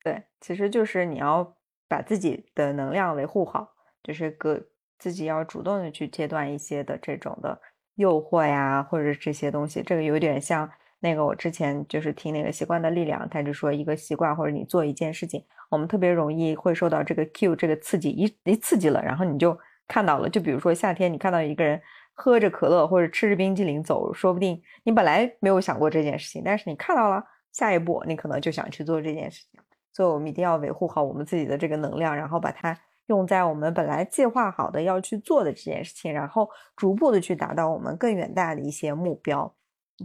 [0.02, 1.54] 对，其实就是你要。
[1.90, 3.72] 把自己的能量维护好，
[4.02, 4.62] 就是个
[4.98, 7.60] 自己要主动的去切断一些的这种的
[7.94, 9.82] 诱惑呀，或者这些东西。
[9.82, 10.68] 这个有点像
[11.00, 19.56] 那个我之前就是听那个习惯的力量，他就说一个习惯或者你做一件事情，我们特别容易会受到这个 Q 这个刺激，一一刺激了，然后你就
[19.86, 20.28] 看到了。
[20.28, 21.80] 就比如说夏天，你看到一个人
[22.14, 29.60] 喝着可乐或者吃着冰激凌走，说不定你本来没有想过这件事情，但是你看到了，下一步你可能就想去做这件事情。
[29.92, 32.78] 所以，我们一定要维护好我们自己的这个能量，然后把它
[33.08, 39.54] 用在我们本来计划好的要去做的这件事情，然后逐步的去达到我们更远大的一些目标。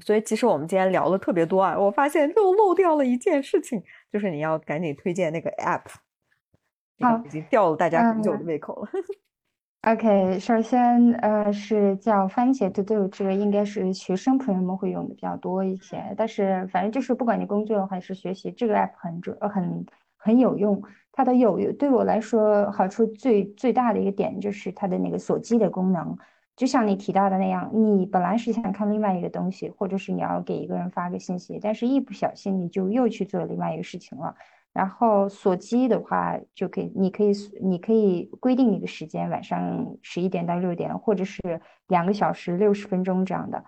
[0.04, 3.80] 所以，其实我们今天聊了特别多啊，我发现又漏掉了一件事情，
[4.12, 5.84] 就是你要赶紧推荐那个 app，
[7.26, 8.90] 已经吊了大家很久的胃口了。
[9.84, 16.02] OK，首先，呃，是叫番茄 To Do，这个应该是学生朋友们会用的比较多一些。
[16.18, 19.86] 但是，反正就是不管你工作还是学习，这个 app 很准，很
[20.18, 20.82] 很有用。
[21.16, 26.18] 它的有有对我来说好处最最大的一个点就是它的那个锁机的功能。
[26.56, 34.36] 就像你提到的那样，你本来是想看另外一个东西，或者是你要给一个人发个信息，但是一不小心你就又去做另外一个事情了。
[34.72, 37.32] 然后锁机的话，就可以，你可以，
[37.62, 43.64] 你可以规定一个时间，晚上十一点到六点，或者是两个小时六十分钟这样的。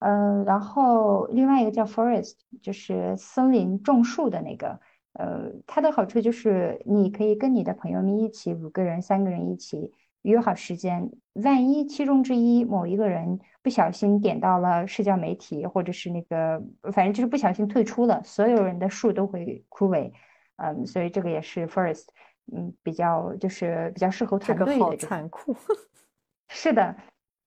[0.00, 4.80] 嗯，然后另外一个叫 Forest，就是森林种树的那个。
[5.14, 9.92] 呃，它的好处就是你可以跟你的朋友们一起，五个人、三个人一起
[10.22, 11.10] 约好时间。
[11.34, 16.62] 万一其中之一某一个人不小心点到了社交媒体，或者是那个，
[16.92, 20.12] 反正就是不小心退出了，所有人的树都会枯萎。
[20.56, 22.04] 嗯，所以这个也是 first，
[22.52, 24.72] 嗯，比较就是比较适合团队的。
[24.72, 25.56] 这个好残酷。
[26.48, 26.96] 是的，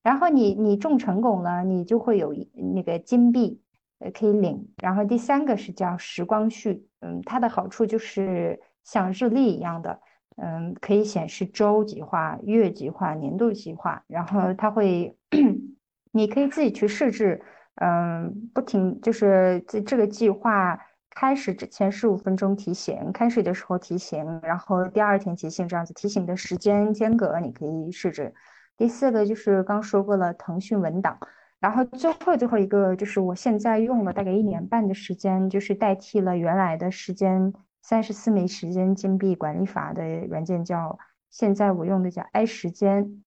[0.02, 2.34] 然后你你种成功了，你就会有
[2.74, 3.62] 那个金币，
[4.00, 4.68] 呃，可以领。
[4.82, 10.00] 然后第三个是叫时光序，嗯，它的好处就是像日历一样的，
[10.38, 14.04] 嗯，可以显示周计划、月计划、年度计划。
[14.08, 15.18] 然后它会，
[16.12, 17.42] 你可以自己去设置，
[17.76, 20.80] 嗯，不停就是这这个计划。
[21.16, 28.34] 开始之前十五分钟提醒，开始的时候提醒，然后第二天提醒，这样子提醒的时间间隔你可以设置。
[28.78, 31.20] 第四个就是刚说过了，腾讯文档。
[31.64, 41.00] 然后最后最后一个就是我现在用了大概一年半的时间，就是代替了原来的时间三十四枚时间金币管理法的软件，叫
[41.30, 43.24] 现在我用的叫 i 时间。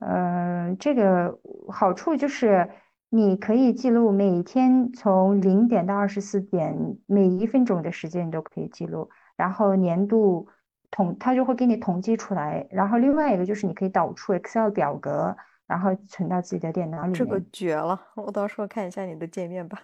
[0.00, 1.38] 嗯，这个
[1.70, 2.68] 好处就是。
[3.08, 9.08] 你可以记录每天从零点到二十四点每一分钟的时间，你都可以记录。
[9.36, 10.48] 然后年度
[10.90, 12.66] 统，它就会给你统计出来。
[12.68, 15.36] 然后另外一个就是你可以导出 Excel 表格，
[15.66, 17.14] 然后存到自己的电脑里面。
[17.14, 18.00] 这个绝了！
[18.14, 19.80] 我到时候看一下你的界面吧。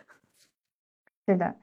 [1.26, 1.56] 是的。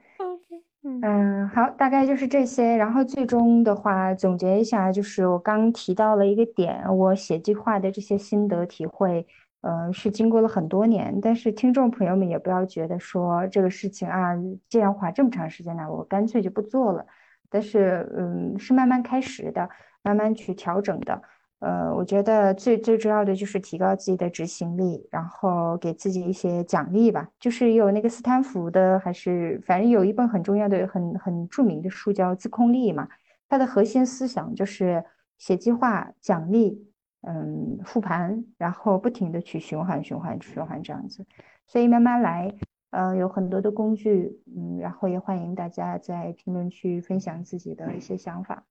[0.82, 2.74] 嗯，好，大概就是这些。
[2.76, 9.26] 然后最终的话，总结一下，就是我刚提到了一个点，我写计划的这些心得体会，
[9.60, 11.20] 嗯，是经过了很多年。
[11.20, 14.34] 但是听众朋友们也不要觉得说这个事情啊，
[14.70, 17.04] 既然花这么长时间了，我干脆就不做了。
[17.50, 19.68] 但是，嗯，是慢慢开始的，
[20.02, 21.20] 慢慢去调整的。
[21.60, 27.28] 呃，我觉得最最重要的就是提高自己的执行力，然后给自己一些奖励吧。
[27.38, 33.06] 就是有那个斯坦福的，还是反正有一本很重要的、很很著名的书叫《自控力》嘛。
[33.46, 35.04] 它的核心思想就是
[35.36, 36.90] 写计划、奖励，
[37.22, 41.26] 嗯，复盘，然后不停的去循环、循环、循环这样子。
[41.66, 42.54] 所以慢慢来，
[42.90, 48.64] 呃，有很多的工具，嗯，然后也欢迎大家在评论区分享自己的一些想法。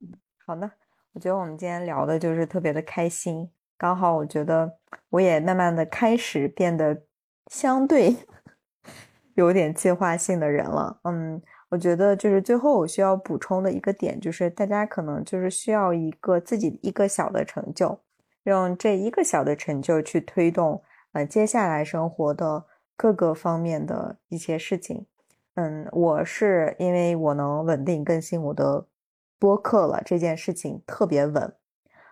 [0.00, 0.12] 嗯，
[0.44, 0.70] 好的。
[1.14, 4.78] 我觉得我们今天聊的就是特别的开心，刚好我觉得
[5.10, 7.02] 我也慢慢的开始变得
[7.50, 8.16] 相对
[9.36, 11.00] 有点计划性的人了。
[11.04, 18.00] 嗯，我觉得就是最后我需要补充的一个点就是，大家可能就是需要一个自己一个小的成就，
[18.44, 20.82] 用这一个小的成就去推动
[21.12, 22.64] 呃接下来生活的
[22.96, 25.04] 各个方面的一些事情。
[25.56, 28.86] 嗯，我是因为我能稳定更新我的。
[29.42, 31.52] 播客了这件事情特别稳，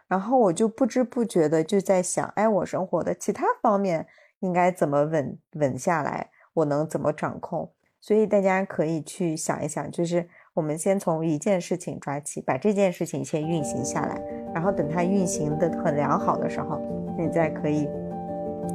[0.09, 4.09] 然后我就不知不觉的就在想，哎，我生活的其他方面
[4.41, 6.31] 应该怎么稳稳下来？
[6.55, 7.71] 我能怎么掌控？
[8.01, 14.21] 所以大家可以去想一想，就是我们先从一件事情抓起，把这件事情先运行下来，
[14.53, 16.81] 然后等它运行的很良好的时候，
[17.17, 17.89] 你再可以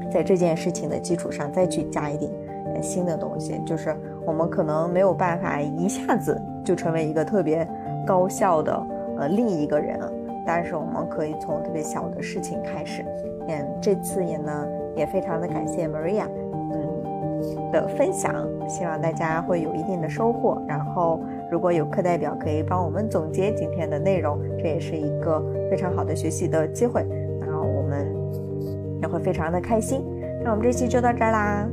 [0.09, 2.31] 在这件事情的基础上再去加一点
[2.81, 3.61] 新的东西。
[3.65, 3.93] 就是
[4.25, 7.67] 我们可能没有办法一下子就成为一个特别。
[8.05, 8.87] 高效的
[9.17, 9.99] 呃另一个人，
[10.45, 13.03] 但是我们可以从特别小的事情开始。
[13.47, 16.25] 嗯，这次也呢也非常的感谢 Maria
[16.71, 18.33] 嗯的分享，
[18.67, 20.61] 希望大家会有一定的收获。
[20.67, 21.19] 然后
[21.51, 27.05] 如果有课代表可以帮我们总结今天的内容，这也是一个非常好的学习的机会。
[27.41, 28.07] 然后我们
[29.01, 30.03] 也会非常的开心。
[30.43, 31.67] 那我们这期就到这儿啦。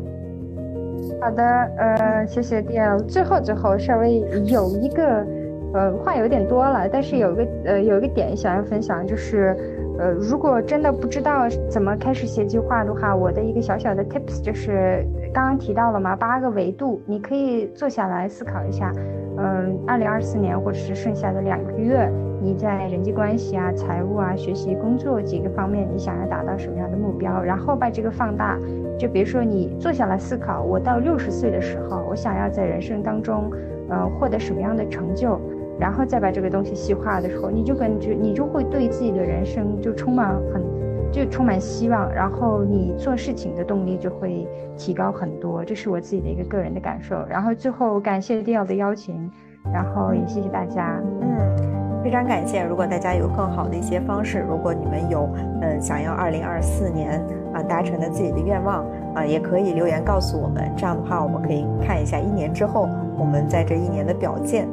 [1.21, 1.43] 好的，
[1.77, 5.27] 呃，谢谢 d l 最后最后稍微有一个。
[5.74, 9.57] 呃，话有点多了，但是有一个呃，有一个点想要分享，就是，
[9.99, 18.93] 呃，如果真的不知道怎么开始写计划的话，我的一个小小的 tips 就是，刚刚提到了嘛，八个维度，你可以坐下来思考一下，
[19.39, 22.07] 嗯，二零二四年或者是剩下的两个月，
[22.43, 28.59] 你在人际关系啊、财务啊、学习、工作几个方面，你想要达到什么样的目标，然后把这个放大，
[28.99, 33.51] 就比如说你坐下来思考，我到六十岁的时候，我想要在人生当中，
[33.89, 35.40] 呃，获得什么样的成就。
[35.78, 40.62] 然后再把这个东西细化的时候，你就感觉你就会对自己的人生就充满很，
[41.11, 44.47] 就充满希望，然后你做事情的动力就会
[44.77, 45.65] 提高很多。
[45.65, 47.24] 这是我自己的一个个人的感受。
[47.28, 49.31] 然后最后感谢 d 奥的邀请，
[49.73, 51.01] 然后也谢谢大家。
[51.20, 52.62] 嗯，非常感谢。
[52.62, 55.28] 如果大家有更好的一些方式，如果你们有
[55.62, 57.20] 嗯想要二零二四年
[57.53, 58.85] 啊达成的自己的愿望
[59.15, 60.70] 啊，也可以留言告诉我们。
[60.77, 62.89] 这样的话，我们可以看一下一年之后
[63.19, 64.69] 我们在这一年的表现。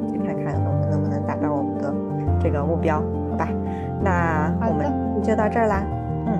[2.42, 2.96] 这个目标，
[3.30, 3.48] 好吧，
[4.02, 5.84] 那我们就到这儿啦。
[6.26, 6.32] 嗯，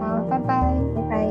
[0.00, 1.28] 好，拜拜，拜拜。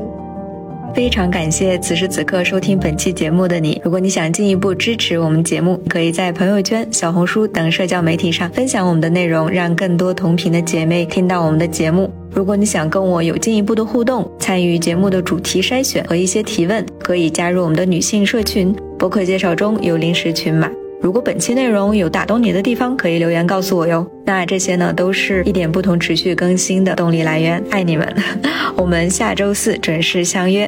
[0.94, 3.80] 非常感谢此时此刻收听本期节目的你。
[3.84, 12.08] 如果你想进一步支持我们节目，可以在朋友圈、小红书等社交媒体上分享我们的内容，让更多同频的姐妹听到我们的节目。
[12.30, 18.74] 如果你想跟我有进一步的互动，参与节目的主题筛选和一些提问，可以加入我们的女性社群。
[18.96, 20.70] 博客介绍中有临时群码。
[21.04, 24.10] 如果本期内容有打动你的地方，可以留言告诉我哟。
[24.24, 27.62] 那这些呢，都是一点不同持续更新的动力来源。
[27.70, 28.10] 爱你们，
[28.74, 30.66] 我们下周四准时相约。